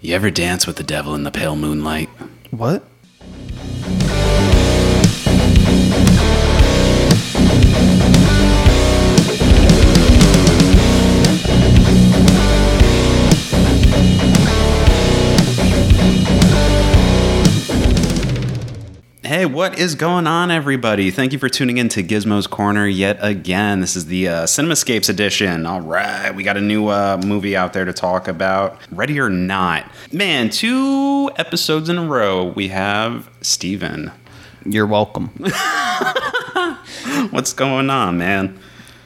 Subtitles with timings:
[0.00, 2.08] You ever dance with the devil in the pale moonlight?
[2.50, 2.84] What?
[19.56, 21.10] What is going on, everybody?
[21.10, 23.80] Thank you for tuning in to Gizmo's Corner yet again.
[23.80, 25.64] This is the uh, Cinemascapes edition.
[25.64, 28.78] All right, we got a new uh, movie out there to talk about.
[28.92, 29.90] Ready or not?
[30.12, 34.12] Man, two episodes in a row, we have Steven.
[34.66, 35.28] You're welcome.
[37.30, 38.60] What's going on, man?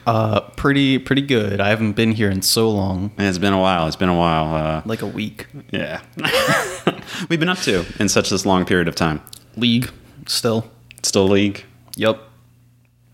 [0.05, 1.61] Uh, pretty pretty good.
[1.61, 3.87] I haven't been here in so long, It's been a while.
[3.87, 4.53] It's been a while.
[4.53, 5.47] Uh, like a week.
[5.71, 6.01] yeah.
[7.29, 9.21] We've been up to in such this long period of time.
[9.55, 9.89] League
[10.31, 10.69] still.
[11.03, 11.65] Still league?
[11.95, 12.19] Yep.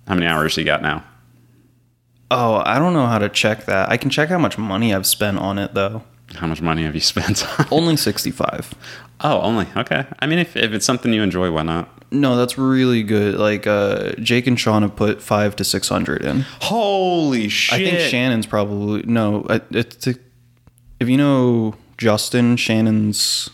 [0.08, 1.04] How many hours you got now?
[2.30, 3.90] Oh, I don't know how to check that.
[3.90, 6.04] I can check how much money I've spent on it though.
[6.36, 7.68] How much money have you spent on?
[7.72, 8.74] Only 65.
[9.22, 9.66] Oh, only.
[9.78, 10.06] Okay.
[10.20, 11.90] I mean, if, if it's something you enjoy, why not?
[12.12, 13.36] No, that's really good.
[13.36, 16.42] Like uh Jake and Sean have put 5 to 600 in.
[16.62, 17.80] Holy shit.
[17.80, 23.50] I think Shannon's probably no, it's if you know Justin, Shannon's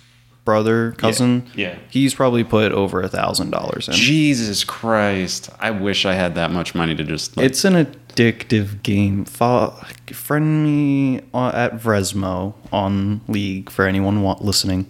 [0.46, 1.78] brother, cousin, yeah.
[1.90, 3.94] he's probably put over a thousand dollars in.
[3.94, 5.50] Jesus Christ.
[5.60, 7.38] I wish I had that much money to just.
[7.38, 9.26] Like, It's an addictive game.
[9.26, 9.72] Follow,
[10.12, 14.86] friend me at Vresmo on League for anyone want, listening.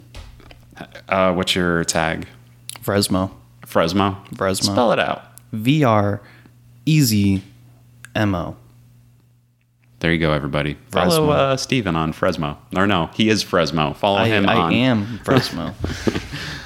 [1.08, 2.28] uh, what's your tag?
[2.82, 3.32] Vresmo.
[3.66, 4.17] Fresmo?
[4.36, 4.73] Fresmo.
[4.73, 5.23] Spell it out.
[5.52, 6.22] V R
[6.86, 7.44] easy
[8.16, 8.56] M O.
[10.04, 10.73] There you go, everybody.
[10.92, 11.30] Follow Fresmo.
[11.32, 12.58] uh, Steven on Fresmo.
[12.76, 13.94] Or no, he is Fresmo.
[13.94, 14.73] Follow I, him I on.
[14.73, 15.73] am Vresmo.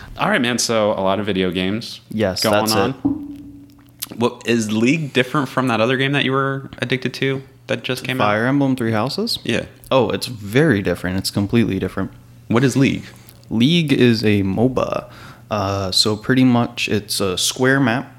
[0.18, 0.58] All right, man.
[0.58, 2.02] So a lot of video games.
[2.10, 2.90] Yes, going that's on.
[4.10, 4.16] it.
[4.18, 8.04] What is League different from that other game that you were addicted to that just
[8.04, 8.26] came out?
[8.26, 9.38] Fire Emblem Three Houses.
[9.44, 9.66] Yeah.
[9.92, 11.18] Oh, it's very different.
[11.20, 12.10] It's completely different.
[12.48, 13.04] What is League?
[13.52, 15.12] League is a MOBA.
[15.52, 18.12] Uh, so pretty much it's a square map,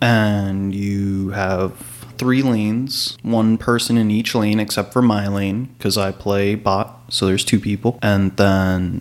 [0.00, 1.72] and you have
[2.20, 7.00] three lanes, one person in each lane except for my lane because I play bot.
[7.08, 9.00] So there's two people, and then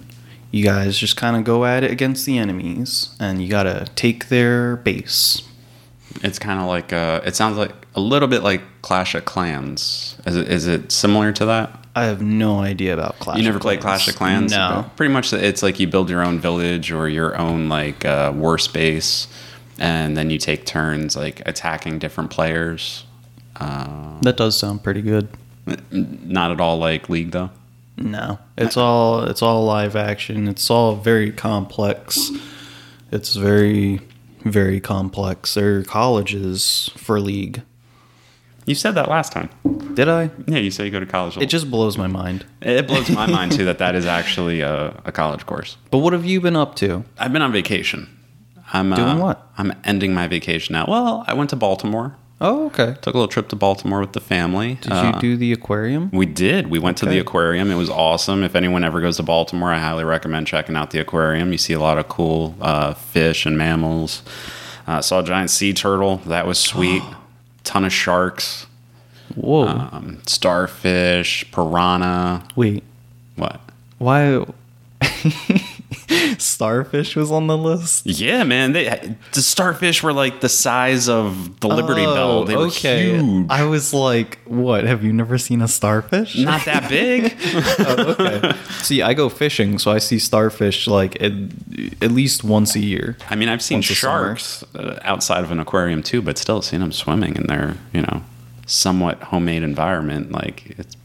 [0.51, 4.29] you guys just kind of go at it against the enemies, and you gotta take
[4.29, 5.41] their base.
[6.23, 10.15] It's kind of like uh, it sounds like a little bit like Clash of Clans.
[10.25, 11.75] Is it, is it similar to that?
[11.95, 13.37] I have no idea about Clash.
[13.37, 13.81] you never played.
[13.81, 14.51] Clash of Clans?
[14.51, 14.89] No.
[14.95, 18.57] Pretty much, it's like you build your own village or your own like uh, war
[18.57, 19.27] space,
[19.77, 23.03] and then you take turns like attacking different players.
[23.59, 25.29] That does sound pretty good.
[25.91, 27.51] Not at all like League though.
[27.97, 30.47] No, it's all it's all live action.
[30.47, 32.31] It's all very complex.
[33.11, 34.01] It's very
[34.43, 35.53] very complex.
[35.53, 37.61] There are colleges for league.
[38.65, 39.49] You said that last time.
[39.95, 40.29] Did I?
[40.47, 41.37] Yeah, you said you go to college.
[41.37, 42.45] It just blows my mind.
[42.61, 45.75] it blows my mind too that that is actually a, a college course.
[45.91, 47.03] But what have you been up to?
[47.17, 48.15] I've been on vacation.
[48.71, 49.47] I'm Doing uh, what?
[49.57, 50.85] I'm ending my vacation now.
[50.87, 52.15] Well, I went to Baltimore.
[52.41, 52.95] Oh, okay.
[53.01, 54.75] Took a little trip to Baltimore with the family.
[54.81, 56.09] Did Uh, you do the aquarium?
[56.13, 56.67] We did.
[56.69, 57.69] We went to the aquarium.
[57.69, 58.43] It was awesome.
[58.43, 61.51] If anyone ever goes to Baltimore, I highly recommend checking out the aquarium.
[61.51, 64.23] You see a lot of cool uh, fish and mammals.
[64.87, 66.17] Uh, saw a giant sea turtle.
[66.27, 67.03] That was sweet.
[67.65, 68.65] Ton of sharks,
[69.35, 69.67] Whoa.
[69.67, 72.43] um, starfish, piranha.
[72.55, 72.83] Wait.
[73.35, 73.59] What?
[73.97, 74.45] Why?
[76.37, 78.05] Starfish was on the list.
[78.05, 78.73] Yeah, man.
[78.73, 82.45] They, the starfish were like the size of the Liberty Bell.
[82.45, 83.21] They were huge.
[83.21, 84.85] Oh, I was like, what?
[84.85, 86.37] Have you never seen a starfish?
[86.37, 87.35] Not that big.
[87.81, 88.53] Oh, okay.
[88.81, 91.31] see, I go fishing, so I see starfish like at,
[92.01, 93.17] at least once a year.
[93.29, 96.81] I mean, I've seen Once sharks uh, outside of an aquarium too, but still seeing
[96.81, 98.23] them swimming in their, you know,
[98.65, 100.95] somewhat homemade environment, like it's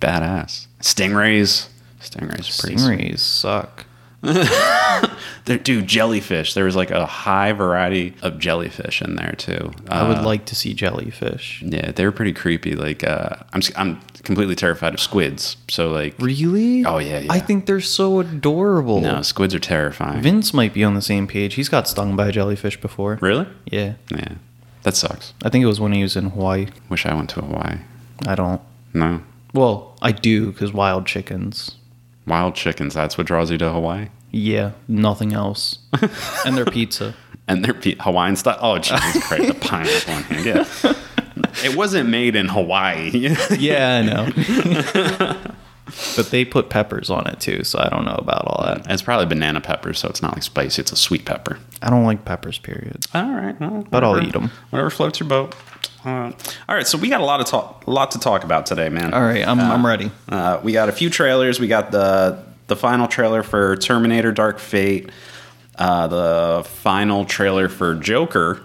[0.00, 0.66] badass.
[0.80, 1.68] Stingrays,
[2.00, 2.46] stingrays.
[2.50, 3.85] Stingrays suck.
[5.44, 6.54] There, dude, jellyfish.
[6.54, 9.70] There was like a high variety of jellyfish in there too.
[9.88, 11.62] I would Uh, like to see jellyfish.
[11.64, 12.74] yeah, they were pretty creepy.
[12.74, 15.56] Like, uh, I'm, I'm completely terrified of squids.
[15.68, 16.84] So like, Really?
[16.84, 17.32] Oh, yeah, yeah.
[17.32, 19.00] I think they're so adorable.
[19.00, 20.20] no, squids are terrifying.
[20.20, 21.54] Vince might be on the same page.
[21.54, 23.16] He's got stung by a jellyfish before.
[23.22, 23.46] really?
[23.66, 23.94] Yeah.
[24.10, 24.32] Yeah,
[24.82, 25.32] that sucks.
[25.44, 26.66] I think it was when he was in Hawaii.
[26.88, 27.78] Wish I went to Hawaii.
[28.26, 28.60] I don't.
[28.92, 29.20] No,
[29.54, 31.76] Well, I do because wild chickens.
[32.26, 32.94] Wild chickens.
[32.94, 34.08] That's what draws you to Hawaii.
[34.30, 35.78] Yeah, nothing else.
[36.44, 37.14] and their pizza.
[37.48, 38.58] And their pe- Hawaiian style.
[38.60, 40.44] Oh, Jesus Christ, the pineapple in hand.
[40.46, 40.94] Yeah.
[41.64, 43.10] It wasn't made in Hawaii.
[43.56, 45.52] Yeah, I know.
[46.16, 48.90] but they put peppers on it too, so I don't know about all that.
[48.90, 50.82] it's probably banana peppers, so it's not like spicy.
[50.82, 51.60] It's a sweet pepper.
[51.80, 53.06] I don't like peppers, period.
[53.14, 54.50] All right, well, But I'll eat them.
[54.70, 55.54] Whatever floats your boat.
[56.06, 56.30] Uh,
[56.68, 58.88] all right, so we got a lot of talk, a lot to talk about today,
[58.88, 59.12] man.
[59.12, 60.12] All right, I'm, I'm ready.
[60.28, 61.58] Uh, we got a few trailers.
[61.58, 65.10] We got the the final trailer for Terminator Dark Fate,
[65.76, 68.60] uh, the final trailer for Joker,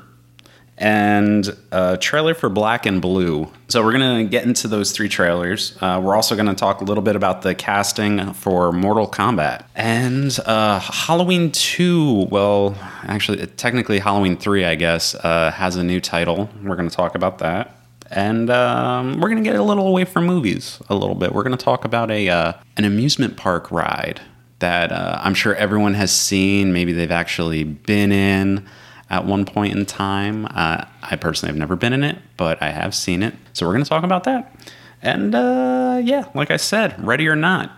[0.82, 3.48] and a trailer for Black and Blue.
[3.68, 3.92] So we're
[4.24, 5.78] to get into those three trailers.
[5.80, 9.64] Uh, we're also to talk a little bit about the casting for Mortal Kombat.
[9.76, 16.02] And uh, Halloween 2, well, actually, technically Halloween 3, I guess, uh, has a new
[16.02, 16.50] title.
[16.64, 17.78] We're to talk about that.
[18.10, 21.32] And um, we're to get a little away from movies a little bit.
[21.32, 24.20] We're to talk about a uh, an amusement park ride
[24.60, 26.74] that uh, I'm sure everyone has seen.
[26.74, 28.68] Maybe they've actually been in
[29.12, 30.46] at one point in time.
[30.46, 33.36] Uh, I personally have never been in it, but I have seen it.
[33.54, 34.56] So we're going to talk about that.
[35.04, 37.72] And uh, yeah, like I said, Ready or Not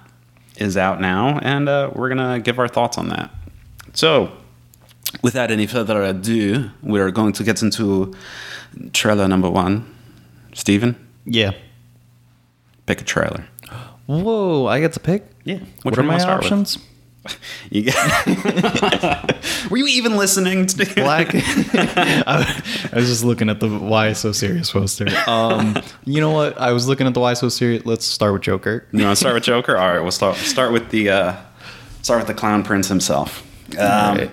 [0.57, 3.31] is out now, and uh, we're going to give our thoughts on that.
[3.93, 4.31] So,
[5.23, 8.13] without any further ado, we are going to get into
[8.91, 9.85] trailer number one.
[10.53, 10.95] Steven,
[11.25, 11.51] Yeah.
[12.85, 13.47] pick a trailer.
[14.05, 15.23] Whoa, I get to pick?
[15.45, 15.59] Yeah.
[15.81, 16.77] Which What are my options?
[17.69, 19.35] You get-
[19.71, 21.29] Were you even listening to Black.
[21.33, 25.07] I, I was just looking at the Why So Serious poster.
[25.27, 26.59] Um, you know what?
[26.59, 27.85] I was looking at the Why So Serious.
[27.85, 28.85] Let's start with Joker.
[28.91, 29.77] You want to start with Joker?
[29.77, 31.35] All right, we'll start start with the uh,
[32.01, 33.41] start with the clown prince himself.
[33.77, 34.31] Um, All right.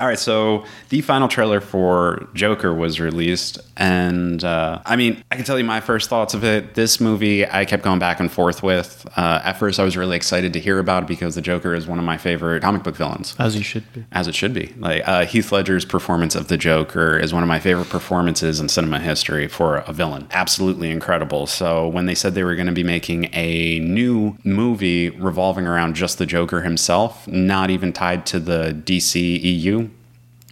[0.00, 5.36] All right, so the final trailer for Joker was released, and uh, I mean, I
[5.36, 6.74] can tell you my first thoughts of it.
[6.74, 9.06] This movie, I kept going back and forth with.
[9.16, 11.86] Uh, at first, I was really excited to hear about it because the Joker is
[11.86, 14.04] one of my favorite comic book villains As you should be.
[14.10, 14.74] as it should be.
[14.78, 18.68] Like uh, Heath Ledger's performance of the Joker is one of my favorite performances in
[18.68, 20.26] cinema history for a villain.
[20.32, 21.46] Absolutely incredible.
[21.46, 25.94] So when they said they were going to be making a new movie revolving around
[25.94, 29.88] just the Joker himself, not even tied to the DC EU,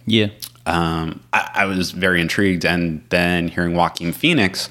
[0.09, 0.27] Yeah.
[0.65, 2.65] um, I, I was very intrigued.
[2.65, 4.69] And then hearing Joaquin Phoenix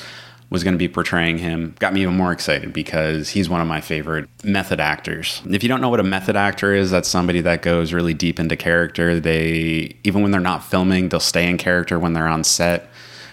[0.51, 3.67] was going to be portraying him got me even more excited because he's one of
[3.67, 5.43] my favorite method actors.
[5.47, 8.41] If you don't know what a method actor is, that's somebody that goes really deep
[8.41, 9.21] into character.
[9.21, 12.89] They, even when they're not filming, they'll stay in character when they're on set.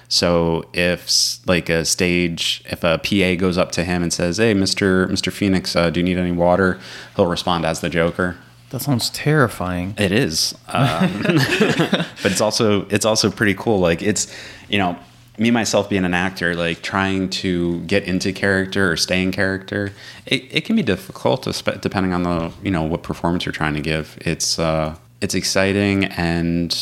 [0.07, 4.53] So if like a stage, if a PA goes up to him and says, "Hey,
[4.53, 6.79] Mister Mister Phoenix, uh, do you need any water?"
[7.15, 8.35] He'll respond as the Joker.
[8.75, 9.93] That sounds terrifying.
[9.97, 13.79] It is, um, but it's also it's also pretty cool.
[13.79, 14.35] Like it's
[14.67, 14.99] you know
[15.37, 19.93] me myself being an actor, like trying to get into character or stay in character,
[20.25, 21.47] it, it can be difficult,
[21.79, 24.17] depending on the you know what performance you're trying to give.
[24.19, 26.77] It's uh, it's exciting, and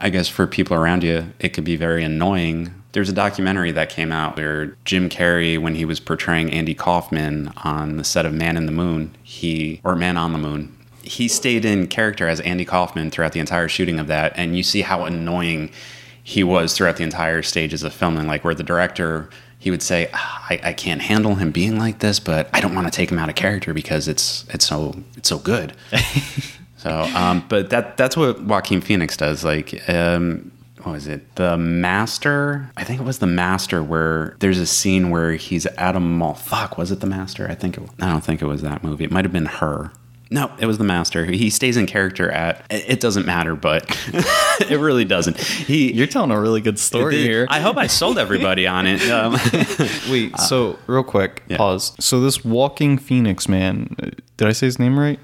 [0.00, 2.74] I guess for people around you, it could be very annoying.
[2.90, 7.52] There's a documentary that came out where Jim Carrey, when he was portraying Andy Kaufman
[7.58, 10.76] on the set of Man in the Moon, he or Man on the Moon,
[11.10, 14.62] he stayed in character as Andy Kaufman throughout the entire shooting of that, and you
[14.62, 15.72] see how annoying
[16.22, 18.28] he was throughout the entire stages of filming.
[18.28, 19.28] Like where the director,
[19.58, 22.76] he would say, "Ah, I, "I can't handle him being like this, but I don't
[22.76, 25.72] want to take him out of character because it's it's so it's so good."
[26.76, 29.42] so, um, but that that's what Joaquin Phoenix does.
[29.42, 30.52] Like, um,
[30.84, 31.34] what was it?
[31.34, 32.70] The Master.
[32.76, 36.34] I think it was the Master where there's a scene where he's at a mall.
[36.34, 37.48] Fuck, was it the Master?
[37.48, 39.02] I think it, I don't think it was that movie.
[39.02, 39.90] It might have been her.
[40.32, 41.24] No, it was the master.
[41.24, 42.64] He stays in character at.
[42.70, 43.84] It doesn't matter, but
[44.70, 45.36] it really doesn't.
[45.36, 45.92] He.
[45.92, 47.48] You're telling a really good story here.
[47.50, 49.00] I hope I sold everybody on it.
[49.10, 49.32] Um,
[50.08, 51.56] Wait, so real quick, yeah.
[51.56, 51.94] pause.
[51.98, 55.18] So this walking phoenix man, uh, did I say his name right?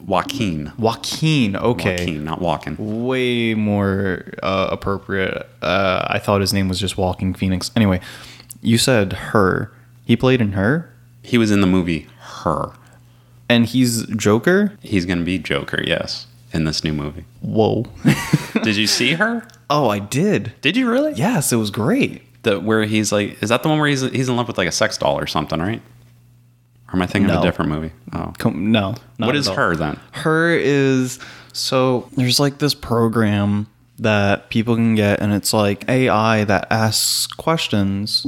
[0.00, 0.72] Joaquin.
[0.78, 1.56] Joaquin.
[1.56, 1.96] Okay.
[1.96, 2.76] Joaquin, not walking.
[3.06, 5.48] Way more uh, appropriate.
[5.62, 7.70] Uh, I thought his name was just Walking Phoenix.
[7.74, 8.00] Anyway,
[8.60, 9.72] you said her.
[10.04, 12.72] He played in her, He was in the movie Her.
[13.48, 14.72] And he's Joker.
[14.82, 17.24] He's going to be Joker, yes, in this new movie.
[17.40, 17.84] Whoa.
[18.62, 19.46] Did you see Her?
[19.70, 20.52] oh, I did.
[20.60, 21.12] Did you really?
[21.14, 22.22] Yes, it was great.
[22.42, 24.68] The where he's like, is that the one where he's he's in love with like
[24.68, 25.82] a sex doll or something, right?
[26.88, 27.92] Or am I thinking of a different movie?
[28.12, 28.94] Oh, Com- no.
[29.18, 29.54] what all.
[29.54, 29.98] Her then?
[30.12, 31.18] Her is
[31.52, 33.66] so there's like this program
[33.98, 38.26] that people can get and it's like AI that asks questions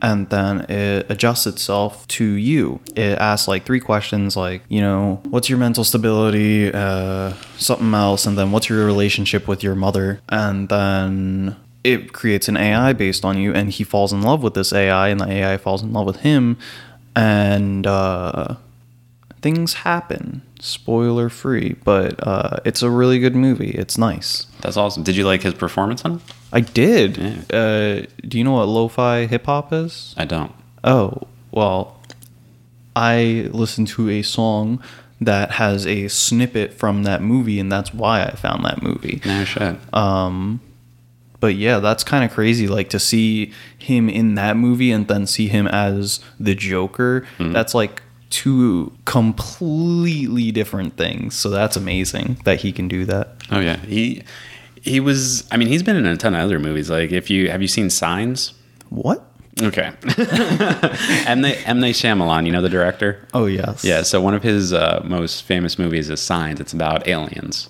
[0.00, 2.80] and then it adjusts itself to you.
[2.94, 8.26] It asks like three questions like, you know, what's your mental stability, uh something else
[8.26, 13.24] and then what's your relationship with your mother and then it creates an AI based
[13.24, 15.92] on you and he falls in love with this AI and the AI falls in
[15.92, 16.56] love with him
[17.16, 18.54] and uh
[19.40, 25.04] things happen spoiler free but uh, it's a really good movie it's nice That's awesome.
[25.04, 26.20] Did you like his performance in it?
[26.52, 27.56] i did Yeah.
[27.56, 30.52] uh, do you know what lo-fi hip-hop is I don't.
[30.82, 32.00] oh well
[32.96, 34.82] i listened to a song
[35.20, 39.44] that has a snippet from that movie and that's why i found that movie No
[39.44, 39.76] shit.
[39.94, 40.60] Um,
[41.40, 45.26] but yeah that's kind of crazy like to see him in that movie and then
[45.26, 51.34] see him as the joker that's like two completely different things.
[51.34, 53.36] So that's amazing that he can do that.
[53.50, 54.22] Oh yeah, he
[54.82, 55.48] he was.
[55.50, 56.90] I mean, he's been in a ton of other movies.
[56.90, 58.54] Like, if you have you seen Signs?
[58.90, 59.24] What?
[59.60, 59.90] Okay.
[61.26, 61.40] M.
[61.40, 61.80] Night M.
[61.80, 63.26] Night Shyamalan, you know the director?
[63.34, 63.84] Oh yes.
[63.84, 66.60] Yeah, so one of his uh, most famous movies is Signs.
[66.60, 67.68] It's about aliens.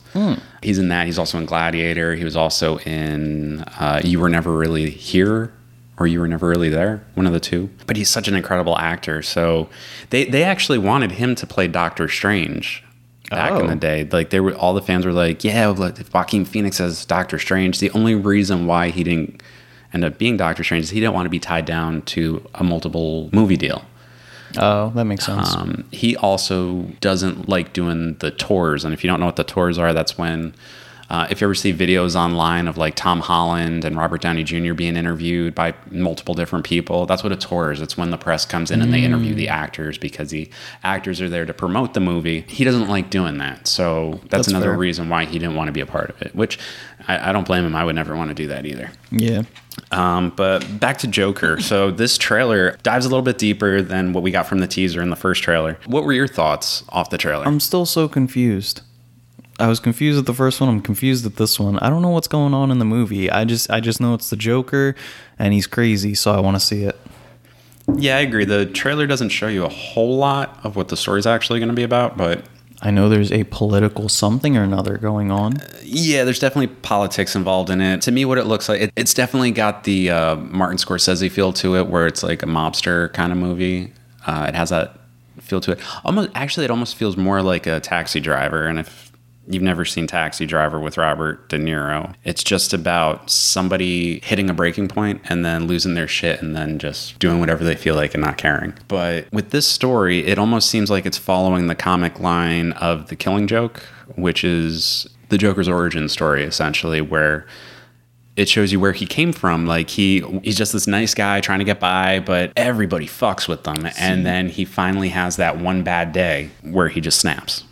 [0.63, 1.07] He's in that.
[1.07, 2.15] He's also in Gladiator.
[2.15, 5.53] He was also in uh, You Were Never Really Here
[5.99, 7.71] or You Were Never Really There, one of the two.
[7.87, 9.23] But he's such an incredible actor.
[9.23, 9.69] So
[10.11, 12.85] they, they actually wanted him to play Doctor Strange
[13.31, 13.67] back in Oh.
[13.67, 14.09] the day.
[14.11, 17.39] Like they were all the fans were like, yeah, well, if Joaquin Phoenix as Doctor
[17.39, 17.79] Strange.
[17.81, 19.43] The only reason why he didn't
[19.93, 22.63] end up being Doctor Strange is he didn't want to be tied down to a
[22.65, 23.85] multiple movie deal.
[24.57, 25.55] Oh, that makes sense.
[25.55, 28.83] Um, he also doesn't like doing the tours.
[28.85, 30.55] And if you don't know what the tours are, that's when,
[31.11, 34.75] uh, if you ever see videos online of like Tom Holland and Robert Downey Jr.
[34.75, 37.81] being interviewed by multiple different people, that's what a tour is.
[37.81, 40.51] It's when the press comes in and they interview the actors because the
[40.85, 42.43] actors are there to promote the movie.
[42.43, 43.67] He doesn't like doing that.
[43.67, 44.79] So that's, That's another fair.
[44.79, 46.59] reason why he didn't want to be a part of it, which
[47.07, 47.75] I, I don't blame him.
[47.75, 48.91] I would never want to do that either.
[49.11, 49.43] yeah.
[49.93, 51.59] Um, but back to Joker.
[51.69, 55.01] So this trailer dives a little bit deeper than what we got from the teaser
[55.01, 55.79] in the first trailer.
[55.87, 57.47] What were your thoughts off the trailer?
[57.47, 58.81] I'm still so confused.
[59.59, 60.69] I was confused at the first one.
[60.69, 61.79] I'm confused at this one.
[61.81, 63.31] I don't know what's going on in the movie.
[63.31, 64.95] I just I just know it's the Joker
[65.39, 66.97] and he's crazy, so I want to see it.
[67.97, 68.45] yeah, I agree.
[68.45, 71.75] The trailer doesn't show you a whole lot of what the story's actually going to
[71.75, 72.45] be about, but
[72.81, 75.55] I know there's a political something or another going on.
[75.83, 78.03] yeah, there's definitely politics involved in it.
[78.03, 81.53] To me, what it looks like, it, it's definitely got the uh, Martin Scorsese feel
[81.55, 83.93] to it, where it's like a mobster kind of movie.
[84.25, 84.97] Uh, it has that
[85.41, 85.81] feel to it.
[86.05, 88.67] Almost, actually, it almost feels more like a Taxi Driver.
[88.67, 89.08] And if
[89.49, 94.55] you've never seen Taxi Driver with Robert De Niro, it's just about somebody hitting a
[94.55, 98.15] breaking point and then losing their shit and then just doing whatever they feel like
[98.15, 98.75] and not caring.
[98.89, 103.17] But with this story, it almost seems like it's following the comic line of The
[103.17, 103.83] Killing Joke,
[104.17, 107.47] which is the Joker's origin story, essentially, where
[108.37, 109.67] it shows you where he came from.
[109.67, 113.65] Like he he's just this nice guy trying to get by, but everybody fucks with
[113.65, 113.89] them.
[113.99, 117.65] And then he finally has that one bad day where he just snaps.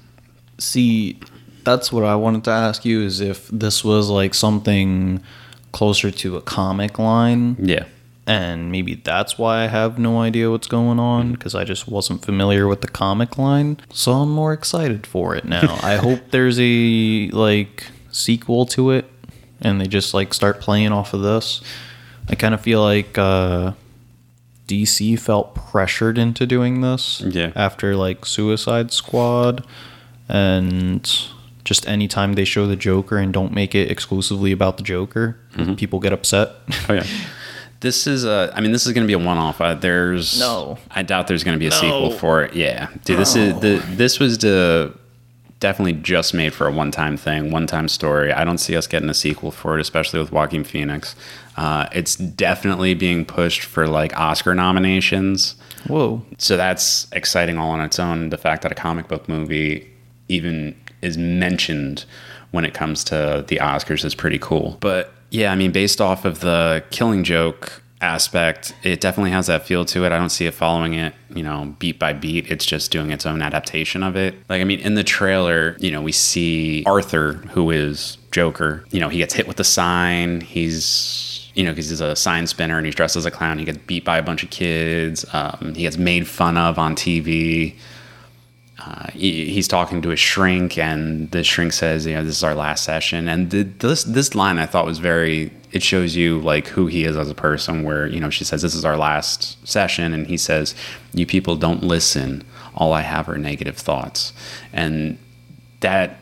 [0.59, 1.21] See,
[1.67, 5.23] that's what I wanted to ask you is if this was like something
[5.73, 7.85] closer to a comic line Yeah.
[8.27, 12.25] and maybe that's why I have no idea what's going on because I just wasn't
[12.25, 13.77] familiar with the comic line.
[13.93, 15.79] So I'm more excited for it now.
[15.83, 19.05] I hope there's a like sequel to it
[19.61, 21.61] and they just like start playing off of this.
[22.31, 23.73] I kind of feel like uh
[24.67, 27.53] DC felt pressured into doing this Yeah.
[27.55, 29.65] after like Suicide Squad
[30.29, 31.09] and
[31.67, 35.37] just anytime they show the Joker and don't make it exclusively about the Joker,
[35.77, 36.53] people get upset.
[36.89, 37.05] Oh yeah.
[37.81, 38.51] This is a.
[38.57, 39.61] I mean, this is going to be a one-off.
[39.61, 40.79] Uh, there's No.
[40.91, 41.77] I doubt there's going to be a No.
[41.77, 42.55] sequel for it.
[42.55, 43.19] Yeah, dude.
[43.19, 43.85] This is the.
[43.91, 44.95] This was the
[45.61, 48.33] definitely just made for a one-time thing, one-time story.
[48.33, 51.15] I don't see us getting a sequel for it, especially with Joaquin Phoenix.
[51.57, 55.57] Uh, it's definitely being pushed for like Oscar nominations.
[55.87, 56.23] Whoa.
[56.39, 58.31] So that's exciting all on its own.
[58.31, 59.91] The fact that a comic book movie
[60.29, 60.75] even
[61.07, 62.05] is mentioned
[62.51, 64.77] when it comes to the Oscars is pretty cool.
[64.81, 69.67] But yeah, I mean, based off of the killing joke aspect, it definitely has that
[69.67, 70.13] feel to it.
[70.13, 72.51] I don't see it following it, you know, beat by beat.
[72.51, 74.35] It's just doing its own adaptation of it.
[74.49, 79.01] Like, I mean, in the trailer, you know, we see Arthur, who is Joker, you
[79.01, 80.41] know, he gets hit with the sign.
[80.41, 83.59] He's you know, because he's a sign spinner and he's dressed as a clown.
[83.59, 85.25] He gets beat by a bunch of kids.
[85.33, 87.75] Um, he gets made fun of on TV.
[88.79, 92.45] Uh, he, he's talking to a shrink, and the shrink says, "You know, this is
[92.45, 95.51] our last session." And the, this this line I thought was very.
[95.73, 97.85] It shows you like who he is as a person.
[97.85, 100.75] Where you know she says, "This is our last session," and he says,
[101.15, 102.45] "You people don't listen.
[102.75, 104.35] All I have are negative thoughts,"
[104.75, 105.17] and
[105.81, 106.19] that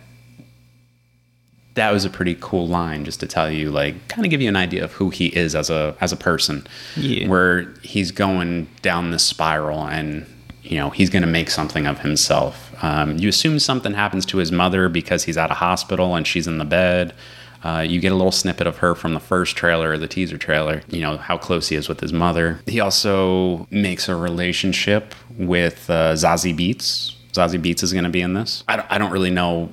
[1.75, 4.49] that was a pretty cool line just to tell you like kind of give you
[4.49, 6.65] an idea of who he is as a as a person
[6.97, 7.27] Yeah.
[7.27, 10.25] where he's going down this spiral and
[10.64, 14.38] you know he's going to make something of himself um, you assume something happens to
[14.38, 17.14] his mother because he's at a hospital and she's in the bed
[17.62, 20.37] uh, you get a little snippet of her from the first trailer or the teaser
[20.38, 25.14] trailer you know how close he is with his mother he also makes a relationship
[25.38, 28.99] with uh, Zazie Beetz Zazie Beetz is going to be in this I don't, I
[28.99, 29.71] don't really know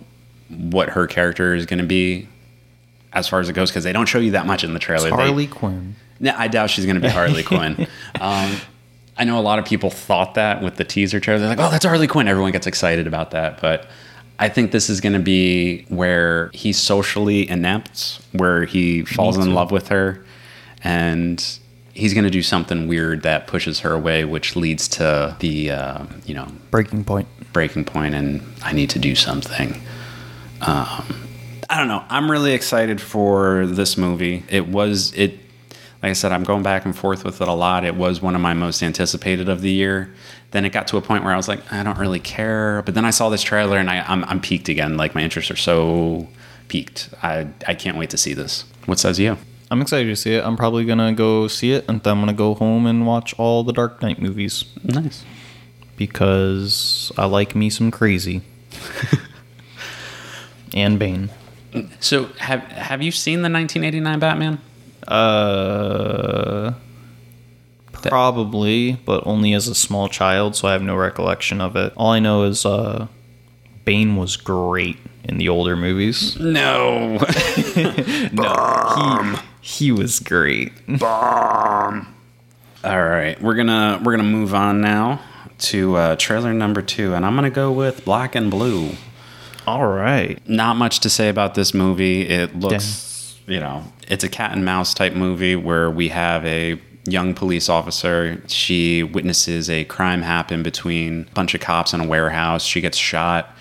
[0.49, 2.27] what her character is going to be
[3.13, 5.09] as far as it goes because they don't show you that much in the trailer.
[5.09, 5.95] They- Harley Quinn.
[6.19, 7.87] no, I doubt she's going to be Harley Quinn.
[8.19, 8.55] Um,
[9.21, 11.39] I know a lot of people thought that with the teaser trailer.
[11.39, 13.85] They're like, "Oh, that's Harley Quinn." Everyone gets excited about that, but
[14.39, 19.53] I think this is going to be where he's socially inept, where he falls in
[19.53, 20.25] love with her,
[20.83, 21.59] and
[21.93, 26.05] he's going to do something weird that pushes her away, which leads to the uh,
[26.25, 27.27] you know Breaking point.
[27.53, 29.79] breaking point, and I need to do something.
[30.61, 31.27] Um,
[31.69, 32.03] I don't know.
[32.09, 34.43] I'm really excited for this movie.
[34.49, 35.37] It was it.
[36.01, 37.85] Like I said, I'm going back and forth with it a lot.
[37.85, 40.11] It was one of my most anticipated of the year.
[40.49, 42.81] Then it got to a point where I was like, I don't really care.
[42.81, 44.97] But then I saw this trailer and I, I'm, I'm piqued again.
[44.97, 46.27] Like my interests are so
[46.69, 47.09] piqued.
[47.21, 48.65] I, I can't wait to see this.
[48.87, 49.37] What says you?
[49.69, 50.43] I'm excited to see it.
[50.43, 53.63] I'm probably gonna go see it, and then I'm gonna go home and watch all
[53.63, 55.23] the Dark Knight movies Nice.
[55.95, 58.41] because I like me some crazy.
[60.73, 61.29] and Bane.
[62.01, 64.59] So have have you seen the 1989 Batman?
[65.07, 66.73] Uh,
[67.91, 71.93] probably, but only as a small child, so I have no recollection of it.
[71.95, 73.07] All I know is uh,
[73.85, 76.37] Bane was great in the older movies.
[76.39, 77.19] No.
[78.33, 80.71] No, he, he was great.
[82.83, 85.21] All right, we're gonna we're gonna move on now
[85.59, 88.91] to uh, trailer number two, and I'm gonna go with Black and Blue.
[89.67, 90.39] All right.
[90.49, 92.21] Not much to say about this movie.
[92.27, 92.73] It looks,
[93.47, 97.69] you know, it's a cat and mouse type movie where we have a young police
[97.69, 98.41] officer.
[98.47, 102.63] She witnesses a crime happen between a bunch of cops in a warehouse.
[102.63, 103.55] She gets shot,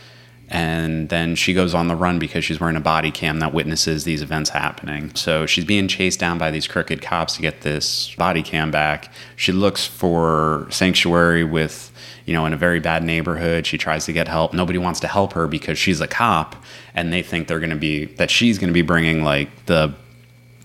[0.48, 4.04] and then she goes on the run because she's wearing a body cam that witnesses
[4.04, 5.14] these events happening.
[5.14, 9.12] So she's being chased down by these crooked cops to get this body cam back.
[9.36, 11.89] She looks for sanctuary with
[12.26, 13.66] you know, in a very bad neighborhood.
[13.66, 14.52] She tries to get help.
[14.52, 16.56] Nobody wants to help her because she's a cop,
[16.94, 19.94] and they think they're going to be that she's going to be bringing like the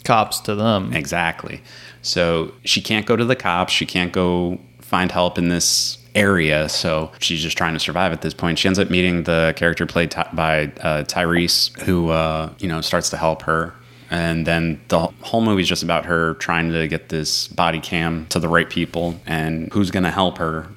[0.05, 0.93] Cops to them.
[0.93, 1.61] exactly.
[2.03, 3.73] So she can't go to the cops.
[3.73, 6.69] She can't go find help in this area.
[6.69, 8.59] So she's just trying to survive at this point.
[8.59, 12.81] She ends up meeting the character played ty- by uh, Tyrese, who uh, you know
[12.81, 13.73] starts to help her.
[14.11, 18.27] And then the whole movie is just about her trying to get this body cam
[18.27, 20.67] to the right people and who's going to help her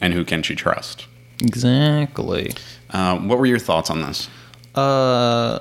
[0.00, 1.06] and who can she trust.
[1.40, 2.52] Exactly.
[2.90, 4.28] Uh, what were your thoughts on this?
[4.74, 5.60] Uh,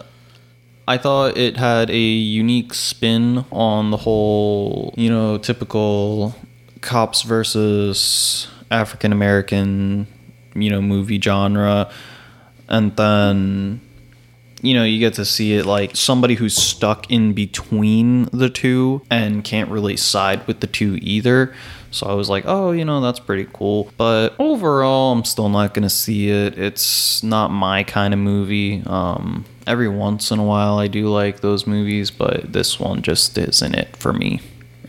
[0.88, 6.36] I thought it had a unique spin on the whole, you know, typical
[6.82, 10.08] cops versus African American,
[10.56, 11.92] you know, movie genre.
[12.70, 13.82] And then,
[14.62, 19.02] you know, you get to see it like somebody who's stuck in between the two
[19.10, 21.54] and can't really side with the two either.
[21.98, 23.92] So I was like, oh, you know, that's pretty cool.
[23.98, 26.58] But overall, I'm still not going to see it.
[26.58, 28.84] It's not my kind of movie.
[28.86, 33.38] Um, every once in a while, I do like those movies, but this one just
[33.38, 34.42] isn't it for me.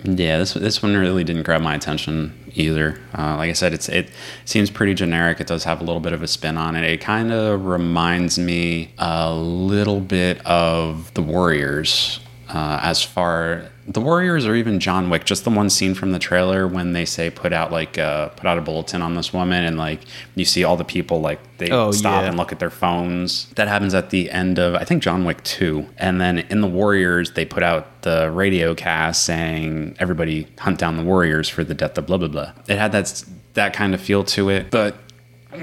[0.05, 3.01] Yeah, this this one really didn't grab my attention either.
[3.17, 4.11] Uh, like I said, it's it
[4.45, 5.41] seems pretty generic.
[5.41, 6.85] It does have a little bit of a spin on it.
[6.85, 12.21] It kind of reminds me a little bit of the Warriors.
[12.49, 16.19] Uh, as far the Warriors or even John Wick, just the one scene from the
[16.19, 19.65] trailer when they say put out like uh, put out a bulletin on this woman
[19.65, 20.01] and like
[20.35, 22.29] you see all the people like they Oh, stop yeah.
[22.29, 23.47] and look at their phones.
[23.55, 25.87] That happens at the end of I think John Wick 2.
[25.97, 30.97] And then in the Warriors they put out the radio cast saying everybody hunt down
[30.99, 32.53] the Warriors for the death of blah blah blah.
[32.69, 33.25] It had that
[33.55, 34.71] that kind of feel to it.
[34.71, 34.97] But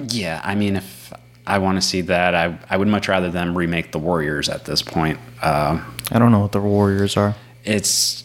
[0.09, 1.13] yeah, I mean if
[1.47, 4.65] I want to see that, I I would much rather them remake the Warriors at
[4.65, 5.19] this point.
[5.43, 5.79] Uh,
[6.11, 7.35] I don't know what the Warriors are.
[7.65, 8.23] It's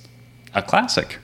[0.54, 1.18] a classic.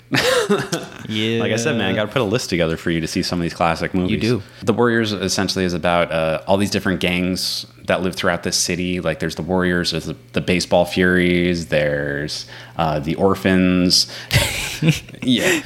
[1.09, 1.39] Yeah.
[1.47, 3.23] Like I said, man, I got to put a list together for you to see
[3.23, 4.11] some of these classic movies.
[4.11, 4.43] You do.
[4.63, 9.01] The Warriors essentially is about uh, all these different gangs that live throughout this city.
[9.01, 14.13] Like there's the Warriors, there's the, the Baseball Furies, there's uh, the Orphans.
[15.23, 15.63] yeah,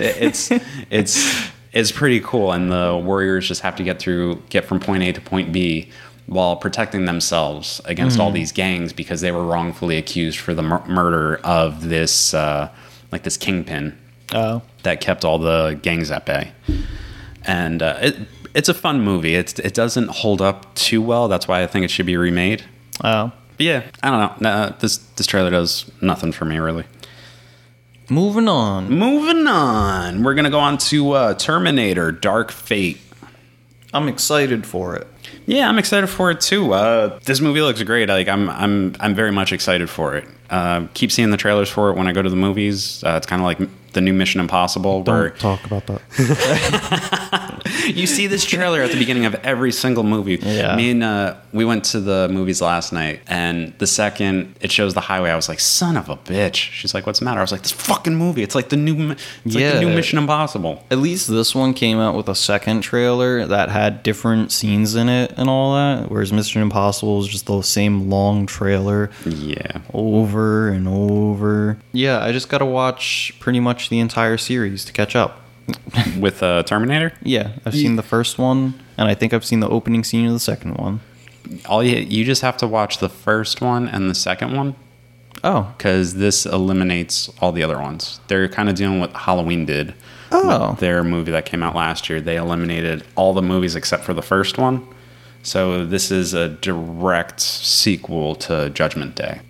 [0.00, 0.50] it's
[0.90, 5.02] it's it's pretty cool, and the Warriors just have to get through, get from point
[5.02, 5.90] A to point B.
[6.26, 10.82] While protecting themselves against all these gangs because they were wrongfully accused for the mur-
[10.86, 12.70] murder of this, uh,
[13.12, 13.98] like this kingpin
[14.32, 14.62] Oh.
[14.84, 16.52] that kept all the gangs at bay.
[17.44, 18.16] And uh, it
[18.54, 19.34] it's a fun movie.
[19.34, 21.28] It's it doesn't hold up too well.
[21.28, 22.64] That's why I think it should be remade.
[23.02, 23.30] Oh.
[23.58, 24.48] But yeah, I don't know.
[24.50, 26.84] Nah, this this trailer does nothing for me really.
[28.08, 28.90] Moving on.
[28.90, 33.00] Moving on, we're gonna go on to uh, Terminator: Dark Fate.
[33.92, 35.06] I'm excited for it.
[35.46, 36.72] Yeah, I'm excited for it too.
[36.72, 38.08] Uh, this movie looks great.
[38.08, 40.26] Like I'm, I'm, I'm very much excited for it.
[40.50, 43.02] Uh, keep seeing the trailers for it when I go to the movies.
[43.04, 43.58] Uh, it's kind of like
[43.94, 46.00] the new Mission Impossible, Don't talk about that.
[47.94, 50.38] you see this trailer at the beginning of every single movie.
[50.42, 50.76] Yeah.
[50.76, 54.94] Me and uh, we went to the movies last night, and the second it shows
[54.94, 57.42] the highway, I was like, "Son of a bitch!" She's like, "What's the matter?" I
[57.42, 58.42] was like, "This fucking movie.
[58.42, 59.12] It's like the new,
[59.44, 62.80] it's like the new Mission Impossible." At least this one came out with a second
[62.82, 67.46] trailer that had different scenes in it and all that, whereas Mission Impossible is just
[67.46, 69.80] the same long trailer Yeah.
[69.92, 71.78] over and over.
[71.92, 75.40] Yeah, I just gotta watch pretty much the entire series to catch up.
[76.18, 79.68] With uh, Terminator, Yeah, I've seen the first one, and I think I've seen the
[79.68, 81.00] opening scene of the second one.
[81.66, 84.74] all you you just have to watch the first one and the second one
[85.42, 88.20] Oh, because this eliminates all the other ones.
[88.28, 89.94] They're kind of doing what Halloween did.
[90.32, 90.76] Oh.
[90.80, 94.22] Their movie that came out last year, they eliminated all the movies except for the
[94.22, 94.86] first one.
[95.44, 99.40] So this is a direct sequel to Judgment Day.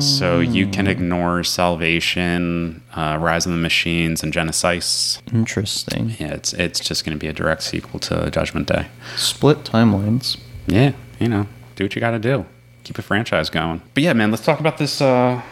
[0.00, 5.20] So you can ignore Salvation, uh, Rise of the Machines, and Genisys.
[5.32, 6.16] interesting.
[6.18, 8.86] Yeah, it's it's just going to be a direct sequel to Judgment Day.
[9.16, 10.38] Split timelines.
[10.66, 12.46] Yeah, you know, do what you got to do.
[12.84, 13.82] Keep a franchise going.
[13.92, 15.00] But yeah, man, let's talk about this.
[15.02, 15.42] Uh,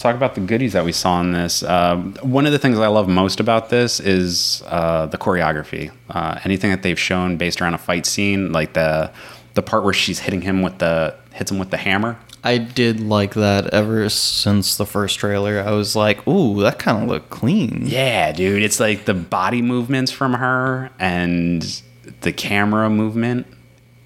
[0.00, 1.62] talk about the goodies that we saw in this.
[1.62, 5.92] Um, one of the things I love most about this is uh, the choreography.
[6.08, 9.12] Uh, anything that they've shown based around a fight scene, like the
[9.54, 12.18] the part where she's hitting him with the hits him with the hammer.
[12.42, 15.60] I did like that ever since the first trailer.
[15.60, 17.82] I was like, ooh, that kind of looked clean.
[17.84, 21.82] Yeah, dude, it's like the body movements from her and
[22.22, 23.46] the camera movement.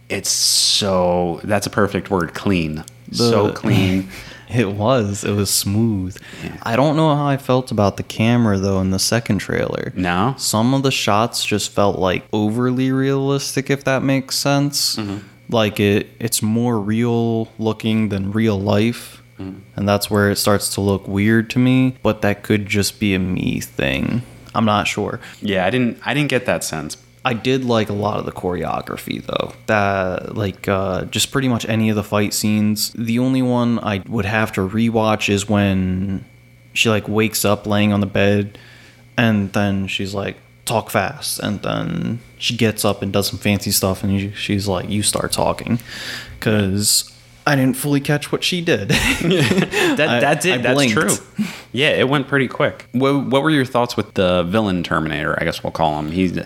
[0.09, 2.85] It's so that's a perfect word, clean.
[3.13, 4.09] so clean.
[4.64, 5.25] It was.
[5.25, 6.17] It was smooth.
[6.62, 9.93] I don't know how I felt about the camera though in the second trailer.
[9.97, 10.35] No?
[10.38, 14.97] Some of the shots just felt like overly realistic if that makes sense.
[14.97, 15.27] Mm-hmm.
[15.49, 19.23] Like it it's more real looking than real life.
[19.40, 19.59] Mm-hmm.
[19.75, 23.14] And that's where it starts to look weird to me, but that could just be
[23.14, 24.23] a me thing.
[24.55, 25.19] I'm not sure.
[25.40, 26.97] Yeah, I didn't I didn't get that sense.
[27.25, 29.53] I did like a lot of the choreography though.
[29.67, 32.93] That like uh, just pretty much any of the fight scenes.
[32.93, 36.25] The only one I would have to rewatch is when
[36.75, 38.59] she like wakes up laying on the bed,
[39.17, 43.71] and then she's like talk fast, and then she gets up and does some fancy
[43.71, 45.79] stuff, and she's like you start talking,
[46.39, 47.11] because.
[47.47, 48.89] I didn't fully catch what she did.
[49.21, 50.95] That I- that did I that's blinked.
[50.95, 51.15] true.
[51.73, 52.87] Yeah, it went pretty quick.
[52.93, 55.39] What what were your thoughts with the villain Terminator?
[55.39, 56.11] I guess we'll call him.
[56.11, 56.39] He's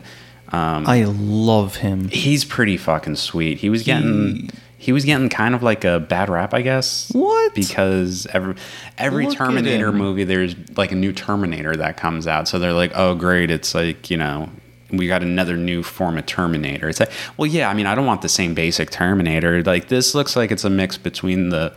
[0.53, 2.09] um I love him.
[2.09, 3.59] he's pretty fucking sweet.
[3.59, 7.11] He was getting he was getting kind of like a bad rap, I guess.
[7.13, 7.53] What?
[7.55, 8.55] Because every
[8.97, 12.47] every Look Terminator movie, there's like a new Terminator that comes out.
[12.49, 14.51] So they're like, oh great, it's like you know.
[14.90, 16.88] We got another new form of Terminator.
[16.88, 17.68] It's like, well, yeah.
[17.68, 19.62] I mean, I don't want the same basic Terminator.
[19.62, 21.74] Like this looks like it's a mix between the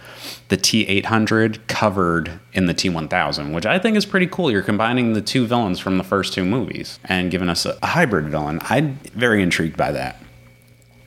[0.48, 4.28] the T eight hundred covered in the T one thousand, which I think is pretty
[4.28, 4.50] cool.
[4.50, 7.88] You're combining the two villains from the first two movies and giving us a, a
[7.88, 8.60] hybrid villain.
[8.64, 10.22] I'm very intrigued by that.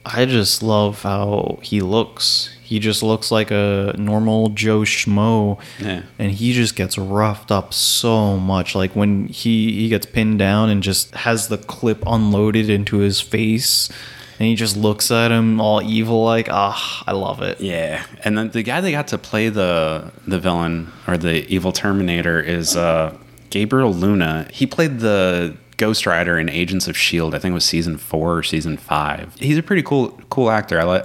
[0.04, 2.53] I just love how he looks.
[2.64, 6.02] He just looks like a normal Joe Schmo, Yeah.
[6.18, 8.74] and he just gets roughed up so much.
[8.74, 13.20] Like when he he gets pinned down and just has the clip unloaded into his
[13.20, 13.90] face,
[14.38, 17.60] and he just looks at him all evil, like ah, I love it.
[17.60, 21.70] Yeah, and then the guy that got to play the the villain or the evil
[21.70, 23.14] Terminator is uh,
[23.50, 24.48] Gabriel Luna.
[24.52, 27.34] He played the Ghost Rider in Agents of Shield.
[27.34, 29.34] I think it was season four or season five.
[29.38, 30.80] He's a pretty cool cool actor.
[30.80, 31.04] I like.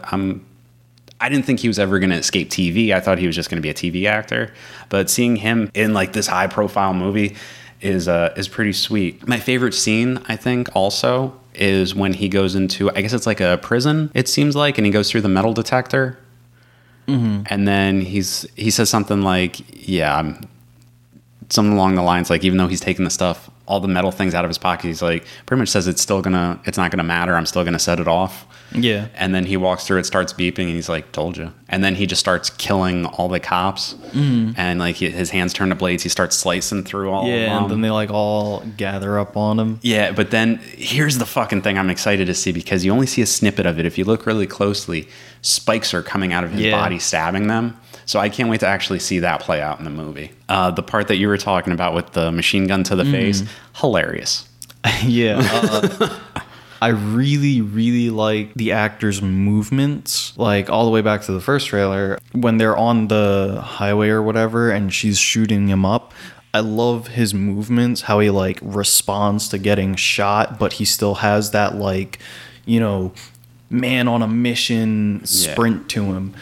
[1.19, 1.31] I'm.
[1.31, 2.91] Didn't think he was ever going to escape TV.
[2.93, 4.53] I thought he was just going to be a TV actor.
[4.89, 7.35] But seeing him in like this high profile movie
[7.81, 9.27] is uh, is pretty sweet.
[9.27, 13.41] My favorite scene, I think, also is when he goes into I guess it's like
[13.41, 14.11] a prison.
[14.13, 16.17] It seems like, and he goes through the metal detector
[17.49, 20.41] and then he's he says something like, "Yeah, I'm."
[21.51, 24.33] Something along the lines like, even though he's taking the stuff, all the metal things
[24.33, 27.03] out of his pocket, he's like, pretty much says it's still gonna, it's not gonna
[27.03, 27.35] matter.
[27.35, 28.45] I'm still gonna set it off.
[28.73, 29.07] Yeah.
[29.15, 31.95] And then he walks through, it starts beeping, and he's like, "Told you." And then
[31.95, 34.53] he just starts killing all the cops, mm.
[34.57, 36.03] and like he- his hands turn to blades.
[36.03, 37.27] He starts slicing through all.
[37.27, 39.79] Yeah, and then they like all gather up on him.
[39.81, 43.21] Yeah, but then here's the fucking thing I'm excited to see because you only see
[43.21, 43.85] a snippet of it.
[43.85, 45.07] If you look really closely,
[45.41, 46.71] spikes are coming out of his Yeah.
[46.79, 47.75] body, stabbing them.
[48.09, 50.31] So I can't wait to actually see that play out in the movie.
[50.49, 53.43] Uh, the part that you were talking about with the machine gun to the face,
[53.75, 54.49] hilarious.
[55.03, 55.47] yeah.
[55.47, 56.19] Uh,
[56.81, 61.67] I really, really like the actor's movements, like all the way back to the first
[61.67, 66.11] trailer when they're on the highway or whatever, and she's shooting him up.
[66.51, 71.51] I love his movements, how he like responds to getting shot, but he still has
[71.51, 72.17] that like,
[72.65, 73.13] you know,
[73.69, 76.33] man on a mission sprint to him.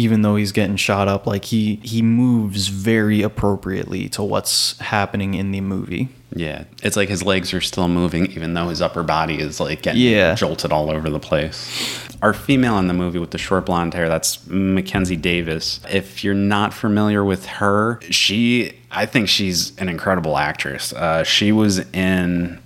[0.00, 5.34] Even though he's getting shot up, like he he moves very appropriately to what's happening
[5.34, 6.08] in the movie.
[6.34, 9.82] Yeah, it's like his legs are still moving, even though his upper body is like
[9.82, 10.34] getting Yeah.
[10.36, 12.08] jolted all over the place.
[12.22, 15.80] Our female in the movie with the short blonde hair, that's Mackenzie Davis.
[15.90, 20.92] If you're not familiar with her, she, I think she's an incredible actress.
[20.92, 22.58] Uh, she was in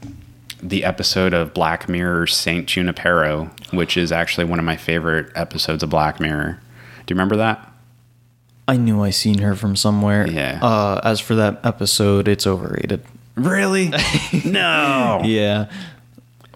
[0.62, 5.82] the episode of Black Mirror San Junipero, which is actually one of my favorite episodes
[5.82, 6.60] of Black Mirror.
[7.06, 7.70] Do you remember that?
[8.66, 10.26] I knew I seen her from somewhere.
[10.26, 10.58] Yeah.
[10.62, 13.02] Uh, as for that episode, it's overrated.
[13.34, 13.90] Really?
[14.44, 15.20] no.
[15.24, 15.70] Yeah.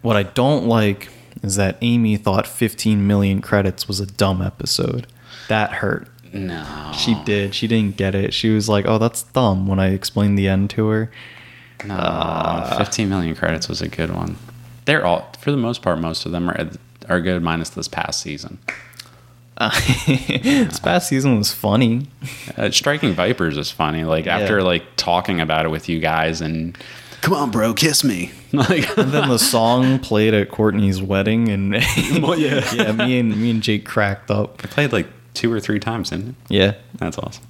[0.02, 1.11] What I don't like
[1.42, 5.06] is that Amy thought 15 million credits was a dumb episode.
[5.48, 6.08] That hurt.
[6.32, 6.92] No.
[6.96, 7.54] She did.
[7.54, 8.34] She didn't get it.
[8.34, 11.11] She was like, "Oh, that's dumb." When I explained the end to her.
[11.84, 14.37] No, 15 million credits was a good one.
[14.84, 16.70] They're all, for the most part, most of them are
[17.08, 18.58] are good, minus this past season.
[20.06, 22.06] this past season was funny.
[22.56, 24.04] Uh, Striking Vipers is funny.
[24.04, 24.64] Like after Yeah.
[24.64, 26.78] like talking about it with you guys and
[27.20, 28.30] come on, bro, kiss me.
[28.52, 31.72] Like And then the song played at Courtney's wedding, and
[32.22, 32.64] Well, yeah.
[32.74, 34.64] yeah, me and me and Jake cracked up.
[34.64, 36.34] I played like two or three times, didn't it?
[36.48, 37.44] Yeah, That's awesome.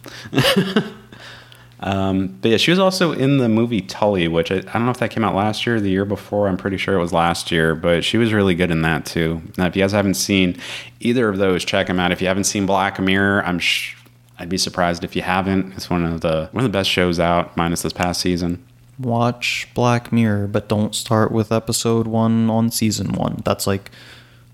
[1.81, 4.91] Um, but yeah, she was also in the movie Tully, which I, I don't know
[4.91, 6.49] if that came out last year or the year before.
[6.49, 9.43] I'm pretty sure it was last year, but she was really good in that too.
[9.57, 10.57] Now, if you guys haven't seen
[11.01, 12.11] either of those, check them out.
[12.11, 13.95] If you haven't seen Black Mirror, I'm sh-
[14.41, 15.73] I'd be surprised if you haven't.
[15.75, 18.65] It's one of the one of the best shows out, minus this past season.
[18.99, 23.43] watch Black Mirror, but don't start with episode one on season one.
[23.45, 23.91] That's like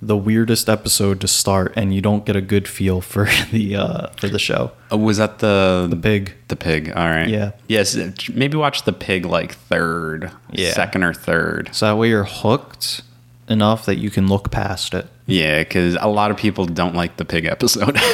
[0.07, 4.07] the weirdest episode to start, and you don't get a good feel for the uh,
[4.17, 4.73] for the show.
[4.91, 6.35] Oh, was that the The pig.
[6.49, 6.91] The pig.
[6.95, 7.29] All right.
[7.29, 7.53] Yeah.
[7.69, 7.97] Yes.
[8.33, 10.73] Maybe watch the pig like third, Yeah.
[10.73, 11.71] second or third.
[11.73, 13.03] So that way you're hooked
[13.49, 15.07] enough that you can look past it.
[15.27, 17.97] Yeah, because a lot of people don't like the pig episode.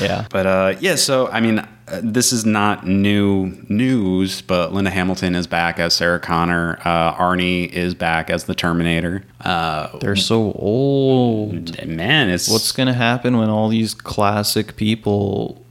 [0.00, 0.26] Yeah.
[0.30, 5.34] But uh, yeah, so I mean, uh, this is not new news, but Linda Hamilton
[5.34, 6.78] is back as Sarah Connor.
[6.84, 9.24] Uh, Arnie is back as the Terminator.
[9.40, 11.84] Uh, They're so old.
[11.86, 15.64] man, it's What's gonna happen when all these classic people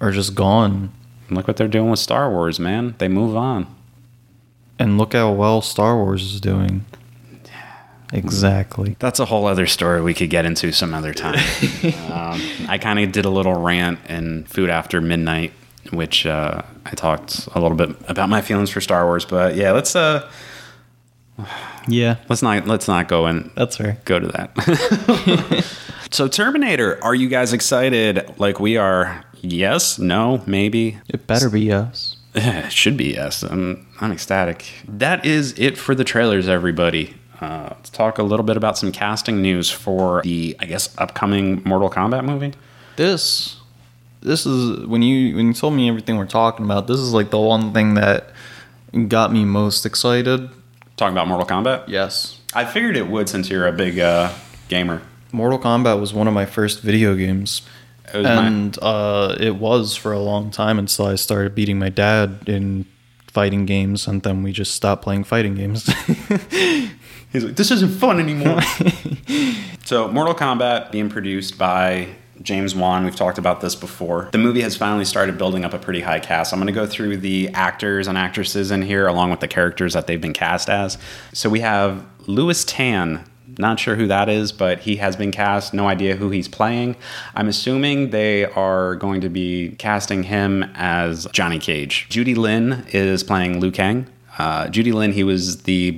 [0.00, 0.92] are just gone?
[1.30, 2.94] look what they're doing with Star Wars, man.
[2.96, 3.66] They move on.
[4.78, 6.86] And look how well Star Wars is doing.
[8.12, 8.96] Exactly.
[8.98, 11.38] That's a whole other story we could get into some other time.
[12.10, 15.52] um, I kind of did a little rant in Food After Midnight,
[15.92, 19.24] which uh, I talked a little bit about my feelings for Star Wars.
[19.24, 20.28] But yeah, let's uh,
[21.86, 23.98] Yeah, let's not let's not go and that's fair.
[24.04, 25.64] go to that.
[26.10, 29.24] so Terminator, are you guys excited like we are?
[29.40, 30.98] Yes, no, maybe.
[31.08, 32.16] It better be yes.
[32.34, 33.42] It should be yes.
[33.42, 34.64] I'm, I'm ecstatic.
[34.86, 37.14] That is it for the trailers, everybody.
[37.40, 41.62] Uh, let's talk a little bit about some casting news for the, I guess, upcoming
[41.64, 42.52] Mortal Kombat movie.
[42.96, 43.56] This,
[44.20, 46.86] this is when you when you told me everything we're talking about.
[46.88, 48.30] This is like the one thing that
[49.06, 50.50] got me most excited.
[50.96, 51.84] Talking about Mortal Kombat.
[51.86, 54.32] Yes, I figured it would since you're a big uh,
[54.68, 55.02] gamer.
[55.30, 57.62] Mortal Kombat was one of my first video games.
[58.12, 62.40] It and uh, it was for a long time until I started beating my dad
[62.46, 62.86] in
[63.26, 65.88] fighting games, and then we just stopped playing fighting games.
[67.32, 68.60] He's like, this isn't fun anymore.
[69.84, 72.08] so, Mortal Kombat being produced by
[72.40, 73.04] James Wan.
[73.04, 74.30] We've talked about this before.
[74.32, 76.52] The movie has finally started building up a pretty high cast.
[76.52, 79.92] I'm going to go through the actors and actresses in here, along with the characters
[79.92, 80.96] that they've been cast as.
[81.32, 83.24] So, we have Lewis Tan.
[83.58, 85.74] Not sure who that is, but he has been cast.
[85.74, 86.96] No idea who he's playing.
[87.34, 92.08] I'm assuming they are going to be casting him as Johnny Cage.
[92.14, 94.06] Ludi Lin is playing Liu Kang.
[94.38, 95.90] Uh, Ludi Lin, he was the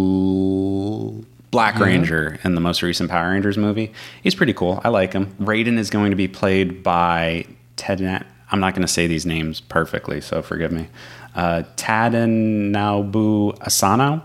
[0.00, 3.92] blue Black Ranger in the most recent Power Rangers movie.
[4.22, 4.80] He's pretty cool.
[4.84, 5.34] I like him.
[5.40, 7.44] Raiden is going to be played by
[7.76, 8.00] Ted.
[8.00, 8.20] Na-
[8.52, 10.88] I'm not going to say these names perfectly, so forgive me.
[11.34, 14.22] Uh, Tadanobu Asano.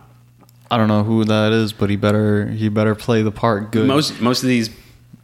[0.71, 3.88] I don't know who that is, but he better he better play the part good.
[3.88, 4.69] Most most of these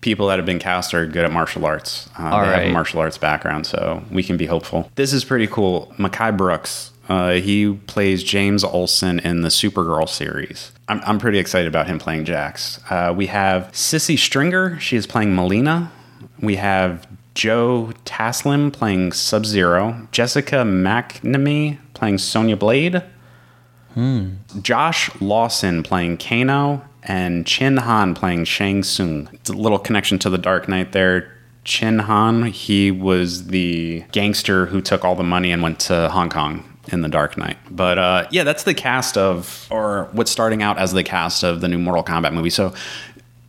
[0.02, 2.10] people that have been cast are good at martial arts.
[2.20, 4.92] Uh, All they have a martial arts background, so we can be hopeful.
[4.96, 5.92] This is pretty cool.
[5.98, 6.91] Mehcad Brooks.
[7.10, 10.72] Uh, he plays James Olsen in the Supergirl series.
[10.88, 12.80] I'm, I'm pretty excited about him playing Jax.
[12.90, 14.80] Uh, we have Sisi Stringer.
[14.80, 15.92] She is playing Melina.
[16.40, 20.08] We have Joe Taslim playing Sub Zero.
[20.12, 23.04] Jessica McNamee playing Sonya Blade.
[23.94, 24.36] Hmm.
[24.62, 29.30] Josh Lawson playing Kano and Chin Han playing Shang Tsung.
[29.34, 31.38] It's a little connection to the Dark Knight there.
[31.64, 36.30] Chin Han, he was the gangster who took all the money and went to Hong
[36.30, 37.58] Kong in the Dark Knight.
[37.70, 41.62] But uh, yeah, that's the cast of, or what's starting out as the cast of
[41.62, 42.50] the new Mortal Kombat movie.
[42.50, 42.74] So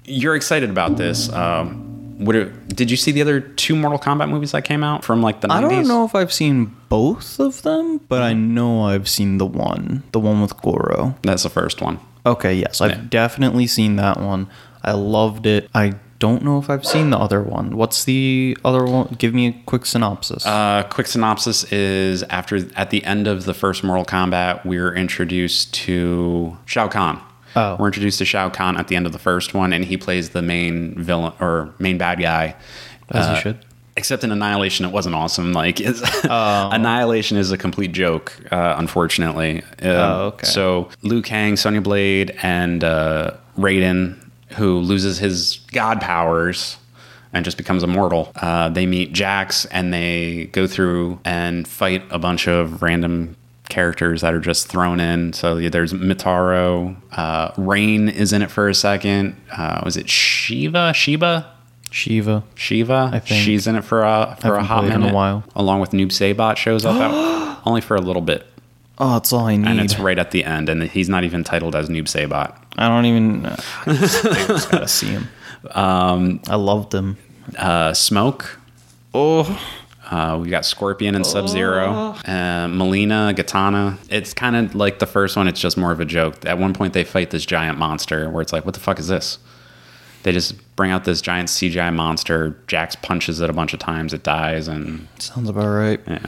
[0.05, 1.31] you're excited about this.
[1.33, 1.89] Um,
[2.25, 5.23] Would it, did you see the other two Mortal Kombat movies that came out from
[5.23, 5.53] like the 90s?
[5.53, 9.47] I don't know if I've seen both of them, but I know I've seen the
[9.47, 11.17] one, the one with Goro.
[11.23, 11.99] That's the first one.
[12.27, 13.01] Okay, yes, I've Yeah.
[13.09, 14.47] definitely seen that one.
[14.85, 15.69] I loved it.
[15.75, 17.77] I don't know if I've seen the other one.
[17.77, 19.17] What's the other one?
[19.19, 20.47] Give me a quick synopsis.
[20.47, 25.75] Uh, quick synopsis is after at the end of the first Mortal Kombat, we're introduced
[25.87, 27.21] to Shao Kahn.
[27.57, 27.75] Oh.
[27.77, 30.31] We're introduced to Shao Kahn at the end of the first one, and he plays
[30.31, 32.55] the main villain or main bad guy.
[33.11, 33.59] As Uh, you should.
[33.97, 35.53] Except in Annihilation, it wasn't awesome.
[35.63, 39.63] Like it's, Annihilation is a complete joke, uh, unfortunately.
[39.83, 40.47] Um, Oh, okay.
[40.47, 44.17] So Liu Kang, Sonya Blade, and uh, Raiden,
[44.55, 46.77] who loses his god powers
[47.33, 48.31] and just becomes immortal.
[48.37, 53.37] Uh, they meet Jax and they go through and fight a bunch of random
[53.71, 55.33] characters that are just thrown in.
[55.33, 56.95] So yeah, there's Motaro.
[57.13, 59.35] Uh, Rain is in it for a second.
[59.51, 60.91] Uh, was it Sheeva?
[60.93, 61.47] Sheeva?
[61.91, 62.43] Sheeva.
[62.55, 63.13] Sheeva.
[63.13, 63.45] I think.
[63.45, 65.45] She's in it for a for a hot in a while.
[65.57, 68.47] Along with Noob Saibot shows up out, only for a little bit,
[68.99, 69.69] Oh, that's all I need.
[69.69, 72.55] and it's right at the end, and he's not even titled as Noob Saibot.
[72.77, 73.47] I don't even.
[73.47, 73.57] I
[73.87, 75.29] just, I just gotta see him.
[75.71, 77.17] Um, I loved him.
[77.59, 78.59] Uh, Smoke.
[79.15, 79.61] Oh,
[80.11, 81.91] Uh, we got Scorpion and Sub Zero.
[82.27, 83.99] Uh, Mileena, Katana.
[84.11, 85.49] It's kind of like the first one.
[85.49, 86.45] It's just more of a joke.
[86.45, 89.09] At one point, they fight this giant monster where it's like, what the fuck is
[89.09, 89.39] this?
[90.23, 92.57] They just bring out this giant CGI monster.
[92.69, 94.13] Jax punches it a bunch of times.
[94.15, 96.01] It dies, and sounds about right.
[96.07, 96.27] yeah.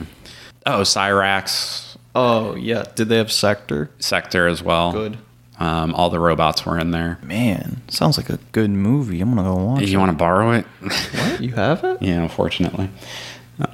[0.65, 2.85] Oh, Cyrax, Oh yeah.
[2.95, 3.89] Did they have Sector?
[3.99, 4.91] Sector as well.
[4.93, 5.17] Good.
[5.59, 7.17] Um, all the robots were in there.
[7.21, 9.21] Man, sounds like a good movie.
[9.21, 9.89] I'm gonna go watch it.
[9.89, 10.65] You want to borrow it?
[10.81, 11.41] What?
[11.41, 11.97] You have it?
[12.01, 12.89] yeah, unfortunately.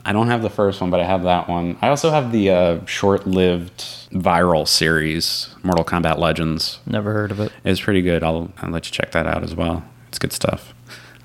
[0.06, 1.76] I don't have the first one, but I have that one.
[1.82, 3.80] I also have the uh, short-lived
[4.12, 6.80] viral series, Mortal Kombat Legends.
[6.86, 7.52] Never heard of it.
[7.64, 8.22] It's pretty good.
[8.24, 9.84] I'll, I'll let you check that out as well.
[10.10, 10.76] It's good stuff.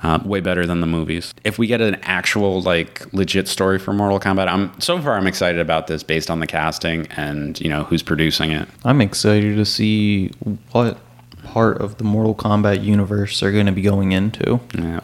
[0.02, 1.32] Uh, way better than the movies.
[1.42, 5.26] If we get an actual, like, legit story for Mortal Kombat, I'm so far I'm
[5.26, 8.68] excited about this based on the casting and you know who's producing it.
[8.84, 10.28] I'm excited to see
[10.72, 10.98] what
[11.44, 14.60] part of the Mortal Kombat universe they're going to be going into.
[14.74, 15.00] Yeah.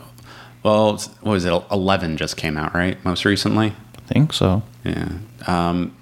[0.63, 1.65] Well, what was it?
[1.71, 3.03] Eleven just came out, right?
[3.03, 3.69] Most recently.
[3.97, 4.63] I think so.
[4.85, 5.09] Yeah.
[5.47, 5.97] Um,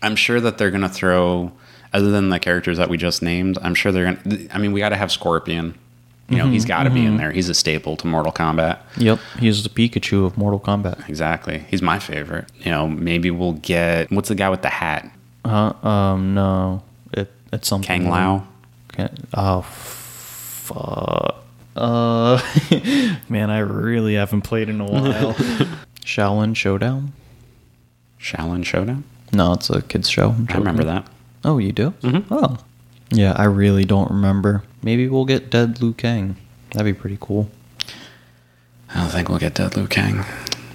[0.00, 1.52] I'm sure that they're going to throw,
[1.92, 4.72] other than the characters that we just named, I'm sure they're going to, I mean,
[4.72, 5.78] we got to have Scorpion.
[6.28, 7.32] You know, he's got to be in there.
[7.32, 8.78] He's a staple to Mortal Kombat.
[8.96, 11.06] Yep, he's the Pikachu of Mortal Kombat.
[11.08, 11.58] Exactly.
[11.68, 12.46] He's my favorite.
[12.60, 15.10] You know, maybe we'll get, what's the guy with the hat?
[15.44, 16.82] Uh, um, no,
[17.12, 18.02] it it's something.
[18.04, 18.46] Kung Lao?
[18.94, 19.12] Okay.
[19.34, 21.44] Oh, fuck.
[21.76, 22.40] Uh,
[23.28, 25.34] man, I really haven't played in a while.
[26.04, 27.12] Xiaolin Showdown?
[28.20, 29.04] Xiaolin Showdown?
[29.32, 30.34] No, it's a kids show.
[30.48, 31.06] I remember that.
[31.44, 31.90] Oh, you do?
[32.02, 32.32] Mm-hmm.
[32.32, 32.56] Oh,
[33.10, 33.32] yeah.
[33.36, 34.62] I really don't remember.
[34.82, 36.36] Maybe we'll get dead Liu Kang.
[36.72, 37.50] That'd be pretty cool.
[38.94, 40.24] I don't think we'll get Dead Liu Kang.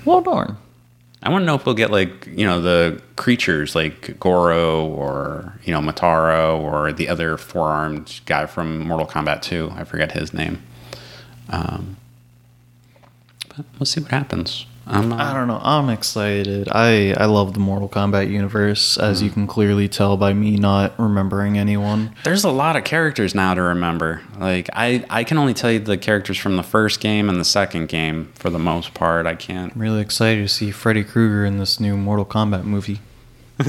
[0.03, 0.57] Well, darn.
[1.21, 5.53] I want to know if we'll get like you know the creatures like Goro or
[5.63, 9.73] you know Motaro or the other four armed guy from Mortal Kombat 2.
[9.75, 10.61] I forget his name.
[11.49, 11.97] Um,
[13.49, 14.65] but we'll see what happens.
[14.89, 15.61] I'm, I uh, don't know.
[15.61, 16.67] I'm excited.
[16.71, 20.97] I I love the Mortal Kombat universe, as you can clearly tell by me not
[20.99, 22.15] remembering anyone.
[22.23, 24.21] there's a lot of characters now to remember.
[24.39, 27.45] Like I, I can only tell you the characters from the first game and the
[27.45, 29.25] second game for the most part.
[29.27, 29.73] I can't.
[29.75, 32.99] I'm really excited to see Freddy Krueger in this new Mortal Kombat movie.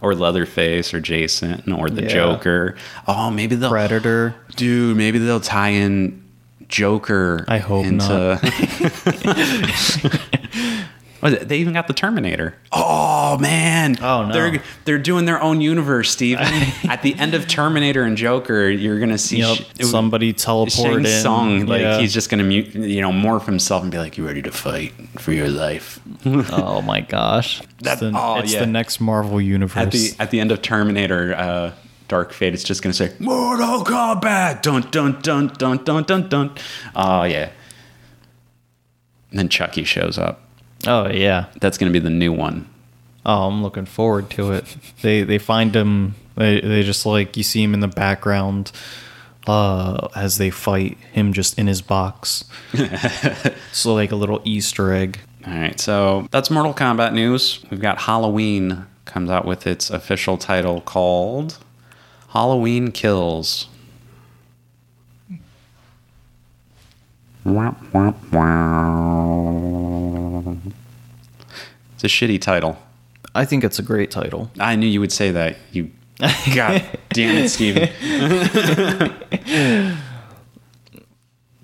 [0.00, 2.08] or Leatherface or Jason or the Yeah.
[2.08, 2.74] Joker.
[3.06, 4.34] Oh, maybe they'll Predator.
[4.56, 6.22] Dude, maybe they'll tie in
[6.70, 7.44] Joker.
[7.48, 8.40] I hope not.
[11.22, 12.54] they even got the Terminator.
[12.72, 13.98] Oh man!
[14.02, 14.32] Oh, no.
[14.32, 16.44] They're they're doing their own universe, Steven.
[16.88, 19.56] At the end of Terminator and Joker, you're gonna see Yep.
[19.58, 21.04] Sh- Somebody teleport Shang in.
[21.04, 21.66] Tsung.
[21.66, 21.98] Like Yeah.
[21.98, 24.92] he's just gonna mute, you know, morph himself and be like, "You ready to fight
[25.18, 27.60] for your life?" oh my gosh.
[27.82, 28.60] That- it's the, oh, it's yeah.
[28.60, 29.76] the next Marvel universe.
[29.76, 31.72] At the at the end of Terminator, uh,
[32.10, 34.62] Dark Fate, it's just gonna say Mortal Kombat.
[34.62, 36.50] Dun dun dun dun dun dun dun.
[36.96, 37.50] Oh yeah.
[39.30, 40.42] And then Chucky shows up.
[40.88, 41.46] oh yeah.
[41.60, 42.68] That's gonna be the new one.
[43.24, 44.64] Oh, I'm looking forward to it.
[45.02, 46.16] They they find him.
[46.34, 48.72] They they just like you see him in the background,
[49.46, 52.44] uh, as they fight him just in his box.
[53.72, 55.20] so like a little Easter egg.
[55.46, 57.64] All right, so that's Mortal Kombat news.
[57.70, 61.58] We've got Halloween comes out with its official title called
[62.30, 63.66] Halloween Kills.
[71.94, 72.78] It's a shitty title.
[73.34, 74.50] I think it's a great title.
[74.58, 75.56] I knew you would say that.
[75.72, 75.90] You,
[76.54, 77.88] God damn it, Steven.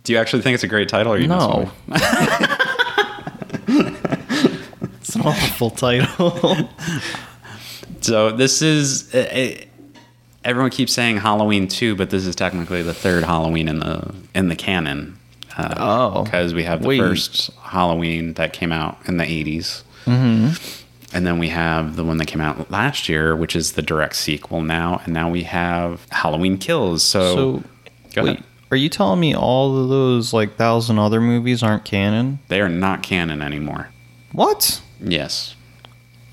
[0.04, 1.12] Do you actually think it's a great title?
[1.12, 1.70] Or you No.
[4.98, 6.68] it's an awful title.
[8.02, 9.12] So this is.
[9.12, 9.64] uh, uh,
[10.46, 14.48] everyone keeps saying Halloween two, but this is technically the third Halloween in the in
[14.48, 15.18] the canon.
[15.58, 16.24] Uh, Oh.
[16.24, 16.98] because we have the Wait.
[16.98, 19.82] first Halloween that came out in the 80s.
[20.04, 20.52] Mm-hmm.
[21.16, 24.16] And then we have the one that came out last year, which is the direct
[24.16, 25.00] sequel now.
[25.04, 27.02] And now we have Halloween Kills.
[27.02, 27.62] So, so,
[28.14, 28.44] go wait, ahead.
[28.70, 32.38] are you telling me all of those like thousand other movies aren't canon?
[32.48, 33.88] They are not canon anymore.
[34.32, 34.82] What?
[35.00, 35.54] Yes.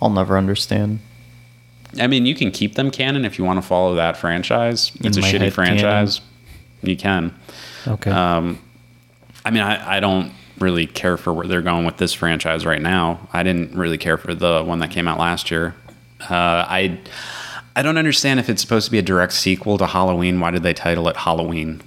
[0.02, 1.00] I'll never understand.
[2.00, 4.92] I mean, you can keep them canon if you want to follow that franchise.
[5.02, 6.22] It's a shitty franchise.
[6.82, 7.34] You can.
[7.88, 8.12] Okay.
[8.12, 8.60] Um,
[9.46, 12.82] I mean, I, I don't really care for where they're going with this franchise right
[12.82, 13.28] now.
[13.34, 15.76] I didn't really care for the one that came out last year.
[16.22, 17.00] Uh, I
[17.76, 20.40] I don't understand if it's supposed to be a direct sequel to Halloween.
[20.40, 21.82] Why did they title it Halloween?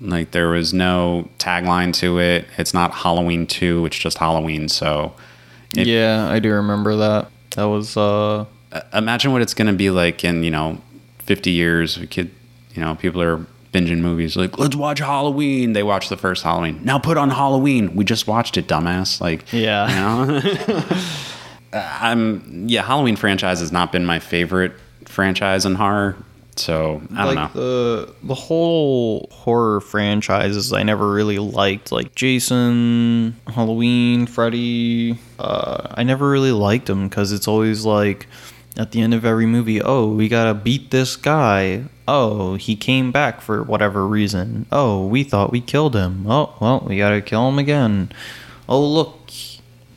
[0.00, 2.46] Like there was no tagline to it.
[2.56, 3.84] It's not Halloween two.
[3.86, 4.68] It's just Halloween.
[4.68, 5.12] So
[5.76, 7.28] it- yeah, I do remember that.
[7.56, 8.46] That was uh,
[8.92, 10.80] imagine what it's going to be like in you know
[11.20, 12.30] 50 years we could
[12.74, 15.72] you know people are binging movies like let's watch halloween.
[15.74, 16.80] They watch the first halloween.
[16.84, 17.94] Now put on halloween.
[17.94, 19.20] We just watched it dumbass.
[19.20, 19.88] Like Yeah.
[19.88, 20.82] you know?
[21.72, 24.72] I'm yeah halloween franchise has not been my favorite
[25.04, 26.16] franchise in horror
[26.56, 27.60] so i don't like know.
[27.60, 35.18] the the whole horror franchises I never really liked like Jason, Halloween, Freddy.
[35.38, 38.26] Uh, I never really liked them because it's always like
[38.80, 41.84] at the end of every movie, oh, we gotta beat this guy.
[42.08, 44.64] Oh, he came back for whatever reason.
[44.72, 46.24] Oh, we thought we killed him.
[46.26, 48.10] Oh, well, we gotta kill him again.
[48.68, 49.30] Oh, look,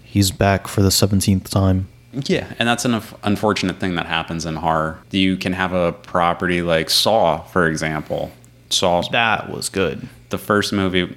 [0.03, 1.87] he's back for the seventeenth time.
[2.11, 4.99] Yeah, and that's an unfortunate thing that happens in horror.
[5.11, 8.31] You can have a property like Saw, for example.
[8.69, 10.07] Saw, That was good.
[10.29, 11.15] the first movie,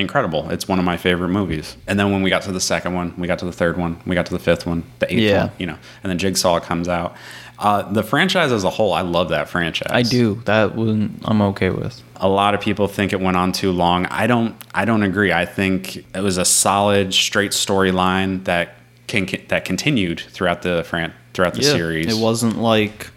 [0.00, 0.50] incredible.
[0.50, 1.76] It's one of my favorite movies.
[1.86, 4.00] And then when we got to the second one, we got to the third one,
[4.06, 5.42] we got to the fifth one, the eighth Yeah.
[5.44, 7.14] one, you know, and then Jigsaw comes out.
[7.58, 9.90] Uh, the franchise as a whole, I love that franchise.
[9.90, 10.40] I do.
[10.46, 12.02] That one I'm okay with.
[12.16, 14.06] a lot of people think it went on too long.
[14.06, 14.54] I don't.
[14.74, 15.30] I don't agree.
[15.30, 18.76] I think it was a solid, straight storyline that
[19.08, 22.06] can that continued throughout the fran- throughout the series.
[22.06, 23.10] It wasn't like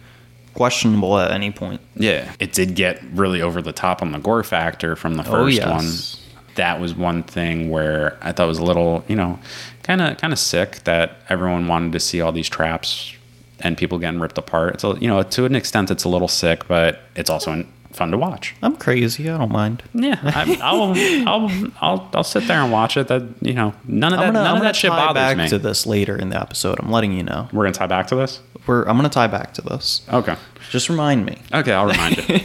[0.52, 1.80] questionable at any point.
[1.96, 5.34] Yeah, it did get really over the top on the gore factor from the first
[5.34, 5.66] Oh, yes.
[5.66, 6.23] one.
[6.56, 9.38] That was one thing where I thought was a little, you know,
[9.82, 13.14] kind of kind of sick that everyone wanted to see all these traps
[13.60, 14.74] and people getting ripped apart.
[14.74, 18.10] It's a, you know, to an extent, it's a little sick, but it's also fun
[18.10, 18.54] to watch.
[18.62, 19.30] I'm crazy.
[19.30, 19.82] I don't mind.
[19.94, 20.94] Yeah, I, I'll,
[21.28, 23.08] I'll, I'll, I'll sit there and watch it.
[23.08, 25.48] That you know, none of that, gonna, none of that shit bothers back me.
[25.48, 26.78] to this later in the episode.
[26.80, 27.48] I'm letting you know.
[27.52, 28.40] We're gonna tie back to this.
[28.66, 30.02] We're I'm gonna tie back to this.
[30.12, 30.36] Okay.
[30.70, 31.38] Just remind me.
[31.52, 32.40] Okay, I'll remind you.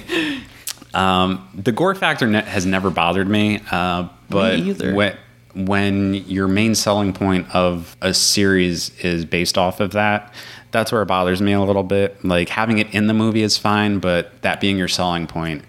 [0.94, 4.94] Um, the gore factor ne- has never bothered me, uh, but either.
[4.94, 5.18] when
[5.56, 10.34] when your main selling point of a series is based off of that,
[10.72, 12.24] that's where it bothers me a little bit.
[12.24, 15.64] Like having it in the movie is fine, but that being your selling point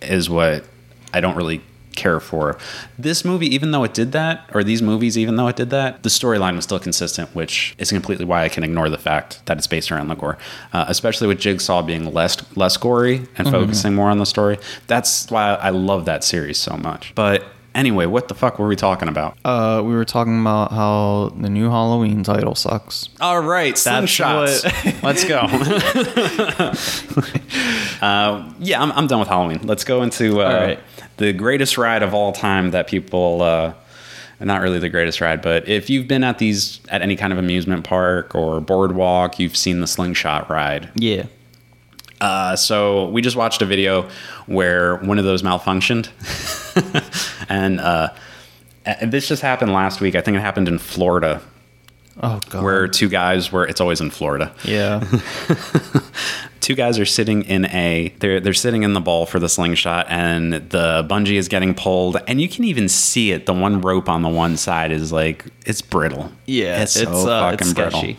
[0.00, 0.64] is what
[1.14, 1.62] I don't really
[1.96, 2.56] care for.
[2.98, 6.02] This movie, even though it did that, or these movies, even though it did that,
[6.02, 9.58] the storyline was still consistent, which is completely why I can ignore the fact that
[9.58, 10.38] it's based around the gore.
[10.72, 14.58] Uh, especially with Jigsaw being less less gory and focusing more on the story.
[14.86, 17.14] That's why I love that series so much.
[17.14, 19.36] But anyway, what the fuck were we talking about?
[19.44, 23.08] Uh, we were talking about how the new Halloween title sucks.
[23.20, 24.64] All right, slingshots.
[24.64, 25.40] what- Let's go.
[28.02, 29.60] uh, yeah, I'm, I'm done with Halloween.
[29.64, 30.78] Let's go into uh, All right.
[31.22, 33.42] The greatest ride of all time that people.
[33.42, 33.74] Uh,
[34.40, 37.38] not really the greatest ride, but if you've been at these at any kind of
[37.38, 40.90] amusement park or boardwalk, you've seen the slingshot ride.
[40.96, 41.26] Yeah.
[42.20, 44.08] Uh, so we just watched a video
[44.46, 46.08] where one of those malfunctioned,
[47.48, 48.08] and uh,
[48.84, 50.16] and this just happened last week.
[50.16, 51.40] I think it happened in Florida,
[52.20, 52.64] Oh god.
[52.64, 53.64] where two guys were.
[53.64, 54.52] It's always in Florida.
[54.64, 55.04] Yeah.
[56.62, 60.06] two guys are sitting in a they're they're sitting in the ball for the slingshot
[60.08, 64.08] and the bungee is getting pulled and you can even see it the one rope
[64.08, 67.72] on the one side is like it's brittle Yeah, it's so it's, uh, fucking it's
[67.74, 68.14] brittle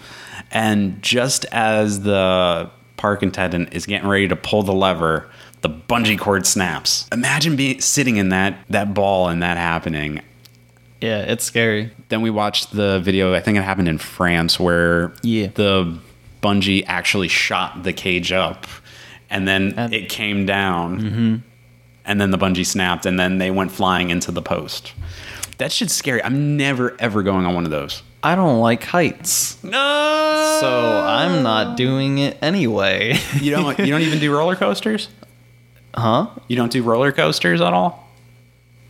[0.52, 5.28] and just as the park attendant is getting ready to pull the lever
[5.62, 10.22] the bungee cord snaps imagine being sitting in that that ball and that happening
[11.02, 11.20] yeah.
[11.24, 11.92] It's scary.
[12.08, 13.34] then we watched the video.
[13.34, 15.48] I think it happened in France where Yeah.
[15.54, 15.98] the
[16.44, 18.68] bungee actually shot the cage up,
[19.30, 21.36] and then And- it came down, mm-hmm.
[22.06, 24.94] and then the bungee snapped, and then they went flying into the post.
[25.58, 26.22] That shit's scary.
[26.24, 28.04] I'm never ever going on one of those.
[28.24, 30.58] I don't like heights, No.
[30.62, 33.18] so I'm not doing it anyway.
[33.42, 33.78] you don't.
[33.80, 35.10] You don't even do roller coasters.
[35.94, 36.28] huh?
[36.48, 38.02] You don't do roller coasters at all.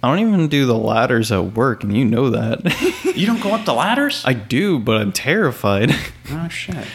[0.02, 2.60] I don't even do the ladders at work, and you know that.
[3.16, 4.24] You don't go up the ladders?
[4.26, 5.92] I do, but I'm terrified.
[6.32, 6.86] oh shit.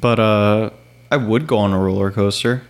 [0.00, 0.70] But uh,
[1.10, 2.62] I would go on a roller coaster.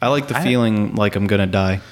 [0.00, 1.80] I like the I- feeling like I'm gonna die.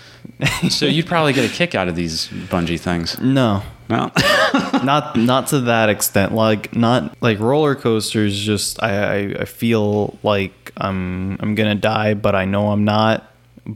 [0.71, 3.19] So you'd probably get a kick out of these bungee things.
[3.21, 4.11] No, Well,
[4.85, 6.33] not not to that extent.
[6.35, 8.37] Like not like roller coasters.
[8.37, 13.31] Just I I, I feel like I'm I'm gonna die, but I know I'm not.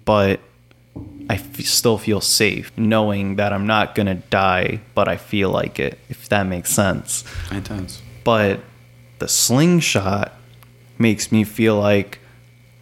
[0.05, 0.41] But
[1.31, 5.79] I f- still feel safe knowing that I'm not gonna die, but I feel like
[5.79, 5.99] it.
[6.09, 7.25] If that makes sense.
[7.53, 8.03] it does.
[8.25, 8.59] But
[9.21, 10.33] the slingshot
[10.99, 12.19] makes me feel like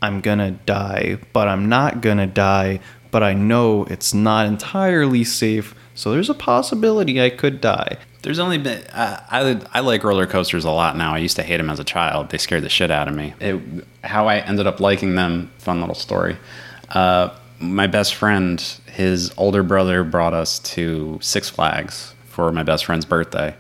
[0.01, 2.81] I'm gonna die, but I'm not gonna die.
[3.11, 7.97] But I know it's not entirely safe, so there's a possibility I could die.
[8.23, 11.15] There's only been uh, I I like roller coasters a lot now.
[11.15, 12.31] I used to hate them as a child.
[12.31, 13.35] They scared the shit out of me.
[13.41, 13.61] It,
[14.05, 15.51] how I ended up liking them.
[15.59, 16.37] Fun little story.
[16.91, 17.31] Uh,
[17.61, 18.61] my best friend,
[18.93, 23.57] his older brother, brought us to Six Flags for my best friend's birthday,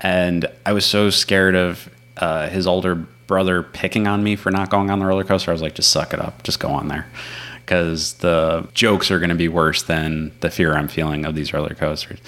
[0.00, 1.88] and I was so scared of
[2.20, 2.94] uh, his older
[3.26, 5.50] brother picking on me for not going on the roller coaster.
[5.50, 7.06] I was like, just suck it up, just go on there.
[7.64, 11.52] Because the jokes are going to be worse than the fear I'm feeling of these
[11.52, 12.18] roller coasters.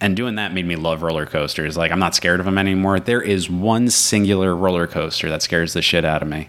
[0.00, 1.76] And doing that made me love roller coasters.
[1.76, 3.00] Like, I'm not scared of them anymore.
[3.00, 6.48] There is one singular roller coaster that scares the shit out of me.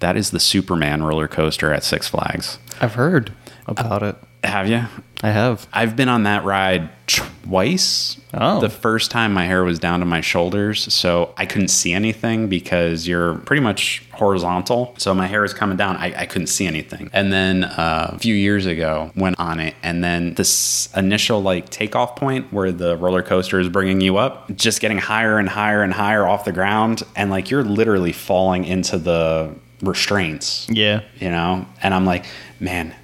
[0.00, 2.58] That is the Superman roller coaster at Six Flags.
[2.80, 3.32] I've heard
[3.66, 4.16] about it.
[4.42, 4.84] Have you?
[5.24, 5.66] I have.
[5.72, 8.20] I've been on that ride twice.
[8.34, 8.60] Oh.
[8.60, 12.48] The first time my hair was down to my shoulders, so I couldn't see anything
[12.48, 14.94] because you're pretty much horizontal.
[14.98, 15.96] So my hair was coming down.
[15.96, 17.08] I, I couldn't see anything.
[17.14, 21.70] And then uh, a few years ago, went on it, and then this initial like
[21.70, 25.82] takeoff point where the roller coaster is bringing you up, just getting higher and higher
[25.82, 31.02] and higher off the ground, and like you're literally falling into the restraints Yeah.
[31.18, 32.24] you know and i'm like
[32.58, 32.94] man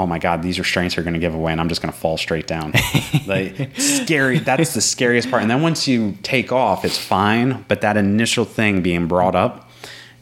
[0.00, 1.98] oh my god these restraints are going to give away and i'm just going to
[1.98, 2.72] fall straight down
[3.26, 7.80] like scary that's the scariest part and then once you take off it's fine but
[7.82, 9.68] that initial thing being brought up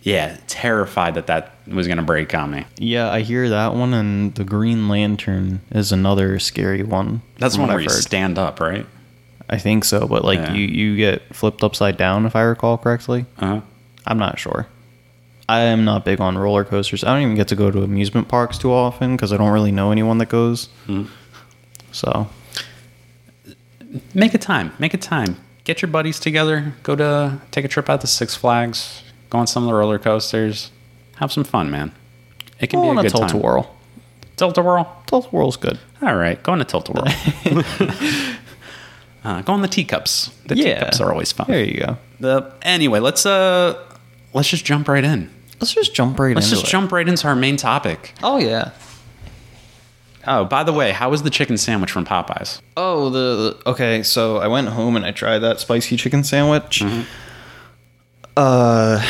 [0.03, 3.93] yeah terrified that that was going to break on me Yeah, I hear that one,
[3.93, 7.21] and the Green Lantern is another scary one.
[7.39, 8.03] that's one where you I've heard.
[8.03, 8.87] stand up right
[9.51, 10.53] I think so, but like Yeah.
[10.55, 13.27] you, you get flipped upside down if I recall correctly.
[13.39, 13.61] uh-huh
[14.07, 14.67] I'm not sure.
[15.49, 17.03] I am not big on roller coasters.
[17.05, 19.73] I don't even get to go to amusement parks too often because I don't really
[19.73, 20.67] know anyone that goes.
[20.87, 21.05] Hmm.
[21.93, 22.29] So
[24.15, 27.89] make a time make a time get your buddies together go to take a trip
[27.89, 30.71] out to six flags go on some of the roller coasters
[31.17, 31.91] have some fun man
[32.61, 33.75] it can go be on a a good tilt time a whirl.
[34.37, 35.79] tilt a whirl Tilt a whirl's good.
[36.03, 37.07] All right, go on to tilt a whirl.
[39.25, 40.29] uh, go on the teacups.
[40.47, 40.75] The Yeah.
[40.75, 41.47] teacups are always fun.
[41.49, 41.97] There you go.
[42.21, 43.83] The, anyway, let's uh,
[44.35, 45.31] let's just jump right in.
[45.61, 46.71] Let's just jump right Let's into just it.
[46.73, 48.15] jump right into our main topic.
[48.23, 48.71] Oh yeah.
[50.27, 52.61] Oh, by the way, how was the chicken sandwich from Popeyes?
[52.77, 54.03] Oh, the, the okay.
[54.03, 56.83] So I went home and I tried that spicy chicken sandwich.
[58.37, 59.03] Uh,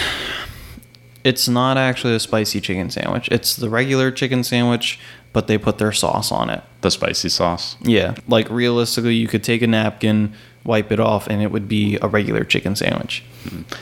[1.24, 3.28] it's not actually a spicy chicken sandwich.
[3.30, 4.98] It's the regular chicken sandwich,
[5.32, 6.62] but they put their sauce on it.
[6.82, 7.76] The spicy sauce.
[7.82, 10.34] Yeah, like realistically, you could take a napkin,
[10.64, 13.24] wipe it off, and it would be a regular chicken sandwich,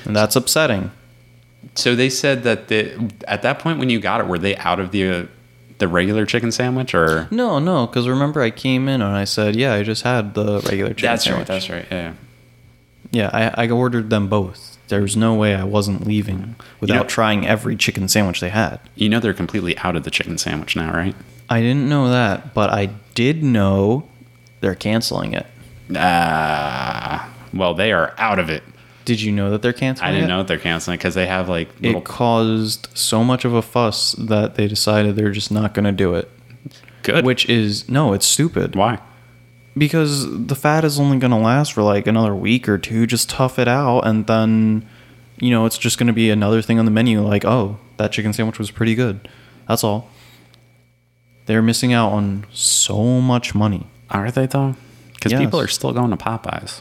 [0.05, 0.91] and that's upsetting.
[1.79, 4.81] So they said that the, at that point when you got it, were they out
[4.81, 5.27] of the uh,
[5.79, 7.29] the regular chicken sandwich or?
[7.31, 10.61] No, no, because remember I came in and I said, yeah, I just had the
[10.63, 11.41] regular chicken That's sandwich.
[11.41, 11.47] right.
[11.49, 11.87] That's right.
[11.91, 12.13] Yeah.
[13.13, 14.79] Yeah, I, I ordered them both.
[14.89, 18.81] There's no way I wasn't leaving without You know- trying every chicken sandwich they had.
[18.95, 21.15] You know they're completely out of the chicken sandwich now, right?
[21.51, 24.09] I didn't know that, but I did know
[24.61, 25.47] they're canceling it.
[25.95, 28.63] Ah, well, they are out of it.
[29.07, 31.49] Did you know that they're canceling I didn't know that they're canceling because they have
[31.49, 35.73] like little It caused so much of a fuss that they decided they're just not
[35.73, 36.29] going to do it.
[37.03, 37.25] good.
[37.25, 38.77] Which is, no, it's stupid.
[38.77, 38.99] why?
[39.79, 43.07] Because the fat is only going to last for like another week or two.
[43.07, 44.01] Just tough it out.
[44.01, 44.87] And then,
[45.39, 48.11] you know, it's just going to be another thing on the menu like, oh, that
[48.13, 49.29] chicken sandwich was pretty good.
[49.69, 50.09] That's all.
[51.47, 53.87] They're missing out on so much money.
[54.11, 54.75] Are they though?
[55.15, 55.41] Because Yes.
[55.43, 56.81] people are still going to Popeyes.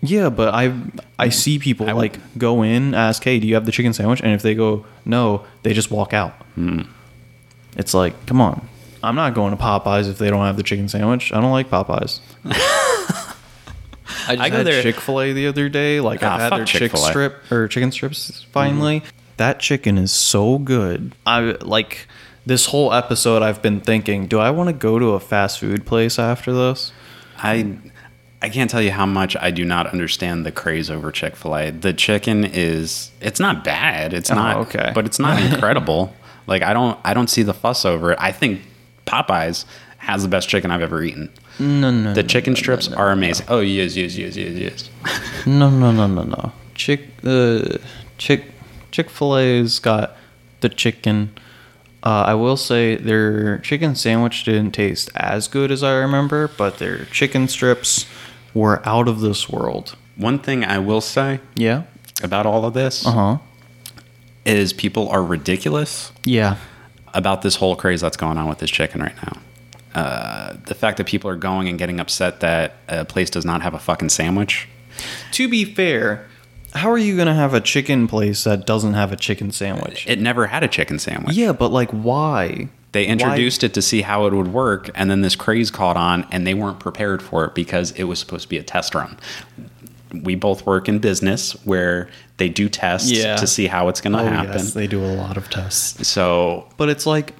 [0.00, 0.72] Yeah, but I
[1.18, 3.92] I see people I would- like go in, ask, "Hey, do you have the chicken
[3.92, 6.32] sandwich?" And if they go no, they just walk out.
[6.54, 6.82] Hmm.
[7.76, 8.68] It's like, come on,
[9.02, 11.32] I'm not going to Popeyes if they don't have the chicken sandwich.
[11.32, 12.20] I don't like Popeyes.
[14.26, 16.00] I just I go had there- Chick Fil A the other day.
[16.00, 17.08] Like Ah, I've had their chick Chick-fil-A.
[17.10, 19.02] Strip or chicken strips finally.
[19.36, 21.14] That chicken is so good.
[21.26, 22.06] I like
[22.44, 23.42] this whole episode.
[23.42, 26.92] I've been thinking, do I want to go to a fast food place after this?
[27.38, 27.78] I
[28.40, 31.56] I can't tell you how much I do not understand the craze over Chick Fil
[31.56, 31.70] A.
[31.70, 34.12] The chicken is it's not bad.
[34.12, 34.92] It's not Oh, okay.
[34.94, 36.14] but it's not incredible.
[36.46, 38.18] like I don't I don't see the fuss over it.
[38.20, 38.60] I think
[39.06, 39.64] Popeyes
[39.98, 41.30] has the best chicken I've ever eaten.
[41.58, 42.14] No, no.
[42.14, 43.46] The no, chicken no, no, strips no, are amazing.
[43.48, 44.90] Oh, yes, yes, yes, yes, yes.
[45.44, 46.52] No, no, no, no, no.
[46.76, 47.78] Chick, uh,
[48.16, 48.44] chick,
[48.92, 50.16] Chick Fil A's got
[50.60, 51.32] the chicken.
[52.04, 56.78] Uh, I will say their chicken sandwich didn't taste as good as I remember, but
[56.78, 58.06] their chicken strips
[58.58, 59.96] were out of this world.
[60.16, 61.82] One thing I will say Yeah.
[62.22, 63.36] about all of this Uh huh.
[64.44, 66.56] is people are ridiculous Yeah.
[67.14, 69.36] about this whole craze that's going on with this chicken right now.
[70.00, 73.62] Uh, the fact that people are going and getting upset that a place does not
[73.62, 74.68] have a fucking sandwich.
[75.32, 76.26] To be fair,
[76.74, 80.04] how are you gonna have a chicken place that doesn't have a chicken sandwich?
[80.06, 81.34] It never had a chicken sandwich.
[81.36, 82.68] yeah, but like, why?
[82.92, 85.96] They Why- introduced it to see how it would work, and then this craze caught
[85.96, 88.94] on, and they weren't prepared for it because it was supposed to be a test
[88.94, 89.18] run.
[90.22, 92.08] We both work in business where
[92.38, 93.36] they do tests Yeah.
[93.36, 94.52] to see how it's going to Oh happen.
[94.52, 96.08] yes, they do a lot of tests.
[96.08, 97.34] So But it's like,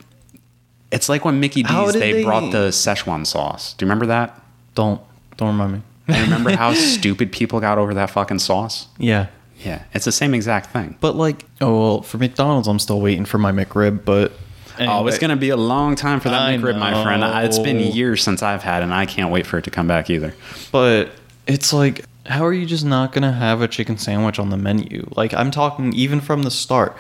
[0.91, 3.73] it's like when Mickey D's they, they- brought the Szechuan sauce.
[3.75, 4.41] Do you remember that?
[4.75, 5.01] don't
[5.39, 5.81] don't remind me.
[6.09, 8.87] And remember how stupid people got over that fucking sauce?
[8.99, 9.27] Yeah.
[9.65, 10.97] Yeah, it's the same exact thing.
[11.01, 14.05] But like, oh well, for McDonald's, I'm still waiting for my McRib.
[14.05, 14.33] But
[14.81, 17.23] Oh, it's going to be a long time for that I McRib, my friend.
[17.45, 19.87] It's been years since I've had it, and I can't wait for it to come
[19.87, 20.35] back either.
[20.73, 21.11] But
[21.47, 25.09] it's like, how are you just not gonna have a chicken sandwich on the menu?
[25.17, 26.97] Like, I'm talking even from the start.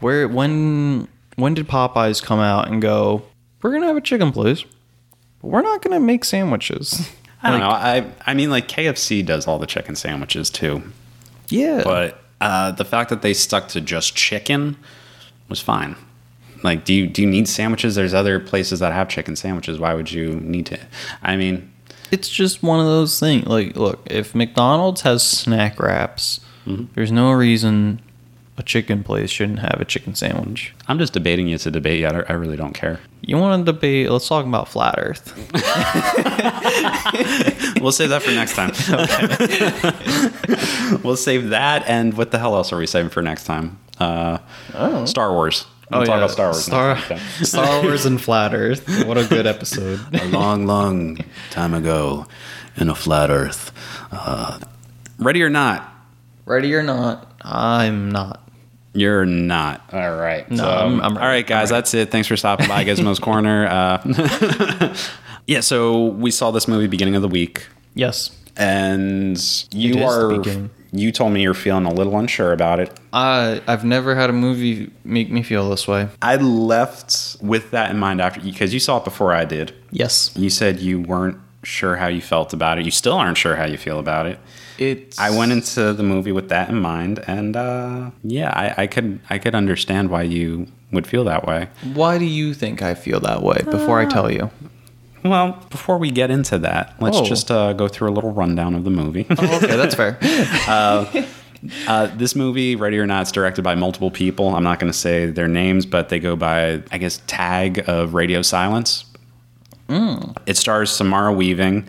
[0.00, 3.22] Where when when did Popeyes come out and go?
[3.62, 4.64] We're gonna have a chicken place,
[5.40, 7.10] but we're not gonna make sandwiches.
[7.42, 7.74] I don't Like, know.
[7.74, 10.82] I I mean, like KFC does all the chicken sandwiches too,
[11.48, 14.76] Yeah, but uh, the fact that they stuck to just chicken
[15.48, 15.96] was fine.
[16.66, 17.94] Like, do you do you need sandwiches?
[17.94, 19.78] There's other places that have chicken sandwiches.
[19.78, 20.78] Why would you need to?
[21.22, 21.72] I mean,
[22.10, 23.46] it's just one of those things.
[23.46, 26.86] Like, look, if McDonald's has snack wraps, Mm-hmm.
[26.94, 28.00] there's no reason
[28.58, 30.74] a chicken place shouldn't have a chicken sandwich.
[30.88, 32.28] I'm just debating you to debate yet.
[32.28, 32.98] I, really don't care.
[33.20, 34.10] You want to debate?
[34.10, 35.32] Let's talk about flat Earth.
[37.80, 38.72] We'll save that for next time.
[41.04, 41.84] we'll save that.
[41.86, 43.78] And what the hell else are we saving for next time?
[44.00, 44.38] Uh,
[45.04, 45.66] Star Wars.
[45.90, 46.64] We'll talk about Star Wars.
[46.64, 46.98] Star.
[47.42, 49.06] Star Wars and flat Earth.
[49.06, 50.00] What a good episode.
[50.14, 51.18] a long, long
[51.50, 52.26] time ago
[52.76, 53.72] in a flat Earth.
[54.10, 54.58] Uh,
[55.18, 55.92] ready or not?
[56.44, 58.42] Ready or not, I'm not.
[58.94, 59.82] You're not.
[59.92, 60.50] All right.
[60.50, 61.42] No, So, I'm- I'm all right, ready.
[61.42, 61.68] guys.
[61.70, 62.10] That's it.
[62.10, 63.66] Thanks for stopping by Gizmo's Corner.
[63.66, 64.96] Uh,
[65.46, 65.60] yeah.
[65.60, 69.36] So we saw this movie beginning of the week, Yes, and
[69.72, 70.68] you is the are.
[70.96, 71.06] Beginning.
[71.06, 72.98] You told me you're feeling a little unsure about it.
[73.12, 76.08] I I've never had a movie make me feel this way.
[76.22, 79.72] I left with that in mind after because you saw it before I did.
[79.90, 82.84] Yes, You said you weren't sure how you felt about it.
[82.84, 84.38] You still aren't sure how you feel about it.
[84.78, 85.18] it's.
[85.18, 89.20] I went into the movie with that in mind, and uh, yeah, I, I could
[89.30, 91.68] I could understand why you would feel that way.
[91.94, 93.62] Why do you think I feel that way?
[93.64, 94.50] Before I tell you.
[95.28, 97.24] Well, before we get into that, let's Oh.
[97.24, 99.26] just uh, go through a little rundown of the movie.
[99.30, 100.18] Oh, okay, that's fair.
[101.88, 104.54] uh, this movie, Ready or Not, is directed by multiple people.
[104.54, 108.14] I'm not going to say their names, but they go by, I guess, tag of
[108.14, 109.04] Radio Silence.
[109.88, 111.88] It stars Samara Weaving,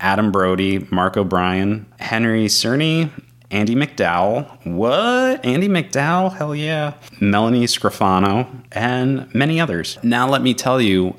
[0.00, 3.10] Adam Brody, Mark O'Brien, Henry Czerny,
[3.52, 4.66] Andie MacDowell.
[4.66, 5.44] What?
[5.46, 6.36] Andie MacDowell?
[6.36, 6.94] Hell yeah.
[7.20, 9.96] Melanie Scrofano, and many others.
[10.02, 11.14] Now, let me tell you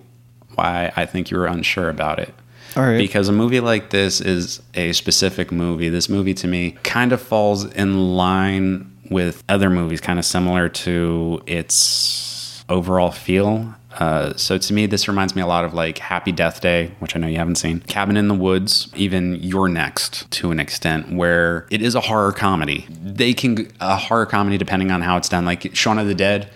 [0.58, 2.34] why I think you were unsure about it.
[2.76, 2.98] All right.
[2.98, 5.90] Because a movie like this is a specific movie.
[5.90, 10.70] This movie to me kind of falls in line with other movies, kind of similar
[10.70, 13.74] to its overall feel.
[13.94, 17.16] Uh, so to me, this reminds me a lot of like Happy Death Day, which
[17.16, 21.14] I know you haven't seen, Cabin in the Woods, even You're Next to an extent,
[21.14, 22.86] where it is a horror comedy.
[22.90, 25.46] They can a horror comedy depending on how it's done.
[25.46, 26.50] Like Shaun of the Dead,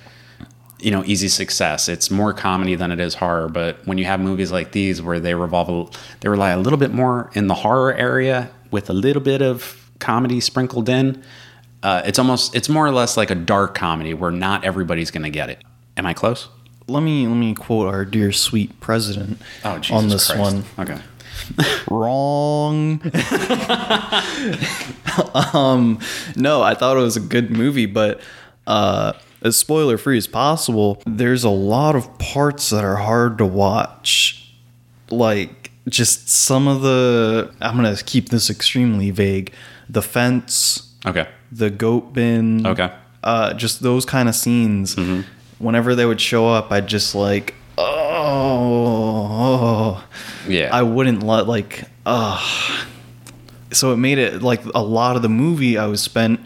[0.83, 1.89] you know, easy success.
[1.89, 3.49] It's more comedy than it is horror.
[3.49, 6.91] But when you have movies like these where they revolve, they rely a little bit
[6.93, 11.23] more in the horror area with a little bit of comedy sprinkled in.
[11.83, 15.23] Uh, it's almost, it's more or less like a dark comedy where not everybody's going
[15.23, 15.63] to get it.
[15.97, 16.47] Am I close?
[16.87, 20.39] let me let me quote our dear sweet president Oh, on this Christ.
[20.39, 20.63] one.
[20.77, 20.99] Okay.
[21.89, 22.99] Wrong.
[25.53, 25.99] um,
[26.35, 28.21] no, I thought it was a good movie, but
[28.67, 33.45] uh, as spoiler free as possible, there's a lot of parts that are hard to
[33.45, 34.51] watch.
[35.09, 37.51] Like just some of the.
[37.61, 39.51] I'm gonna keep this extremely vague.
[39.89, 41.27] The fence, Okay.
[41.51, 42.65] the goat bin.
[42.65, 42.91] Okay.
[43.23, 44.95] Uh, just those kind of scenes.
[45.59, 47.53] Whenever they would show up, I'd just like,
[48.71, 50.03] oh,
[50.47, 50.69] Yeah.
[50.71, 52.39] I wouldn't let like, uh
[53.71, 56.39] So it made it like a lot of the movie I was spent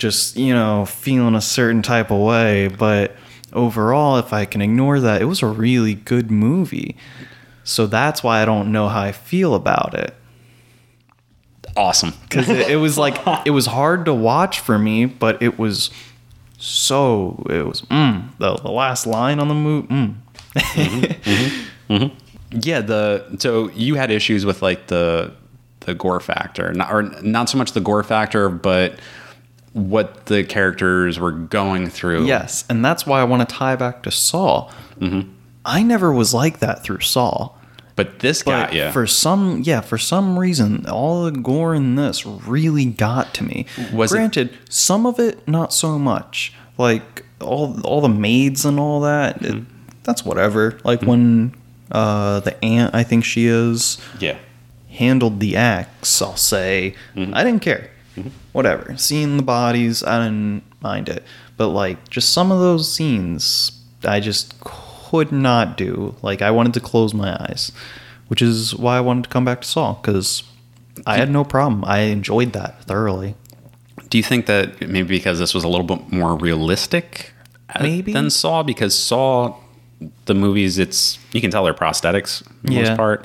[0.00, 3.14] just you know feeling a certain type of way, but
[3.52, 6.96] overall, if I can ignore that, it was a really good movie.
[7.62, 10.14] So that's why I don't know how I feel about it.
[11.76, 12.14] Awesome.
[12.22, 15.90] Because it, it was like, it was hard to watch for me, but it was
[16.58, 20.14] so, it was, mm, the, the last line on the movie, mm.
[22.52, 25.32] Yeah, the so you had issues with like the
[25.80, 28.98] the gore factor, not, or not so much the gore factor, but
[29.72, 32.26] what the characters were going through.
[32.26, 34.70] Yes, and that's why I want to tie back to Saw.
[34.98, 35.30] Mm-hmm.
[35.64, 37.50] I never was like that through Saw.
[37.96, 38.90] but this But got you.
[38.90, 43.66] for some, yeah, for some reason, all the gore in this really got to me.
[43.92, 46.52] Was it- Granted, some of it not so much.
[46.78, 49.42] Like all all the maids and all that.
[49.42, 49.64] it- mm-hmm.
[50.02, 50.78] that's whatever.
[50.82, 51.08] Like mm-hmm.
[51.10, 51.54] when
[51.92, 54.38] uh, the aunt, I think she is, yeah,
[54.88, 56.22] handled the axe.
[56.22, 57.90] I'll say I didn't care.
[58.52, 58.96] Whatever.
[58.96, 61.24] Seeing the bodies, I didn't mind it.
[61.56, 63.72] But like just some of those scenes,
[64.04, 66.14] I just could not do.
[66.22, 67.70] Like I wanted to close my eyes,
[68.28, 70.42] which is why I wanted to come back to Saw because
[71.06, 71.84] I had no problem.
[71.84, 73.34] I enjoyed that thoroughly.
[74.08, 77.32] Do you think that maybe because this was a little bit more realistic
[77.74, 78.12] uh, Maybe.
[78.12, 78.62] than Saw?
[78.64, 79.54] Because Saw,
[80.24, 82.80] the movies, it's you can tell they're prosthetics for the Yeah.
[82.88, 83.24] most part.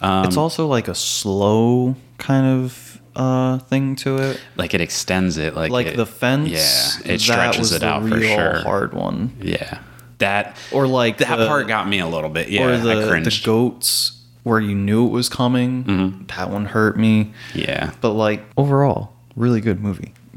[0.00, 4.40] Um, it's also like a slow kind of uh, thing to it.
[4.56, 6.48] like it extends it, like Like it- the fence.
[6.48, 8.60] Yeah, it stretches it out for sure.
[8.62, 9.32] Hard one.
[9.40, 9.78] Yeah,
[10.18, 12.48] that Or like that the- part got me a little bit.
[12.48, 15.84] Yeah, or the, the goats where you knew it was coming.
[15.84, 16.26] Mm-hmm.
[16.36, 17.32] That one hurt me.
[17.54, 20.14] yeah, But like overall, really good movie.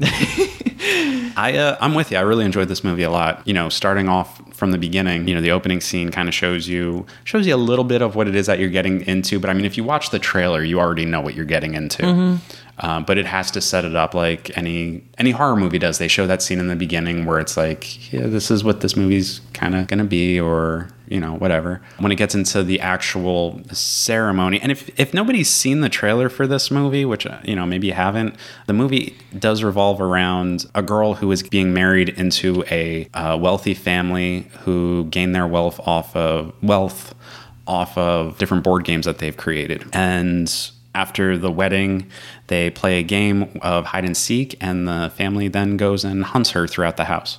[1.36, 2.16] I uh, I'm with you.
[2.18, 3.42] I really enjoyed this movie a lot.
[3.46, 6.68] You know, starting off from the beginning, you know, the opening scene kind of shows
[6.68, 9.40] you shows you a little bit of what it is that you're getting into.
[9.40, 12.38] But I mean, if you watch the trailer, you already know what you're getting into.
[12.78, 15.98] Uh, but it has to set it up like any any horror movie does.
[15.98, 18.96] They show that scene in the beginning where it's like, yeah, this is what this
[18.96, 21.80] movie's kind of gonna be, or you know, whatever.
[21.98, 26.48] When it gets into the actual ceremony, and if if nobody's seen the trailer for
[26.48, 28.34] this movie, which uh, you know maybe you haven't,
[28.66, 33.74] the movie does revolve around a girl who is being married into a uh, wealthy
[33.74, 37.14] family who gain their wealth off of wealth
[37.66, 39.84] off of different board games that they've created.
[39.92, 40.52] And
[40.94, 42.10] after the wedding,
[42.48, 46.50] they play a game of hide and seek, and the family then goes and hunts
[46.50, 47.38] her throughout the house.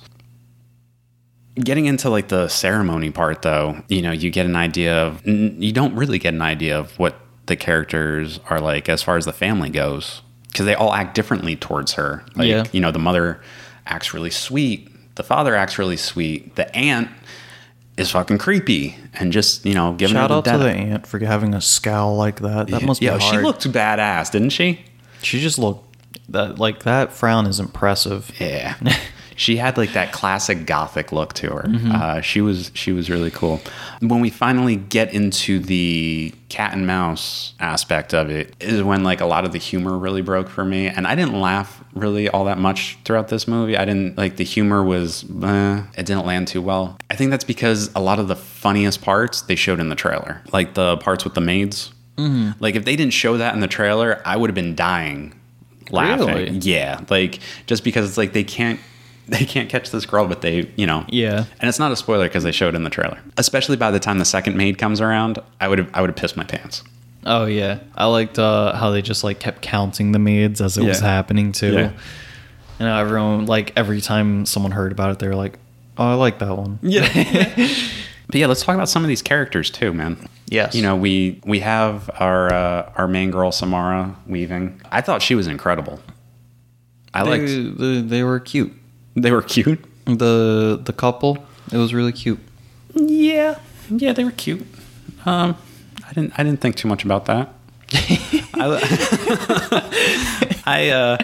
[1.54, 5.72] Getting into like the ceremony part, though, you know, you get an idea of, you
[5.72, 9.32] don't really get an idea of what the characters are like as far as the
[9.32, 10.20] family goes,
[10.52, 12.24] because they all act differently towards her.
[12.34, 12.64] Like, Yeah.
[12.72, 13.40] you know, the mother
[13.86, 17.08] acts really sweet, the father acts really sweet, the aunt
[17.96, 21.54] is fucking creepy and just, you know, giving Shout out to the aunt for having
[21.54, 22.66] a scowl like that.
[22.68, 23.34] That must be Yo, hard.
[23.34, 24.80] she looked badass, didn't she?
[25.22, 25.86] She just looked
[26.28, 28.30] that like that frown is impressive.
[28.40, 28.76] Yeah.
[29.36, 31.62] she had like that classic gothic look to her.
[31.62, 31.92] Mm-hmm.
[31.92, 33.60] Uh, she was she was really cool.
[34.00, 39.20] When we finally get into the cat and mouse aspect of it is when like
[39.20, 42.44] a lot of the humor really broke for me and I didn't laugh really all
[42.44, 43.76] that much throughout this movie.
[43.76, 46.96] I didn't like the humor was eh, it didn't land too well.
[47.10, 50.42] I think that's because a lot of the funniest parts they showed in the trailer.
[50.52, 51.92] Like the parts with the maids.
[52.16, 52.52] Mm-hmm.
[52.60, 55.38] Like if they didn't show that in the trailer, I would have been dying
[55.90, 56.26] laughing.
[56.26, 56.50] Really?
[56.58, 58.80] Yeah, like just because it's like they can't
[59.28, 61.44] they can't catch this girl, but they you know Yeah.
[61.60, 63.18] And it's not a spoiler because they showed it in the trailer.
[63.36, 66.16] Especially by the time the second maid comes around, I would have I would have
[66.16, 66.82] pissed my pants.
[67.24, 70.84] Oh yeah, I liked uh, how they just like kept counting the maids as it
[70.84, 71.72] was happening too.
[71.72, 71.92] Yeah.
[72.78, 75.58] And everyone like every time someone heard about it, they were like,
[75.98, 77.08] "Oh, I like that one." Yeah.
[78.28, 80.28] but yeah, let's talk about some of these characters too, man.
[80.48, 80.74] Yes.
[80.74, 84.80] You know, we we have our uh, our main girl Samara Weaving.
[84.90, 86.00] I thought she was incredible.
[87.12, 88.72] I they, liked they, they were cute.
[89.14, 89.84] they were cute.
[90.04, 92.38] The the couple, it was really cute.
[92.94, 93.58] Yeah,
[93.90, 94.64] yeah, they were cute.
[95.24, 95.56] Um,
[96.06, 97.52] I didn't I didn't think too much about that.
[98.54, 101.18] I, I uh,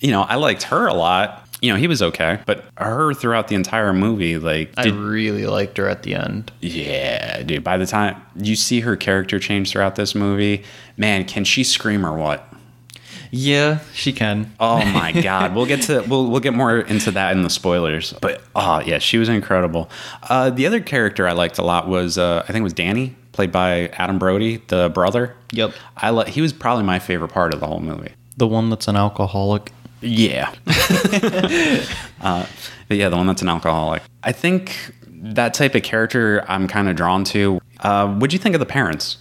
[0.00, 1.45] you know, I liked her a lot.
[1.62, 5.78] You know, he was okay, but her throughout the entire movie, like, I really liked
[5.78, 6.52] her at the end.
[6.60, 7.64] yeah, dude.
[7.64, 10.64] By the time you see her character change throughout this movie,
[10.98, 12.46] man, can she scream or what?
[13.30, 14.54] Yeah, she can.
[14.60, 18.12] Oh my god, we'll get to we'll we'll get more into that in the spoilers.
[18.20, 19.90] But oh yeah, she was incredible.
[20.22, 23.16] Uh, the other character I liked a lot was uh, I think it was Danny,
[23.32, 25.34] played by Adam Brody, the brother.
[25.52, 25.72] Yep.
[25.96, 28.12] I li- he was probably my favorite part of the whole movie.
[28.36, 29.72] The one that's an alcoholic.
[30.06, 30.52] Yeah.
[32.20, 32.46] uh,
[32.88, 34.02] but yeah, the one that's an alcoholic.
[34.22, 37.60] I think that type of character I'm kind of drawn to.
[37.80, 39.18] Uh, what'd you think of the parents?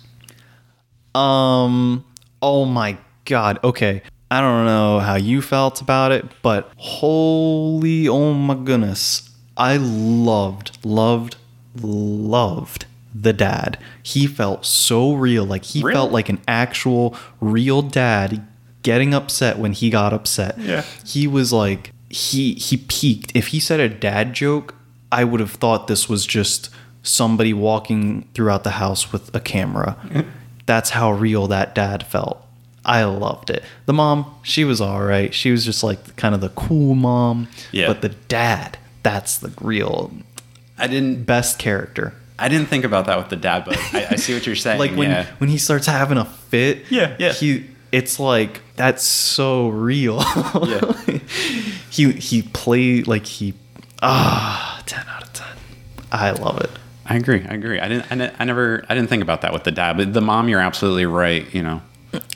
[1.14, 2.06] Um.
[2.42, 3.60] Oh my god.
[3.64, 4.02] Okay.
[4.30, 10.78] I don't know how you felt about it, but holy, oh my goodness, I loved,
[10.84, 11.36] loved,
[11.80, 13.78] loved the dad.
[14.02, 15.46] He felt so real.
[15.46, 15.94] Like he Really?
[15.94, 18.46] felt like an actual real dad
[18.86, 20.60] getting upset when he got upset.
[20.60, 20.84] Yeah.
[21.04, 23.36] He was like he he peaked.
[23.36, 24.76] If he said a dad joke,
[25.12, 26.70] I would have thought this was just
[27.02, 29.98] somebody walking throughout the house with a camera.
[30.68, 32.42] That's how real that dad felt.
[32.86, 33.64] I loved it.
[33.88, 35.34] The mom, she was all right.
[35.34, 37.48] She was just like kind of the cool mom.
[37.72, 37.88] Yeah.
[37.88, 40.12] But the dad, that's the real
[40.78, 41.24] I didn't.
[41.24, 42.14] best character.
[42.38, 44.78] I didn't think about that with the dad, but I, I see what you're saying.
[44.78, 45.26] Like when yeah.
[45.40, 46.92] when he starts having a fit.
[46.92, 47.34] Yeah, yeah.
[47.34, 47.66] He
[47.96, 50.22] it's like that's so real.
[50.66, 51.20] Yeah.
[51.90, 53.54] he he played like he
[54.02, 55.48] ah 10 out of 10.
[56.12, 56.70] I love it.
[57.06, 57.46] I agree.
[57.48, 57.80] I agree.
[57.80, 58.22] I didn't.
[58.22, 58.84] I, I never.
[58.90, 61.46] I didn't think about that with the dad, but the mom, you're absolutely right.
[61.54, 61.82] You know,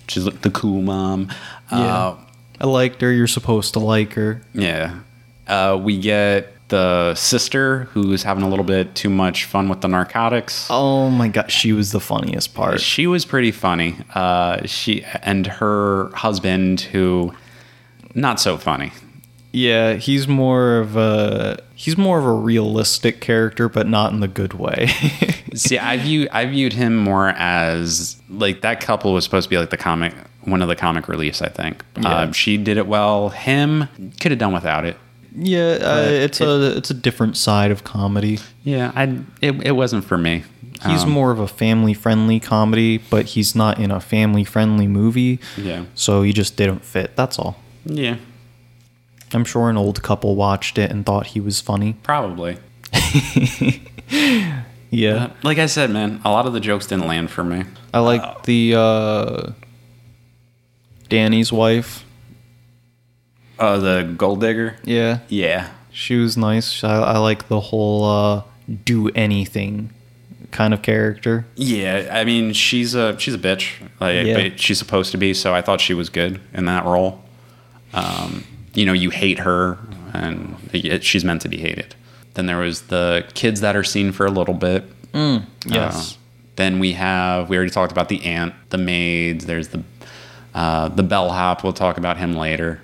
[0.07, 1.29] she's the cool mom.
[1.71, 2.15] Uh,
[2.61, 3.11] I liked her.
[3.11, 4.41] You're supposed to like her.
[4.53, 4.99] yeah.
[5.47, 9.87] Uh, we get the sister who's having a little bit too much fun with the
[9.87, 10.67] narcotics.
[10.69, 12.79] Oh my god, she was the funniest part.
[12.81, 13.95] She was pretty funny.
[14.13, 17.33] Uh, she and her husband, who
[18.15, 18.91] not so funny.
[19.51, 24.27] Yeah, he's more of a he's more of a realistic character, but not in the
[24.27, 24.87] good way.
[25.55, 29.57] See, I view I viewed him more as like that couple was supposed to be
[29.57, 30.13] like the comic
[30.43, 31.41] one of the comic reliefs.
[31.41, 32.19] I think Yeah.
[32.19, 33.29] um, she did it well.
[33.29, 33.87] Him
[34.19, 34.97] could have done without it.
[35.35, 38.39] Yeah, uh, it's a it's a different side of comedy.
[38.63, 40.43] Yeah, I it, it wasn't for me.
[40.85, 44.87] He's Um, more of a family friendly comedy, but he's not in a family friendly
[44.87, 45.39] movie.
[45.57, 45.83] Yeah.
[45.93, 47.15] So he just didn't fit.
[47.17, 47.57] That's all.
[47.85, 48.15] yeah,
[49.33, 51.93] I'm sure an old couple watched it and thought he was funny.
[52.03, 52.57] probably.
[54.91, 55.25] Yeah.
[55.25, 57.63] Uh, like I said, man, a lot of the jokes didn't land for me.
[57.93, 59.51] I like the uh
[61.09, 62.03] Danny's wife.
[63.59, 64.77] Oh, the gold digger.
[64.83, 65.19] Yeah.
[65.27, 66.83] Yeah, She was nice.
[66.83, 68.43] I, I like the whole uh
[68.85, 69.89] do anything
[70.51, 71.45] kind of character.
[71.55, 72.09] yeah.
[72.11, 73.73] I mean, she's a she's a bitch.
[73.99, 74.49] Like, Yeah.
[74.49, 75.33] but she's supposed to be.
[75.33, 77.21] So I thought she was good in that role.
[77.93, 78.43] Um,
[78.73, 79.77] you know, you hate her,
[80.13, 81.95] and it, she's meant to be hated.
[82.35, 84.85] Then there was the kids that are seen for a little bit.
[85.13, 86.13] Yes.
[86.13, 86.15] Uh,
[86.55, 89.45] then we have we already talked about the aunt, the maids.
[89.47, 89.83] There's the
[90.53, 91.63] uh, the bellhop.
[91.63, 92.81] We'll talk about him later.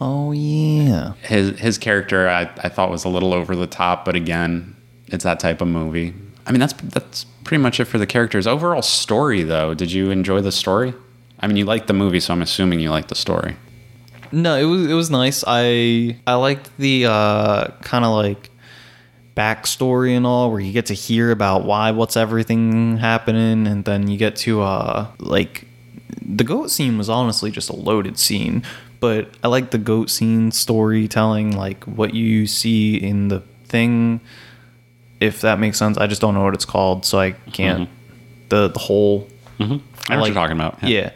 [0.00, 1.14] Oh yeah.
[1.22, 4.76] His his character I, I thought was a little over the top, but again,
[5.06, 6.14] it's that type of movie.
[6.46, 8.46] I mean that's that's pretty much it for the characters.
[8.46, 10.94] Overall story though, did you enjoy the story?
[11.40, 13.56] I mean you liked the movie, so I'm assuming you liked the story.
[14.30, 15.44] No, it was it was nice.
[15.46, 18.50] I I liked the uh kind of like
[19.38, 24.08] backstory and all where you get to hear about why what's everything happening and then
[24.08, 25.64] you get to uh like
[26.20, 28.64] the goat scene was honestly just a loaded scene
[29.00, 34.20] but i like the goat scene storytelling like what you see in the thing
[35.20, 37.88] if that makes sense i just don't know what it's called so i can't
[38.48, 39.28] the the whole
[39.60, 40.82] I know what like- you're talking about.
[40.82, 41.10] yeah.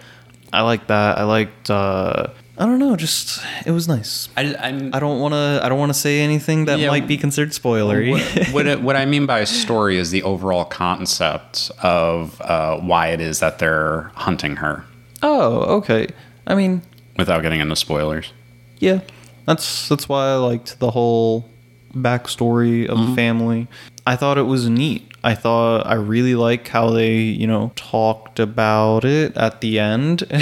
[0.53, 1.17] I like that.
[1.17, 1.71] I liked.
[1.71, 2.27] uh
[2.59, 2.95] I don't know.
[2.97, 4.29] Just it was nice.
[4.37, 5.61] I, I'm, I don't want to.
[5.63, 8.11] I don't want to say anything that Yeah, might be considered spoilery.
[8.11, 12.77] what, what, it- what I mean by a story is the overall concept of uh,
[12.81, 14.85] why it is that they're hunting her
[15.23, 16.09] oh, okay.
[16.47, 16.83] I mean,
[17.17, 18.33] without getting into spoilers.
[18.79, 19.01] yeah.
[19.47, 21.49] That's that's why I liked the whole
[21.95, 23.15] backstory of the mm-hmm.
[23.15, 23.69] family.
[24.07, 25.11] I thought it was neat.
[25.25, 30.25] I thought I really like how they, you know, talked about it at the end.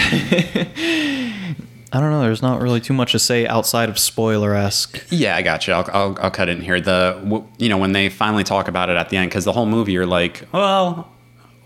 [1.93, 2.21] I don't know.
[2.23, 5.05] There's not really too much to say outside of spoiler esque.
[5.11, 5.75] Yeah, I got you.
[5.75, 6.81] I'll, I'll, I'll cut in here.
[6.81, 9.67] The you know when they finally talk about it at the end, because the whole
[9.67, 11.11] movie you're like, well,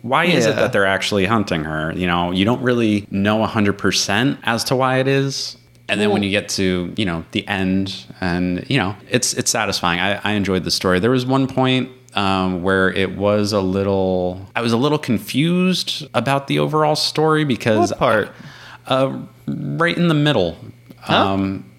[0.04, 1.90] why is it that they're actually hunting her?
[1.94, 5.56] You know, you don't really know hundred percent as to why it is.
[5.88, 9.50] And then when you get to you know the end, and you know it's it's
[9.50, 10.00] satisfying.
[10.00, 11.00] I, I enjoyed the story.
[11.00, 16.06] There was one point um, where it was a little, I was a little confused
[16.14, 18.32] about the overall story because What part?
[18.86, 20.56] uh, right in the middle.
[21.08, 21.70] Um,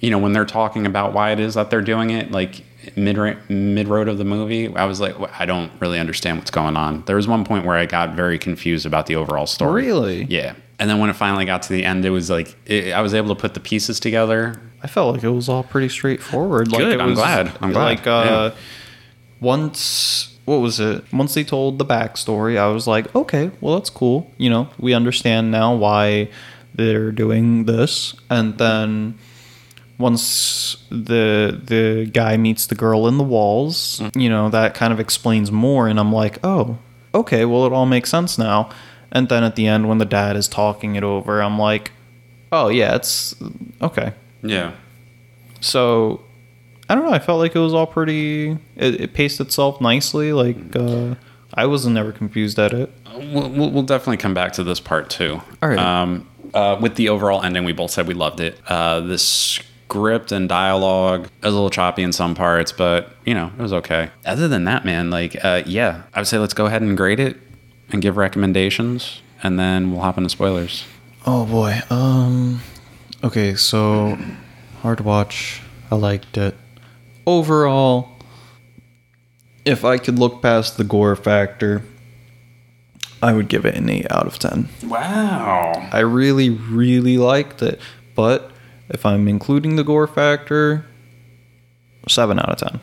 [0.00, 2.62] you know, when they're talking about why it is that they're doing it, like
[2.94, 3.16] mid
[3.50, 6.76] mid road of the movie, I was like, "Wh- I don't really understand what's going
[6.76, 7.02] on.
[7.06, 9.86] There was one point where I got very confused about the overall story.
[9.86, 10.24] Really?
[10.24, 10.54] Yeah.
[10.78, 13.14] And then when it finally got to the end, it was like it, I was
[13.14, 14.60] able to put the pieces together.
[14.82, 16.70] I felt like it was all pretty straightforward.
[16.70, 18.50] Like Good, I'm was, glad, I'm glad, Like uh,
[19.40, 21.02] once, what was it?
[21.12, 24.30] Once they told the backstory, I was like, okay, well that's cool.
[24.38, 26.28] You know, we understand now why
[26.74, 28.14] they're doing this.
[28.30, 29.18] And then
[29.98, 35.00] once the the guy meets the girl in the walls, you know, that kind of
[35.00, 35.88] explains more.
[35.88, 36.78] And I'm like, oh,
[37.14, 38.70] okay, well it all makes sense now.
[39.12, 41.92] And then at the end, when the dad is talking it over, I'm like,
[42.52, 43.34] oh yeah, it's
[43.80, 44.12] okay.
[44.42, 44.72] Yeah.
[45.60, 46.20] So
[46.88, 47.12] I don't know.
[47.12, 48.58] I felt like it was all pretty.
[48.76, 50.32] It, it paced itself nicely.
[50.32, 51.14] Like uh,
[51.54, 52.92] I was never confused at it.
[53.16, 55.40] We'll, we'll, we'll definitely come back to this part too.
[55.62, 55.78] All right.
[55.78, 58.58] Um, uh, with the overall ending, we both said we loved it.
[58.68, 59.18] Uh, the
[59.88, 63.72] script and dialogue was a little choppy in some parts, but you know it was
[63.72, 64.10] okay.
[64.24, 67.20] Other than that, man, like uh, yeah, I would say let's go ahead and grade
[67.20, 67.36] it
[67.90, 70.84] and give recommendations, and then we'll hop into spoilers.
[71.24, 71.80] Oh boy.
[71.90, 72.60] Um.
[73.24, 74.18] Okay, so
[74.82, 75.62] hard to watch.
[75.90, 76.54] I liked it.
[77.26, 78.08] Overall,
[79.64, 81.82] if I could look past the gore factor,
[83.22, 84.68] I would give it an eight out of ten.
[84.84, 85.88] Wow.
[85.92, 87.80] I really, really liked it.
[88.14, 88.50] But
[88.88, 90.86] if I'm including the gore factor,
[92.08, 92.80] seven out of ten.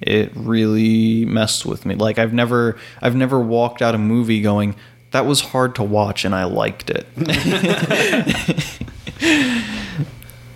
[0.00, 1.94] It really messed with me.
[1.94, 4.76] Like I've never, I've never walked out a movie going,
[5.12, 7.06] "That was hard to watch," and I liked it.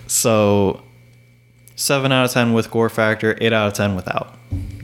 [0.06, 0.82] so,
[1.76, 4.34] seven out of ten with gore factor, eight out of ten without.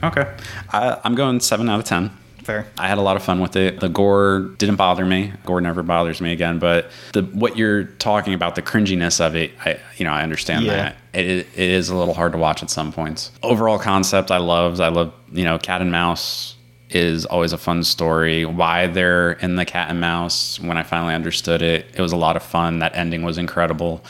[0.03, 0.31] Okay.
[0.71, 2.11] I, I'm going seven out of ten.
[2.45, 2.67] Fair.
[2.77, 3.79] I had a lot of fun with it.
[3.79, 5.33] The gore didn't bother me.
[5.47, 6.59] Gore never bothers me again.
[6.59, 10.65] But the what you're talking about, the cringiness of it, I you know I understand
[10.65, 10.75] Yeah.
[10.75, 10.95] that.
[11.19, 13.31] It, it is a little hard to watch at some points.
[13.41, 14.79] Overall concept, I loved.
[14.79, 16.55] I love you know cat and mouse
[16.91, 18.45] is always a fun story.
[18.45, 22.17] Why they're in the cat and mouse when I finally understood it, it was a
[22.17, 22.77] lot of fun.
[22.77, 24.03] That ending was incredible.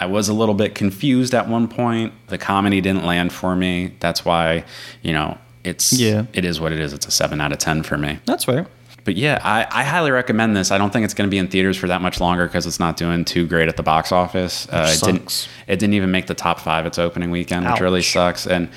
[0.00, 2.14] I was a little bit confused at one point.
[2.28, 3.92] The comedy didn't land for me.
[4.00, 4.64] That's why,
[5.02, 6.24] you know, it's Yeah.
[6.32, 6.92] it is what it is.
[6.92, 8.18] It's a seven out of ten for me.
[8.26, 8.66] That's fair.
[9.04, 10.70] But yeah, I, I highly recommend this.
[10.70, 12.78] I don't think it's going to be in theaters for that much longer because it's
[12.78, 14.68] not doing too great at the box office.
[14.68, 15.00] Uh, it sucks.
[15.12, 15.48] didn't.
[15.66, 18.46] It didn't even make the top five its opening weekend, which really sucks.
[18.46, 18.68] And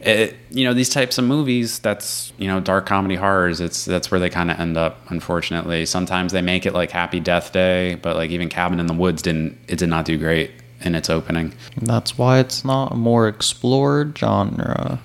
[0.00, 3.60] it, you know, these types of movies, that's you know, dark comedy horrors.
[3.60, 4.98] It's that's where they kind of end up.
[5.10, 8.94] Unfortunately, sometimes they make it like Happy Death Day, but like even Cabin in the
[8.94, 9.58] Woods didn't.
[9.68, 10.50] It did not do great
[10.80, 11.52] in its opening.
[11.80, 15.00] That's why it's not a more explored genre.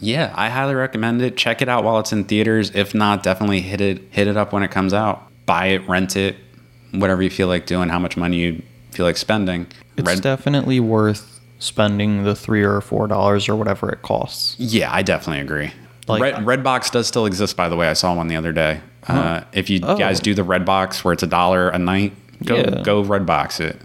[0.00, 1.36] Yeah, I highly recommend it.
[1.36, 2.70] Check it out while it's in theaters.
[2.74, 5.22] If not, definitely hit it hit it up when it comes out.
[5.46, 6.36] Buy it, rent it,
[6.92, 9.66] whatever you feel like doing, how much money you feel like spending.
[9.96, 14.56] It's Red- definitely worth spending the three or four dollars or whatever it costs.
[14.58, 15.72] yeah, I definitely agree.
[16.06, 17.88] Like- Red, Redbox does still exist, by the way.
[17.88, 18.80] I saw one the other day.
[19.08, 19.96] Uh, if you Oh.
[19.96, 22.12] guys do the Redbox where it's a dollar a night,
[22.44, 22.82] go Yeah.
[22.82, 23.80] go Redbox it.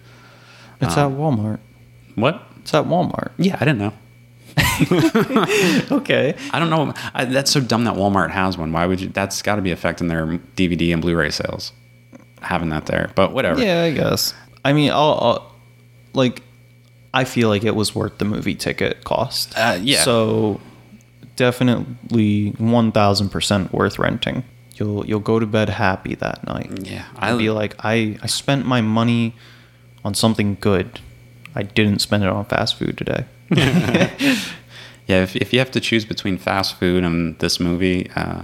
[0.81, 1.59] It's at Walmart.
[2.15, 2.41] What?
[2.61, 3.31] It's at Walmart.
[3.37, 3.93] Yeah, I didn't know.
[5.91, 6.35] Okay.
[6.51, 6.93] I don't know.
[7.13, 8.71] I, that's so dumb that Walmart has one.
[8.71, 9.09] Why would you?
[9.09, 10.25] That's got to be affecting their
[10.55, 11.73] DVD and Blu-ray sales.
[12.41, 13.61] Having that there, but whatever.
[13.61, 14.33] Yeah, I guess.
[14.63, 15.55] I mean, I'll, I'll
[16.13, 16.41] like.
[17.13, 19.57] I feel like it was worth the movie ticket cost.
[19.57, 20.03] Uh, yeah.
[20.03, 20.61] So
[21.35, 24.43] definitely one thousand percent worth renting.
[24.75, 26.71] You'll you'll go to bed happy that night.
[26.87, 29.35] Yeah, I'll be like, I I spent my money
[30.03, 30.99] on something good.
[31.55, 33.25] I didn't spend it on fast food today.
[35.09, 38.43] Yeah, if, if you have to choose between fast food and this movie, uh,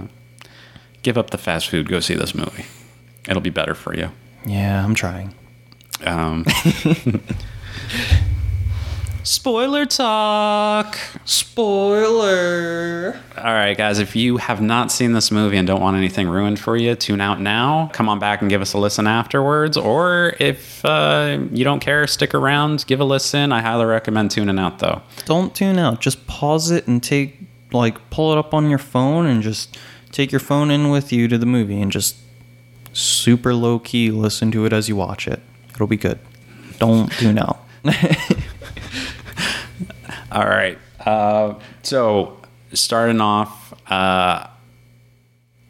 [1.02, 1.88] give up the fast food.
[1.88, 2.64] Go see this movie.
[3.28, 4.10] It'll be better for you.
[4.44, 5.32] Yeah, I'm trying.
[6.04, 6.44] Um,
[9.26, 10.96] spoiler talk.
[11.24, 13.20] Spoiler.
[13.36, 16.58] All right, guys, if you have not seen this movie and don't want anything ruined
[16.58, 17.90] for you, tune out now.
[17.92, 19.76] Come on back and give us a listen afterwards.
[19.76, 23.52] Or if uh, you don't care, stick around, give a listen.
[23.52, 25.02] I highly recommend tuning out, though.
[25.24, 26.00] Don't tune out.
[26.00, 27.40] Just pause it and take
[27.72, 29.76] like pull it up on your phone and just
[30.12, 32.16] take your phone in with you to the movie and just
[32.92, 35.40] super low key listen to it as you watch it.
[35.74, 36.18] It'll be good.
[36.78, 37.60] Don't tune out.
[40.32, 40.78] All right.
[41.04, 42.36] Uh, so,
[42.72, 44.46] starting off, uh,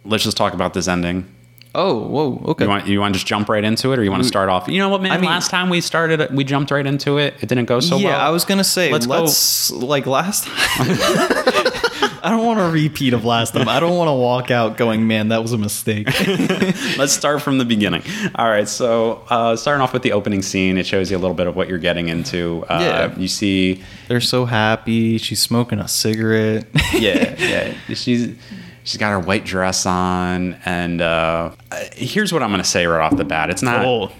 [0.04, 1.32] let's just talk about this ending.
[1.74, 2.64] oh, whoa, okay.
[2.64, 4.48] You want you want to just jump right into it, or you want to start
[4.48, 4.66] off?
[4.66, 5.12] You know what, man?
[5.12, 7.34] I mean- last time we started, we jumped right into it.
[7.42, 8.18] It didn't go so yeah, well.
[8.18, 10.86] Yeah, I was gonna say Let's let's, go- like last time.
[12.27, 13.68] I don't want a repeat of last time.
[13.68, 16.09] I don't want to walk out going, man, that was a mistake.
[16.99, 18.03] Let's start from the beginning.
[18.35, 21.37] All right, so uh, starting off with the opening scene, it shows you a little
[21.37, 22.64] bit of what you're getting into.
[22.68, 23.16] Uh, Yeah.
[23.16, 25.18] You see, They're so happy.
[25.18, 26.66] She's smoking a cigarette.
[26.95, 27.74] yeah, yeah.
[27.95, 28.35] She's
[28.83, 31.53] she's got her white dress on, and uh,
[31.93, 33.51] here's what I'm gonna say right off the bat.
[33.51, 33.85] It's not.
[33.87, 34.11] Oh.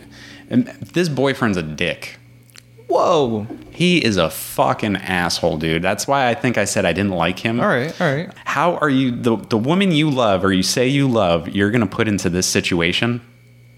[0.49, 2.19] And this boyfriend's a dick.
[2.89, 3.47] Whoa.
[3.70, 5.82] He is a fucking asshole, dude.
[5.82, 7.61] That's why I think I said I didn't like him.
[7.61, 8.30] All right, all right.
[8.45, 11.87] How are you the the woman you love or you say you love, you're gonna
[11.87, 13.20] put into this situation?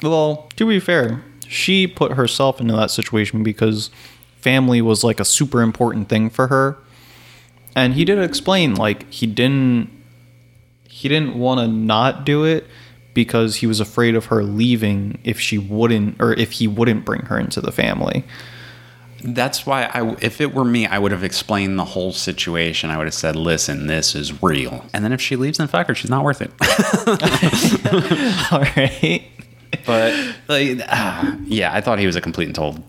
[0.03, 3.91] Well, to be fair, she put herself into that situation because
[4.37, 6.79] family was like a super important thing for her.
[7.75, 9.91] And he did explain like he didn't
[10.89, 12.67] he didn't want to not do it
[13.15, 17.23] because he was afraid of her leaving if she wouldn't or if he wouldn't bring
[17.23, 18.25] her into the family.
[19.23, 22.91] That's why I, if it were me, I would have explained the whole situation.
[22.91, 25.89] I would have said, "Listen, this is real." And then if she leaves, then fuck
[25.89, 25.95] her.
[25.95, 26.51] She's not worth it.
[28.53, 29.23] All right.
[29.87, 32.85] but like, ah, yeah, I thought he was a complete and total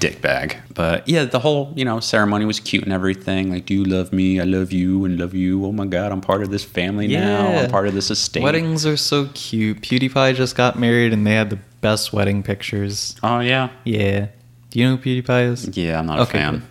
[0.00, 0.56] dickbag.
[0.74, 3.50] But yeah, the whole you know ceremony was cute and everything.
[3.52, 4.40] Like, do you love me?
[4.40, 5.64] I love you and love you.
[5.64, 7.46] Oh my god, I'm part of this family now.
[7.46, 8.42] I'm part of this estate.
[8.42, 9.82] Weddings are so cute.
[9.82, 13.14] PewDiePie just got married and they had the best wedding pictures.
[13.22, 14.28] Oh yeah, Yeah.
[14.70, 15.76] Do you know who PewDiePie is?
[15.76, 15.98] yeah.
[15.98, 16.62] I'm not a Okay, fan.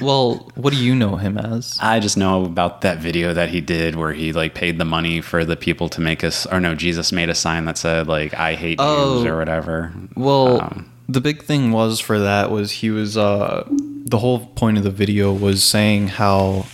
[0.00, 1.78] Well, what do you know him as?
[1.80, 5.20] I just know about that video that he did where he like paid the money
[5.22, 8.34] for the people to make us or no, Jesus made a sign that said like
[8.34, 9.16] I hate Oh.
[9.18, 9.92] Jews or whatever.
[10.14, 14.76] Well, Um, the big thing was for that was he was uh the whole point
[14.76, 16.66] of the video was saying how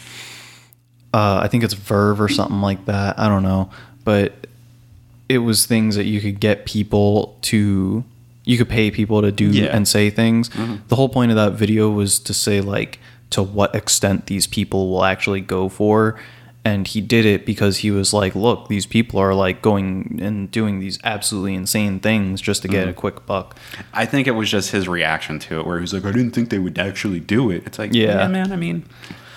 [1.14, 3.18] uh I think it's Fiverr or something like that.
[3.20, 3.70] I don't know,
[4.04, 4.32] but
[5.28, 8.02] it was things that you could get people to
[8.50, 9.66] you could pay people to do Yeah.
[9.66, 9.76] Mm-hmm.
[9.76, 10.50] and say things.
[10.88, 12.98] The whole point of that video was to say like
[13.30, 16.18] to what extent these people will actually go for
[16.62, 20.50] and he did it because he was like look these people are like going and
[20.50, 22.90] doing these absolutely insane things just to get Mm-hmm.
[22.90, 23.56] a quick buck
[23.94, 26.50] I think it was just his reaction to it where he's like, I didn't think
[26.50, 27.62] they would actually do it.
[27.66, 28.18] It's like, Yeah.
[28.18, 28.52] yeah, man.
[28.52, 28.84] I mean,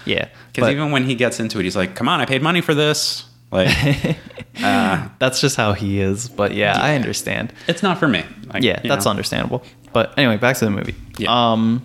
[0.06, 2.62] yeah because even when he gets into it, he's like, come on, I paid money
[2.62, 3.26] for this.
[3.54, 4.18] Like,
[4.64, 8.24] uh, that's just how he is but yeah, i understand it's not for me.
[8.54, 9.12] Like, yeah that's know.
[9.12, 11.52] understandable but anyway back to the movie Yeah.
[11.54, 11.82] um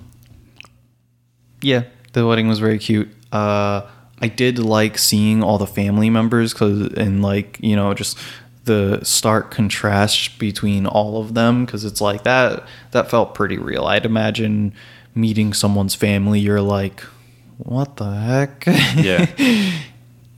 [1.62, 3.82] yeah the wedding was very cute uh
[4.20, 8.18] i did like seeing all the family members because and like you know just
[8.64, 13.86] the stark contrast between all of them because it's like that that felt pretty real
[13.86, 14.72] i'd imagine
[15.14, 17.00] meeting someone's family you're like
[17.58, 18.64] what the heck
[18.96, 19.26] Yeah.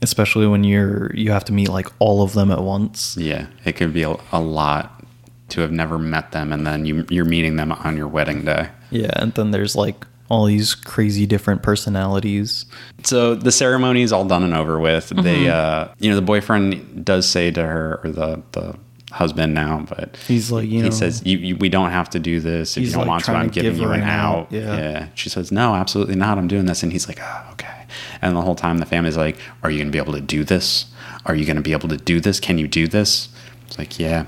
[0.01, 3.73] especially when you're you have to meet like all of them at once Yeah, it
[3.73, 5.03] could be a, a lot
[5.49, 8.69] to have never met them, and then you, you're meeting them on your wedding day.
[8.89, 12.65] Yeah, and then there's like all these crazy different personalities.
[13.03, 15.09] So the ceremony is all done and over with.
[15.09, 15.89] They, Mm-hmm.
[15.91, 18.75] uh, you know, the boyfriend does say to her, or the the
[19.11, 22.09] husband now, but He's like, you know he know, says, you, you, "We don't have
[22.11, 22.77] to do this.
[22.77, 24.01] If He's, you don't like, want to, trying I'm to giving give you her an
[24.01, 25.07] an out." out, yeah.
[25.15, 26.37] She says, "No, absolutely not.
[26.37, 27.85] I'm doing this." And he's like, "Oh, okay."
[28.21, 30.43] And the whole time, the family's like, "Are you going to be able to do
[30.43, 30.85] this?
[31.25, 32.39] Are you going to be able to do this?
[32.39, 33.29] Can you do this?"
[33.67, 34.25] It's like, "Yeah."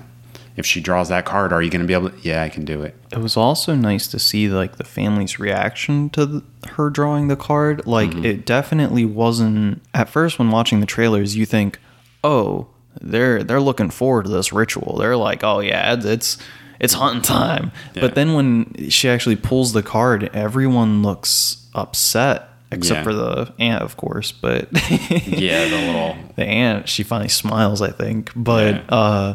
[0.56, 2.20] If she draws that card, are you going to be able to?
[2.22, 2.96] Yeah, I can do it.
[3.12, 7.36] it was also nice to see like the family's reaction to the, her drawing the
[7.36, 7.88] card.
[7.88, 8.26] Like Mm-hmm.
[8.26, 11.80] it definitely wasn't at first when watching the trailers you think,
[12.24, 12.68] "Oh,
[13.02, 16.38] they're they're looking forward to this ritual." They're like, "Oh yeah, it's-
[16.80, 18.02] it's hunting time." Yeah.
[18.02, 23.04] But then when she actually pulls the card, everyone looks upset except Yeah.
[23.04, 24.68] for the aunt, of course, but
[25.28, 28.82] Yeah, the little the aunt she finally smiles i think but Yeah.
[28.96, 29.34] uh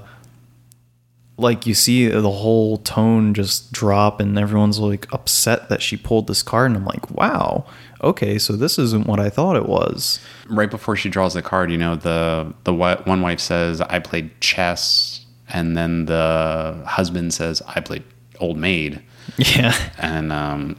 [1.36, 6.26] like you see the whole tone just drop and everyone's like upset that she pulled
[6.26, 7.64] this card and i'm like wow
[8.02, 11.70] okay so this isn't what i thought it was right before she draws the card,
[11.70, 17.62] you know, the the one wife says, "I played chess," and then the husband says,
[17.66, 18.04] "I played
[18.40, 19.02] old maid,"
[19.36, 20.76] yeah and um,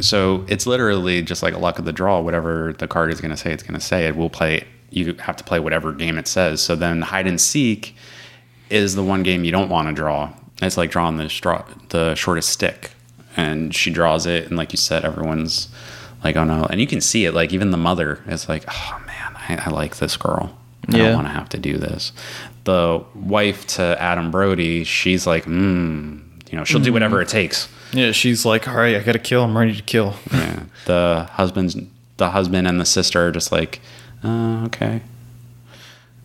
[0.00, 2.20] so it's literally just like a luck of the draw.
[2.20, 4.06] Whatever the card is going to say, it's going to say.
[4.06, 4.64] It We'll play.
[4.90, 6.60] You have to play whatever game it says.
[6.60, 7.94] So then hide and seek
[8.70, 10.32] is the one game you don't want to draw.
[10.60, 12.90] It's like drawing the straw, the shortest stick,
[13.36, 15.68] and she draws it, and like you said, everyone's
[16.24, 17.32] like, "Oh no!" And you can see it.
[17.34, 20.56] Like even the mother is like, "Oh man, I, I like this girl.
[20.88, 21.04] I Yeah.
[21.06, 22.12] don't want to have to do this."
[22.64, 26.18] The wife to Adam Brody, she's like, "Hmm."
[26.50, 27.68] You know, she'll do whatever it takes.
[27.92, 30.62] yeah she's like all right i gotta kill i'm ready to kill Yeah.
[30.86, 31.76] The husband's
[32.16, 33.80] the husband and the sister are just like,
[34.24, 35.00] uh, okay.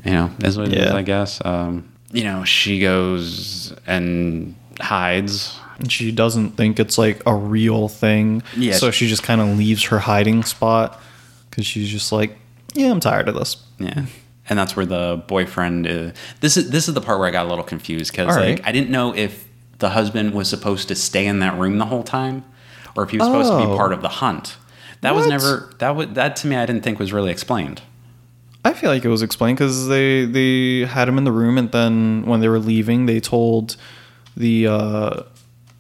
[0.04, 1.42] You know, is what it is, I guess.
[1.46, 5.58] Um, you know, she goes and hides.
[5.80, 8.74] And she doesn't think it's like a real thing Yeah.
[8.76, 11.02] so she just kind of leaves her hiding spot
[11.50, 12.38] because she's just like
[12.74, 14.06] yeah i'm tired of this Yeah.
[14.48, 16.14] And that's where the boyfriend is.
[16.40, 18.62] This is this is the part where I got a little confused because All like.
[18.64, 19.44] I didn't know if
[19.80, 22.44] the husband was supposed to stay in that room the whole time,
[22.96, 23.76] or if he was supposed to be Oh.
[23.76, 24.58] part of the hunt.
[25.02, 27.82] That was never that was that to me I didn't think was really explained.
[28.64, 31.72] I feel like it was explained because they they had him in the room, and
[31.72, 33.78] then when they were leaving, they told
[34.38, 35.22] the uh,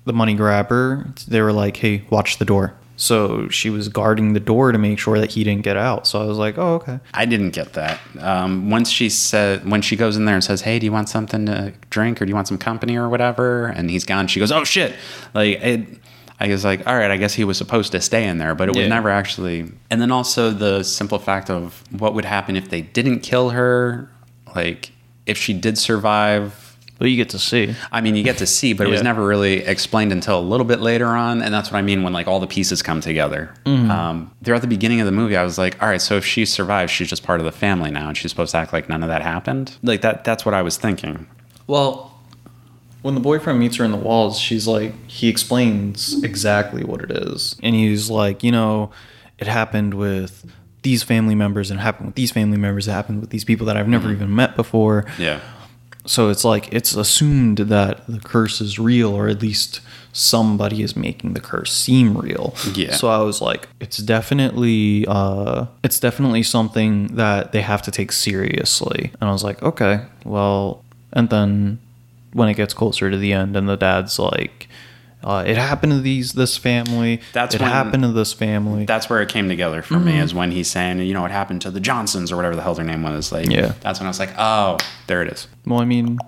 [0.05, 4.39] the money grabber they were like, "Hey, watch the door." So she was guarding the
[4.39, 6.07] door to make sure that he didn't get out.
[6.07, 7.99] So I was like, "Oh, okay." I didn't get that.
[8.19, 11.09] Um, once she said, when she goes in there and says, "Hey, do you want
[11.09, 14.39] something to drink, or do you want some company, or whatever?" and he's gone, she
[14.39, 14.95] goes, "Oh shit!"
[15.33, 15.87] Like it.
[16.37, 18.67] I was like, all right, I guess he was supposed to stay in there, but
[18.67, 19.71] it was never actually.
[19.89, 24.09] And then also the simple fact of what would happen if they didn't kill her,
[24.53, 24.91] like
[25.25, 26.64] if she did survive,
[26.97, 27.75] But you get to see.
[27.91, 30.65] I mean, you get to see, but it was never really explained until a little
[30.65, 33.53] bit later on, and that's what I mean when like all the pieces come together.
[33.65, 33.91] Mm-hmm.
[33.91, 36.45] Um, throughout the beginning of the movie, I was like, all right, so if she
[36.45, 39.03] survives, she's just part of the family now, and she's supposed to act like none
[39.03, 39.77] of that happened.
[39.83, 40.23] Like that.
[40.23, 41.27] That's what I was thinking.
[41.67, 42.15] Well,
[43.01, 47.11] when the boyfriend meets her in the walls, she's like, he explains exactly what it
[47.11, 47.55] is.
[47.61, 48.91] And he's like, you know,
[49.37, 50.49] it happened with
[50.81, 53.65] these family members and it happened with these family members, it happened with these people
[53.65, 55.05] that I've never even met before.
[55.19, 55.39] Yeah.
[56.05, 59.81] So it's like, it's assumed that the curse is real, or at least
[60.13, 62.55] somebody is making the curse seem real.
[62.73, 62.93] Yeah.
[62.93, 68.11] So I was like, it's definitely, uh, it's definitely something that they have to take
[68.11, 69.11] seriously.
[69.19, 71.79] And I was like, okay, well, and then
[72.33, 74.64] when it gets closer to the end, and the dad's like,
[75.25, 77.19] uh, it happened to these this family.
[77.33, 78.85] That's it when- happened to this family.
[78.85, 80.05] That's where it came together for Mm-hmm.
[80.05, 82.61] me is when he's saying, you know, what happened to the Johnsons or whatever the
[82.61, 83.31] hell their name was.
[83.31, 83.73] Like, Yeah.
[83.81, 84.77] That's when I was like, oh,
[85.07, 85.47] there it is.
[85.65, 86.19] Well, I mean,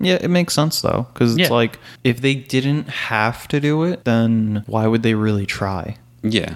[0.00, 1.54] yeah, it makes sense though, because it's Yeah.
[1.54, 5.96] like if they didn't have to do it, then why would they really try?
[6.22, 6.54] Yeah.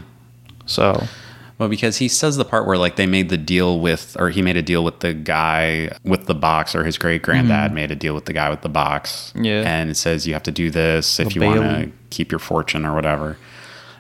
[0.67, 1.05] So
[1.61, 4.41] Well, because he says the part where like they made the deal with, or he
[4.41, 7.95] made a deal with the guy with the box, or his great granddad made a
[7.95, 9.33] deal with the guy with the box.
[9.37, 9.45] Mm-hmm.
[9.45, 9.63] Yeah.
[9.67, 12.39] And it says you have to do this if The you want to keep your
[12.39, 13.37] fortune or whatever.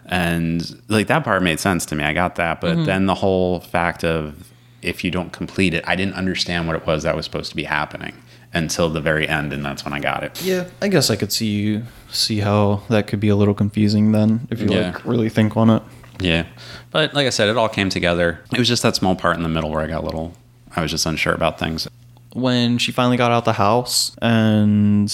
[0.06, 2.02] And like that part made sense to me.
[2.02, 2.60] I got that.
[2.62, 2.78] Mm-hmm.
[2.80, 4.50] But then the whole fact of
[4.80, 7.56] if you don't complete it, I didn't understand what it was that was supposed to
[7.56, 8.14] be happening
[8.54, 9.52] until the very end.
[9.52, 10.42] And that's when I got it.
[10.42, 14.12] yeah, I guess I could see you see how that could be a little confusing
[14.12, 14.92] then if you Yeah.
[14.92, 15.82] like really think on it.
[16.20, 16.46] Yeah.
[16.90, 18.40] But like I said, it all came together.
[18.52, 20.34] It was just that small part in the middle where I got a little,
[20.74, 21.88] I was just unsure about things.
[22.34, 25.12] When she finally got out the house and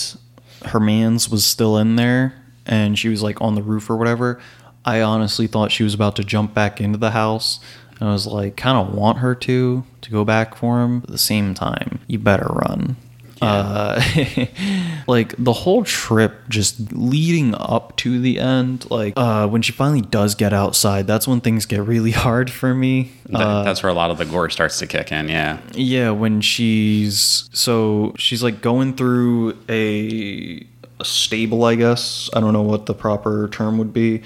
[0.66, 2.34] her man's was still in there
[2.66, 4.40] and she was like on the roof or whatever,
[4.84, 7.60] I honestly thought she was about to jump back into the house.
[7.98, 11.00] And I was like, kind of want her to to go back for him.
[11.00, 12.96] But at the same time, you better run.
[13.42, 14.00] Uh,
[15.06, 20.00] like the whole trip just leading up to the end like uh when she finally
[20.00, 23.90] does get outside that's when things get really hard for me That, uh, that's where
[23.90, 25.28] a lot of the gore starts to kick in.
[25.28, 25.60] Yeah.
[25.74, 30.64] yeah, when she's so she's like going through a,
[30.98, 32.30] a stable, I guess.
[32.34, 34.22] I don't know what the proper term would be.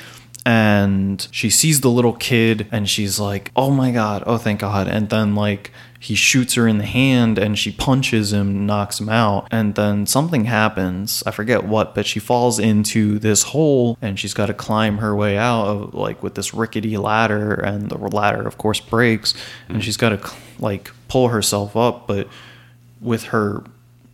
[0.46, 4.22] And she sees the little kid and she's like, "Oh my god.
[4.26, 5.70] Oh thank god." And then like
[6.02, 9.46] he shoots her in the hand and she punches him, knocks him out.
[9.50, 11.22] And then something happens.
[11.26, 15.14] I forget what, but she falls into this hole and she's got to climb her
[15.14, 19.34] way out of like with this rickety ladder and the ladder of course breaks
[19.68, 22.28] and she's got to like pull herself up but
[23.02, 23.62] with her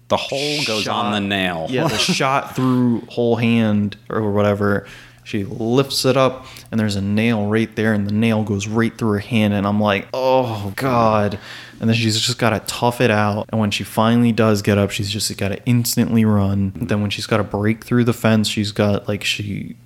[0.08, 1.04] The hole goes Shot.
[1.06, 1.66] on the nail.
[1.70, 4.86] yeah the shot through whole hand or whatever
[5.26, 8.96] she lifts it up and there's a nail right there and the nail goes right
[8.96, 11.38] through her hand and i'm like oh god.
[11.78, 14.78] And then she's just got to tough it out and when she finally does get
[14.78, 16.72] up she's just got to instantly run.
[16.74, 19.76] Then when she's got to break through the fence she's got like she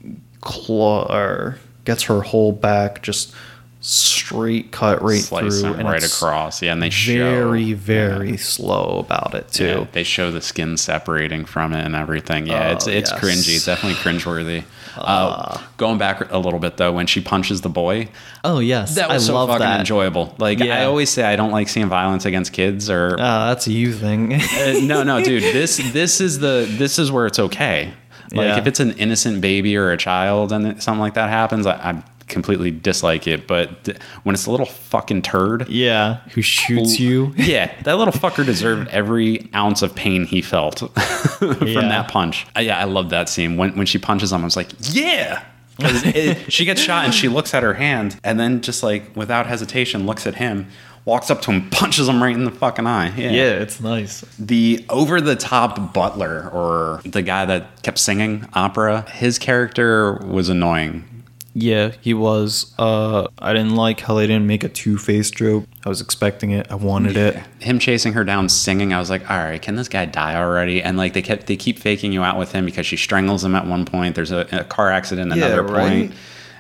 [0.41, 3.35] claw or gets her whole back just
[3.81, 6.61] straight cut right Slice through them right across.
[6.63, 10.41] Yeah, and they very show very very slow about it too Yeah, they show the
[10.43, 12.47] skin separating from it and everything.
[12.47, 13.21] Yeah, it's Oh, it's yes.
[13.21, 13.57] cringy.
[13.57, 14.65] It's definitely cringeworthy.
[14.99, 18.09] Uh, going back a little bit though, when she punches the boy,
[18.45, 19.81] oh yes that was I so love fucking that.
[19.81, 20.35] enjoyable.
[20.39, 23.73] Like I always say, I don't like seeing violence against kids or Uh, that's a
[23.73, 24.35] you thing.
[24.35, 25.43] Uh, no, no, dude.
[25.43, 27.95] This this is the this is where it's okay.
[28.33, 28.59] Like Yeah.
[28.59, 32.03] if it's an innocent baby or a child and something like that happens, I, I
[32.31, 33.47] completely dislike it.
[33.47, 37.35] But th- when it's a little fucking turd, yeah, who shoots you?
[37.37, 40.79] yeah, that little fucker deserved every ounce of pain he felt
[41.39, 41.81] from Yeah.
[41.89, 42.47] that punch.
[42.57, 44.41] Uh, yeah, I love that scene when when she punches him.
[44.41, 45.43] I was like, yeah.
[45.79, 49.47] it- she gets shot and she looks at her hand and then just like without
[49.47, 50.67] hesitation looks at him,
[51.07, 53.17] walks up to him, punches him right in the fucking eye.
[53.17, 54.21] Yeah, it's nice.
[54.39, 60.51] the over the top butler or the guy that kept singing opera, his character was
[60.51, 61.05] annoying.
[61.53, 62.73] Yeah, he was.
[62.79, 65.65] Uh, I didn't like how they didn't make a Two Face joke.
[65.85, 66.71] I was expecting it.
[66.71, 67.35] I wanted it.
[67.59, 70.81] Him chasing her down singing, I was like, all right, can this guy die already?
[70.81, 73.57] And like they kept they keep faking you out with him because she strangles him
[73.57, 74.15] at one point.
[74.15, 75.89] There's a, a car accident at Yeah, another right.
[75.89, 76.15] point.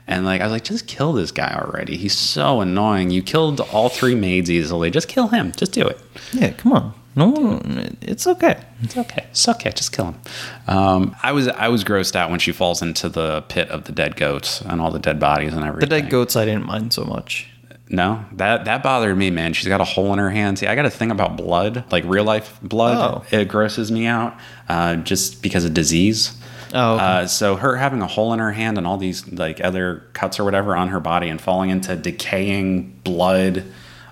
[0.08, 1.96] And like I was like, just kill this guy already.
[1.96, 3.10] He's so annoying.
[3.10, 4.90] You killed all three maids easily.
[4.90, 5.52] Just kill him.
[5.52, 6.00] Just do it.
[6.32, 6.94] Yeah, come on.
[7.20, 7.60] No.
[8.00, 8.60] It's okay.
[8.82, 9.26] It's okay.
[9.30, 9.70] It's okay.
[9.70, 10.20] Just kill him.
[10.66, 13.92] Um, I was I was grossed out when she falls into the pit of the
[13.92, 15.88] dead goats and all the dead bodies and everything.
[15.88, 17.48] The dead goats I didn't mind so much.
[17.88, 19.52] No, that that bothered me, man.
[19.52, 20.60] She's got a hole in her hand.
[20.60, 23.24] See, I got a thing about blood, like real life blood.
[23.32, 23.36] Oh.
[23.36, 24.38] It grosses me out,
[24.68, 26.36] uh, just because of disease.
[26.72, 27.04] Oh, okay.
[27.04, 30.38] Uh, so her having a hole in her hand and all these like other cuts
[30.38, 33.64] or whatever on her body and falling into decaying blood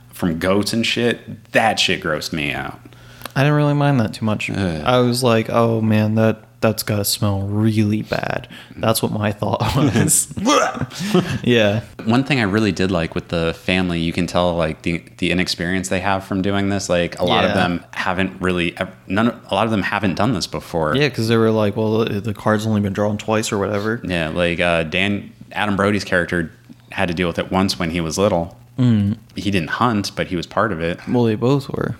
[0.09, 2.81] from goats and shit, that shit grossed me out.
[3.39, 4.51] I didn't really mind that too much.
[4.51, 8.49] I was like, oh man, that that's gotta smell really bad.
[8.75, 10.35] That's what my thought was.
[11.45, 11.85] yeah.
[12.05, 15.31] One thing I really did like with the family, you can tell like the the
[15.31, 16.89] inexperience they have from doing this.
[16.89, 19.29] Like a lot of them haven't really none.
[19.29, 20.97] A lot of them haven't done this before.
[20.97, 24.01] Yeah, because they were like, well, the the card's only been drawn twice or whatever.
[24.03, 26.51] Yeah, like uh, Dan Adam Brody's character
[26.91, 28.59] had to deal with it once when he was little.
[28.77, 29.17] Mm.
[29.37, 30.99] He didn't hunt, but he was part of it.
[31.07, 31.97] Well, they both were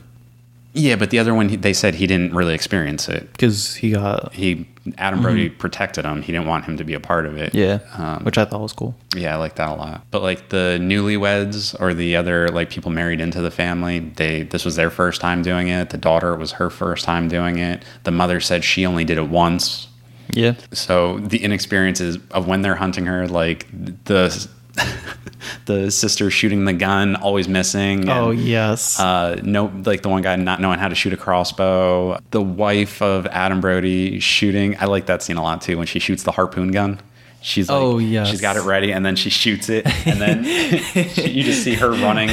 [0.79, 3.31] Yeah, but the other one, he, they said he didn't really experience it.
[3.33, 6.23] because he got He Adam Brody protected him.
[6.23, 7.55] He didn't want him to be a part of it.
[7.55, 8.95] yeah, Um, which I thought was cool.
[9.15, 10.07] Yeah, I like that a lot.
[10.11, 14.65] But like the newlyweds or the other like people married into the family, they this
[14.65, 15.91] was their first time doing it.
[15.91, 17.83] The daughter it was her first time doing it.
[18.05, 19.89] The mother said she only did it once.
[20.31, 23.67] Yeah, So the inexperiences of when they're hunting her, like
[24.05, 24.47] the
[25.67, 28.01] the sister shooting the gun, always missing.
[28.01, 28.99] and, Oh yes.
[28.99, 32.19] uh, no, like the one guy not knowing how to shoot a crossbow.
[32.31, 34.77] The wife of Adam Brody shooting.
[34.79, 37.01] I like that scene a lot too when she shoots the harpoon gun.
[37.41, 38.29] She's like, Oh, yes.
[38.29, 40.45] she's got it ready, and then she shoots it, and then
[40.95, 42.31] you just see her running,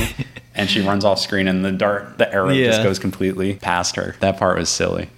[0.55, 4.15] and she runs off screen, and the dart, the arrow just goes completely past her.
[4.19, 5.09] That part was silly.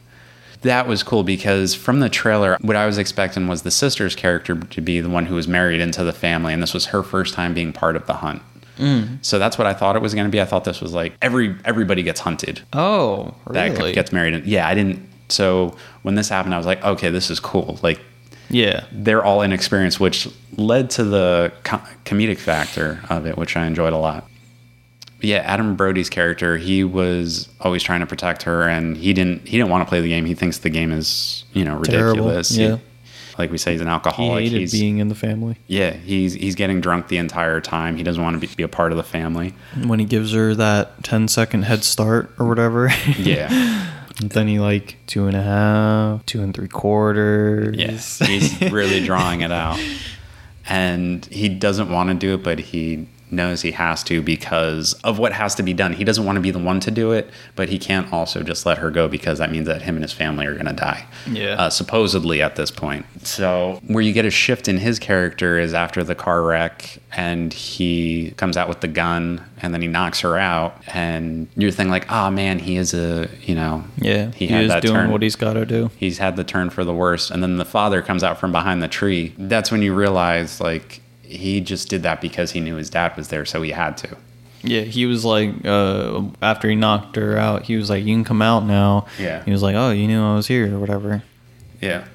[0.62, 4.56] That was cool because from the trailer, what I was expecting was the sister's character
[4.56, 7.34] to be the one who was married into the family, and this was her first
[7.34, 8.42] time being part of the hunt.
[8.78, 9.24] Mm.
[9.26, 10.42] So that's what I thought it was going to be.
[10.42, 13.72] I thought this was like every everybody gets hunted oh, really?
[13.72, 14.34] that gets married.
[14.34, 15.08] And yeah, I didn't.
[15.30, 17.80] So when this happened, I was like, okay, this is cool.
[17.82, 18.00] Like
[18.50, 18.86] yeah.
[18.92, 20.28] they're all inexperienced, which
[20.58, 24.30] led to the co- comedic factor of it, which I enjoyed a lot.
[25.22, 29.48] Yeah, Adam Brody's character, he was always trying to protect her, and he didn't.
[29.48, 30.26] He didn't want to play the game.
[30.26, 32.50] He thinks the game is, you know, Terrible, ridiculous.
[32.50, 32.78] He- yeah.
[33.40, 34.44] like we say, he's an alcoholic.
[34.44, 35.58] He hated he's, being in the family.
[35.68, 37.98] yeah, he's he's getting drunk the entire time.
[37.98, 39.54] He doesn't want to be, be a part of the family.
[39.86, 42.90] When he gives her that 10 second head start or whatever.
[43.18, 43.86] Yeah.
[44.20, 47.78] And then he like two and a half, two and three quarters.
[47.78, 49.80] Yes, he's really drawing it out,
[50.66, 55.20] and he doesn't want to do it, but he knows he has to because of
[55.20, 55.94] what has to be done.
[55.94, 58.66] He doesn't want to be the one to do it, but he can't also just
[58.66, 61.06] let her go because that means that him and his family are going to die.
[61.30, 61.56] Yeah.
[61.56, 63.06] uh, supposedly at this point.
[63.24, 67.52] So where you get a shift in his character is after the car wreck, and
[67.54, 71.92] he comes out with the gun, and then he knocks her out, and you're thinking
[71.92, 74.32] like, oh man, he is a you know Yeah.
[74.32, 75.12] he He, is doing turn.
[75.12, 75.90] what he's got to do.
[75.98, 78.82] he's had the turn for the worst and then the father comes out from behind
[78.82, 82.90] the tree that's when you realize like he just did that because he knew his
[82.90, 84.16] dad was there so he had to
[84.64, 88.24] Yeah, he was like, uh, after he knocked her out, he was like, "You can
[88.24, 89.44] come out now." Yeah.
[89.46, 91.22] He was like, "Oh, you knew I was here or whatever."
[91.82, 92.06] yeah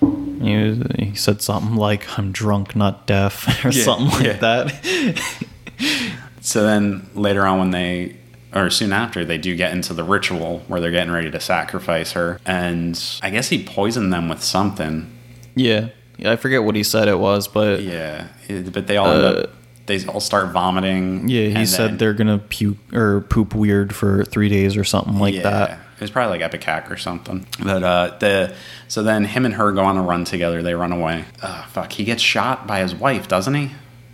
[0.00, 3.34] He was, he said something like, "I'm drunk, not deaf,"
[3.64, 4.38] or Yeah, something like yeah.
[4.38, 5.52] that.
[6.40, 8.16] so then later on when they
[8.54, 12.12] or soon after they do get into the ritual where they're getting ready to sacrifice
[12.12, 15.10] her and i guess he poisoned them with something
[15.54, 15.88] yeah.
[16.18, 18.28] Yeah, I forget what he said it was, but yeah
[18.72, 19.50] but they all end Uh, up
[19.86, 24.24] they all start vomiting yeah, he said then- they're gonna puke or poop weird for
[24.24, 25.78] three days or something like that.
[25.96, 27.46] It was probably like ipecac or something.
[27.62, 28.54] But uh, the
[28.88, 30.60] so then him and her go on a run together.
[30.62, 31.24] They run away.
[31.42, 31.92] Oh, fuck.
[31.92, 33.70] He gets shot by his wife, doesn't he?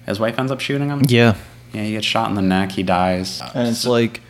[0.06, 1.02] His wife ends up shooting him.
[1.06, 1.34] Yeah,
[1.72, 2.72] Yeah, he gets shot in the neck.
[2.72, 3.40] He dies.
[3.54, 4.20] and it's like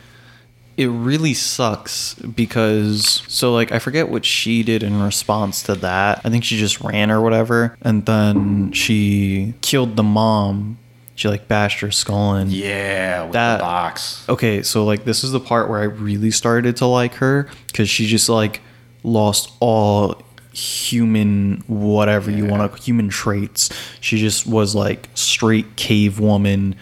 [0.79, 6.21] it really sucks because so like I forget what she did in response to that.
[6.25, 10.79] I think she just ran or whatever, and then she killed the mom.
[11.17, 12.51] She like bashed her skull in.
[12.51, 14.25] yeah, with That- the box.
[14.29, 17.91] Okay, so like this is the part where I really started to like her because
[17.91, 18.61] she just like
[19.03, 20.23] lost all
[20.53, 23.69] human whatever you want to human traits.
[24.01, 26.77] She just was like straight cave woman,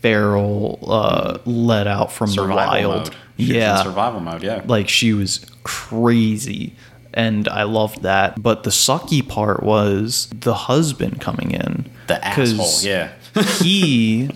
[0.00, 3.04] feral, uh, let out from Survival the wild.
[3.08, 3.16] mode.
[3.38, 4.42] She yeah, survival mode.
[4.42, 4.62] Yeah.
[4.66, 6.74] like she was crazy
[7.14, 8.42] and I loved that.
[8.42, 11.90] But the sucky part was the husband coming in.
[12.06, 12.88] the asshole.
[12.88, 13.12] Yeah.
[13.60, 14.30] he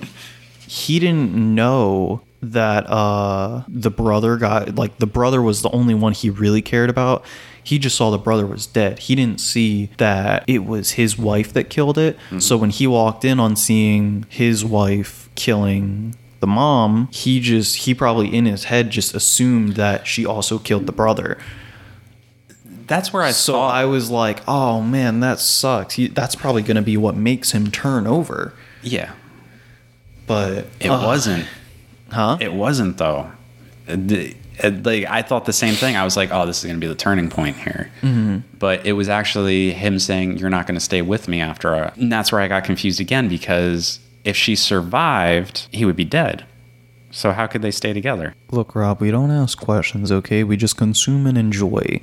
[0.67, 6.13] he didn't know that uh the brother got like the brother was the only one
[6.13, 7.25] he really cared about.
[7.63, 9.01] He just saw the brother was dead.
[9.01, 12.17] He didn't see that it was his wife that killed it.
[12.39, 17.95] So when he walked in on seeing his wife killing the mom, he just he
[17.95, 21.39] probably in his head just assumed that she also killed the brother.
[22.87, 23.69] That's where I So saw.
[23.69, 27.53] I was like, "Oh man, that sucks." He, that's probably going to be what makes
[27.53, 28.53] him turn over.
[28.83, 29.13] yeah.
[30.27, 31.47] But It uh, wasn't.
[32.11, 32.39] huh?
[32.41, 33.31] It wasn't though.
[33.87, 35.97] The- like I thought the same thing.
[35.97, 38.39] I was like, "Oh, this is going to be the turning point here." Mm-hmm.
[38.59, 41.93] But it was actually him saying, "You're not going to stay with me after." A,
[41.97, 46.45] and that's where I got confused again because if she survived, he would be dead.
[47.13, 48.35] So how could they stay together?
[48.51, 50.45] Look, Rob, we don't ask questions, okay?
[50.45, 51.99] We just consume and enjoy.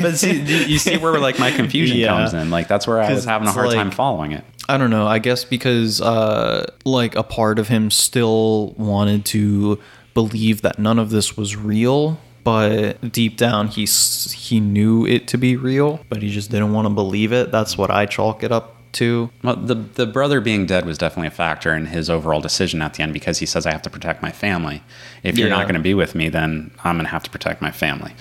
[0.00, 2.08] But see, you see where like my confusion Yeah.
[2.08, 2.50] comes in.
[2.50, 4.44] Like that's where I was having a it's hard time following it.
[4.68, 5.06] I don't know.
[5.06, 9.78] I guess because uh like a part of him still wanted to
[10.14, 15.38] believe that none of this was real, but deep down he he knew it to
[15.38, 17.50] be real, but he just didn't want to believe it.
[17.52, 19.30] That's what I chalk it up to.
[19.42, 22.94] Well, the the brother being dead was definitely a factor in his overall decision at
[22.94, 24.82] the end because he says I have to protect my family.
[25.22, 27.62] If you're not going to be with me, then I'm going to have to protect
[27.62, 28.14] my family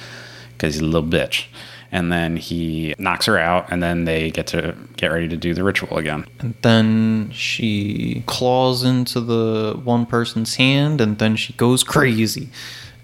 [0.53, 1.45] because he's a little bitch.
[1.93, 5.53] And then he knocks her out, and then they get to get ready to do
[5.53, 6.25] the ritual again.
[6.39, 12.49] And then she claws into the one person's hand, and then she goes crazy.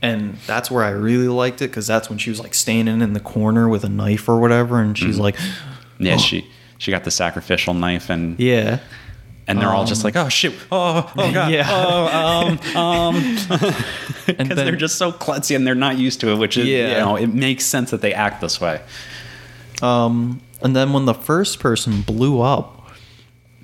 [0.02, 3.12] And that's where I really liked it because that's when she was like standing in
[3.12, 5.24] the corner with a knife or whatever, and she's mm-hmm.
[5.24, 5.36] like,
[6.00, 8.40] Yeah, oh, she she got the sacrificial knife, and.
[8.40, 8.80] "Yeah."
[9.50, 11.66] and they're all just like, oh shoot, oh oh god, Yeah.
[11.70, 12.08] oh
[12.76, 13.16] um um,
[14.28, 16.76] And because they're just so klutzy and they're not used to it, which is you
[16.80, 17.00] Yeah.
[17.00, 18.82] know it makes sense that they act this way.
[19.82, 22.92] Um, and then when the first person blew up,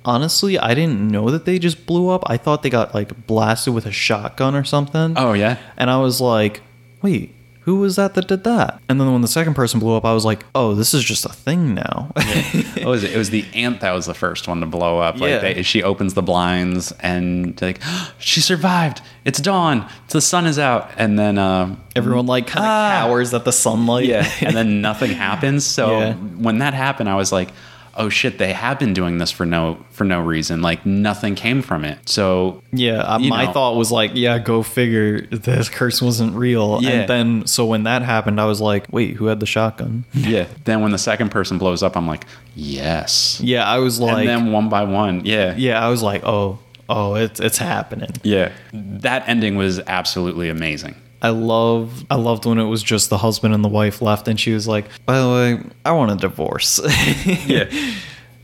[0.06, 2.22] honestly, I didn't know that they just blew up.
[2.26, 5.14] I thought they got like blasted with a shotgun or something.
[5.18, 6.62] Oh yeah, And I was like,
[7.02, 7.34] wait,
[7.64, 8.80] who was that that did that?
[8.88, 11.24] And then when the second person blew up, I was like, oh, this is just
[11.24, 12.10] a thing now.
[12.14, 13.12] What was it?
[13.12, 15.18] It was the aunt that was the first one to blow up.
[15.18, 15.38] Like Yeah.
[15.38, 17.80] they, she opens the blinds and like
[18.18, 19.00] she survived.
[19.24, 19.88] It's dawn.
[20.08, 20.90] The sun is out.
[20.98, 22.90] And then um, Everyone like kind of Ah.
[23.06, 24.04] cowers at the sunlight.
[24.06, 25.64] yeah, and then nothing happens.
[25.64, 26.14] So Yeah.
[26.14, 27.48] when that happened, I was like,
[27.96, 30.62] oh shit, they have been doing this for no for no reason.
[30.62, 32.08] Like nothing came from it.
[32.08, 33.52] So Yeah, uh, my know.
[33.52, 35.22] thought was like, yeah, go figure.
[35.22, 36.80] This curse wasn't real.
[36.82, 36.90] Yeah.
[36.90, 40.04] And then, so when that happened, I was like, wait, who had the shotgun?
[40.14, 40.46] yeah.
[40.64, 43.40] Then when the second person blows up, I'm like, yes.
[43.40, 45.54] Yeah, I was like, and then one by one, yeah.
[45.56, 46.58] yeah, I was like, oh,
[46.88, 48.10] oh, it's it's happening.
[48.22, 48.52] Yeah.
[48.72, 50.96] That ending was absolutely amazing.
[51.24, 54.38] I love I loved when it was just the husband and the wife left and
[54.38, 56.80] she was like, "By the way, I want a divorce."
[57.46, 57.70] Yeah.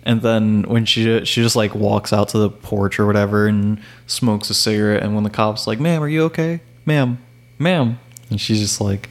[0.03, 3.83] And then when she she just like walks out to the porch or whatever and
[4.07, 6.63] smokes a cigarette and when the cops like, "Ma'am, are you okay?
[6.87, 7.19] Ma'am.
[7.59, 7.99] Ma'am."
[8.31, 9.11] And she's just like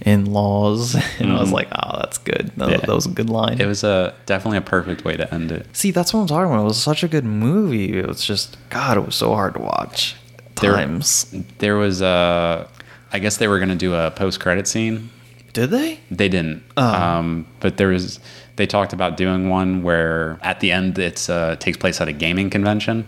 [0.00, 1.54] in-laws and I was mm-hmm.
[1.54, 2.50] like, "Oh, that's good.
[2.56, 2.76] That, Yeah.
[2.78, 5.68] that was a good line." It was a definitely a perfect way to end it.
[5.76, 6.62] See, that's what I'm talking about.
[6.62, 7.96] It was such a good movie.
[7.96, 10.16] It was just god, it was so hard to watch.
[10.60, 11.32] There- Times.
[11.58, 12.68] There was a,
[13.16, 15.08] I guess they were gonna do a post credit scene.
[15.54, 16.00] Did they?
[16.10, 16.62] They didn't.
[16.76, 16.84] Oh.
[16.84, 18.20] Um, but there was.
[18.56, 22.12] They talked about doing one where at the end it's uh, takes place at a
[22.12, 23.06] gaming convention,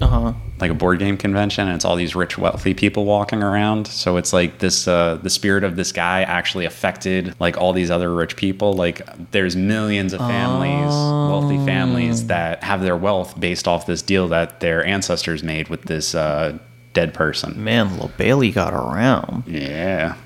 [0.00, 0.32] Uh-huh.
[0.60, 3.86] like a board game convention, and it's all these rich, wealthy people walking around.
[3.86, 4.88] So it's like this.
[4.88, 8.72] Uh, the spirit of this guy actually affected like all these other rich people.
[8.72, 10.92] Like there's millions of families,
[11.30, 11.64] wealthy Oh.
[11.66, 16.14] families that have their wealth based off this deal that their ancestors made with this
[16.16, 16.58] uh,
[16.92, 17.62] dead person.
[17.62, 19.44] Man, Lil Bailey got around.
[19.46, 20.16] Yeah.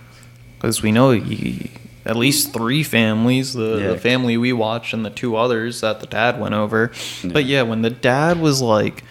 [0.59, 1.71] because we know he,
[2.05, 3.89] at least three families the, Yeah.
[3.93, 6.93] the family we watched and the two others that the dad went over
[7.25, 9.03] but yeah when the dad was like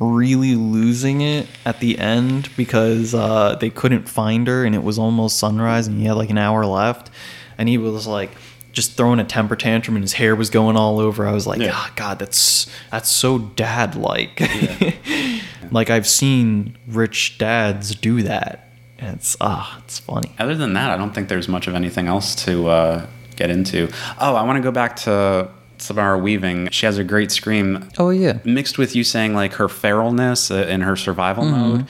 [0.00, 4.98] really losing it at the end because uh, they couldn't find her and it was
[4.98, 7.08] almost sunrise and he had like an hour left
[7.56, 8.30] and he was like
[8.72, 11.60] just throwing a temper tantrum and his hair was going all over i was like
[11.60, 11.70] Yeah.
[11.72, 14.40] "Ah, god that's that's so dad like
[15.70, 18.68] like i've seen rich dads do that
[18.98, 22.06] and it's ah it's funny Other than that, I don't think there's much of anything
[22.06, 23.06] else to uh,
[23.36, 23.88] get into.
[24.20, 25.48] Oh, I want to go back to
[25.78, 26.68] Samara Weaving.
[26.70, 30.68] She has a great scream oh yeah mixed with you saying like her feralness uh,
[30.68, 31.60] in her survival Mm-hmm.
[31.60, 31.86] mode.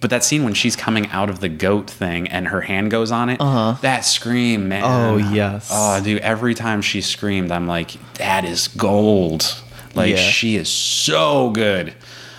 [0.00, 3.12] But that scene when she's coming out of the goat thing and her hand goes
[3.12, 3.76] on it, Uh-huh.
[3.82, 4.82] that scream, man.
[4.84, 5.68] Oh, yes.
[5.70, 9.60] Oh, dude, every time she screamed, I'm like, that is gold.
[9.94, 10.16] Like, Yeah.
[10.30, 11.94] she is so good.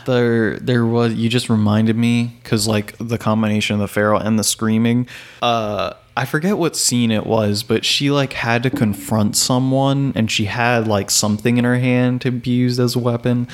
[0.05, 4.39] there there was you just reminded me because like the combination of the feral and
[4.39, 5.05] the screaming
[5.43, 10.31] uh i forget what scene it was but she like had to confront someone and
[10.31, 13.47] she had like something in her hand to be used as a weapon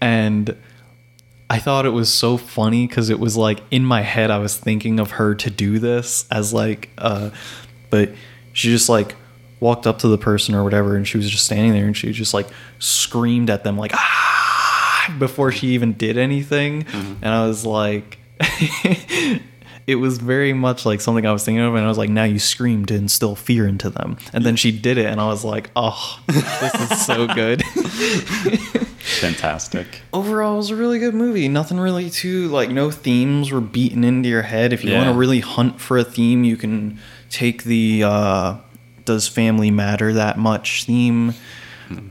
[0.00, 0.54] and
[1.50, 4.56] I thought it was so funny because it was like in my head I was
[4.56, 7.30] thinking of her to do this as like uh
[7.90, 8.10] but
[8.52, 9.16] she just like
[9.58, 12.12] walked up to the person or whatever and she was just standing there and she
[12.12, 12.46] just like
[12.78, 15.16] screamed at them like ah!
[15.18, 16.86] before she even did anything.
[16.92, 18.18] And I was like
[19.88, 22.24] it was very much like something I was thinking of and I was like now
[22.24, 24.18] you scream to instill fear into them.
[24.32, 27.64] And then she did it and I was like oh this is so good
[29.18, 30.02] Fantastic.
[30.12, 34.04] overall it was a really good movie nothing really too like no themes were beaten
[34.04, 37.64] into your head if you want to really hunt for a theme you can take
[37.64, 38.56] the uh
[39.04, 41.34] does family matter that much theme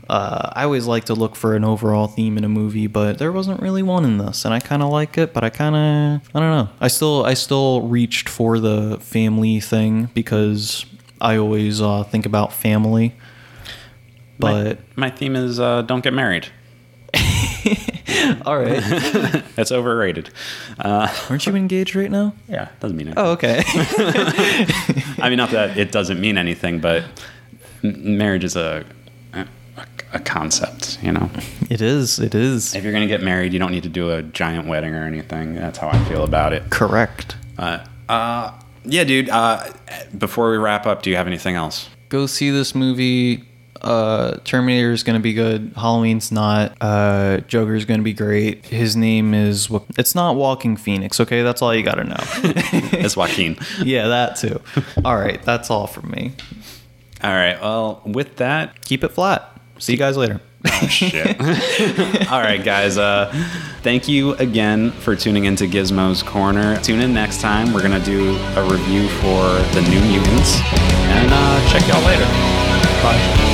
[0.09, 3.31] Uh, I always like to look for an overall theme in a movie, but there
[3.31, 5.33] wasn't really one in this, and I kind of like it.
[5.33, 6.67] But I kind of, I don't know.
[6.81, 10.85] I still, I still reached for the family thing because
[11.21, 13.15] I always uh, think about family.
[14.37, 16.49] But my, my theme is uh, don't get married.
[18.45, 18.79] all right,
[19.55, 20.29] That's overrated.
[20.77, 22.33] Uh, aren't you engaged right now?
[22.47, 23.23] yeah, doesn't mean anything.
[23.23, 23.63] Oh, okay.
[25.21, 27.03] I mean, not that it doesn't mean anything, but
[27.83, 28.85] m- marriage is a,
[29.33, 29.45] a
[30.13, 30.97] a concept.
[31.03, 31.29] You know,
[31.69, 32.19] it is.
[32.19, 34.93] It is if you're gonna get married, you don't need to do a giant wedding
[34.95, 35.55] or anything.
[35.55, 36.69] That's how I feel about it.
[36.69, 37.35] correct.
[37.57, 39.29] Uh, uh, yeah, dude.
[39.29, 39.71] Uh,
[40.17, 41.89] before we wrap up, do you have anything else?
[42.09, 43.43] go see this movie.
[43.81, 45.71] Uh, Terminator is gonna be good.
[45.75, 46.75] Halloween's not.
[46.81, 48.65] Uh, Joker's gonna be great.
[48.65, 49.69] His name is.
[49.97, 51.19] It's not Walking Phoenix.
[51.19, 52.17] Okay, that's all you gotta know.
[52.99, 53.57] It's Joaquin.
[53.83, 54.61] yeah, that too.
[55.05, 56.33] All right, that's all from me.
[57.23, 57.59] All right.
[57.61, 59.49] Well, with that, Keep it flat.
[59.77, 60.41] See you guys later.
[60.65, 61.39] Oh, shit.
[62.31, 62.97] All right, guys.
[62.97, 63.31] Uh,
[63.81, 66.77] thank you again for tuning into Gizmo's Corner.
[66.81, 67.73] Tune in next time.
[67.73, 69.43] We're gonna do a review for
[69.73, 72.25] the New Mutants, and uh, check y'all later.
[73.01, 73.48] Bye.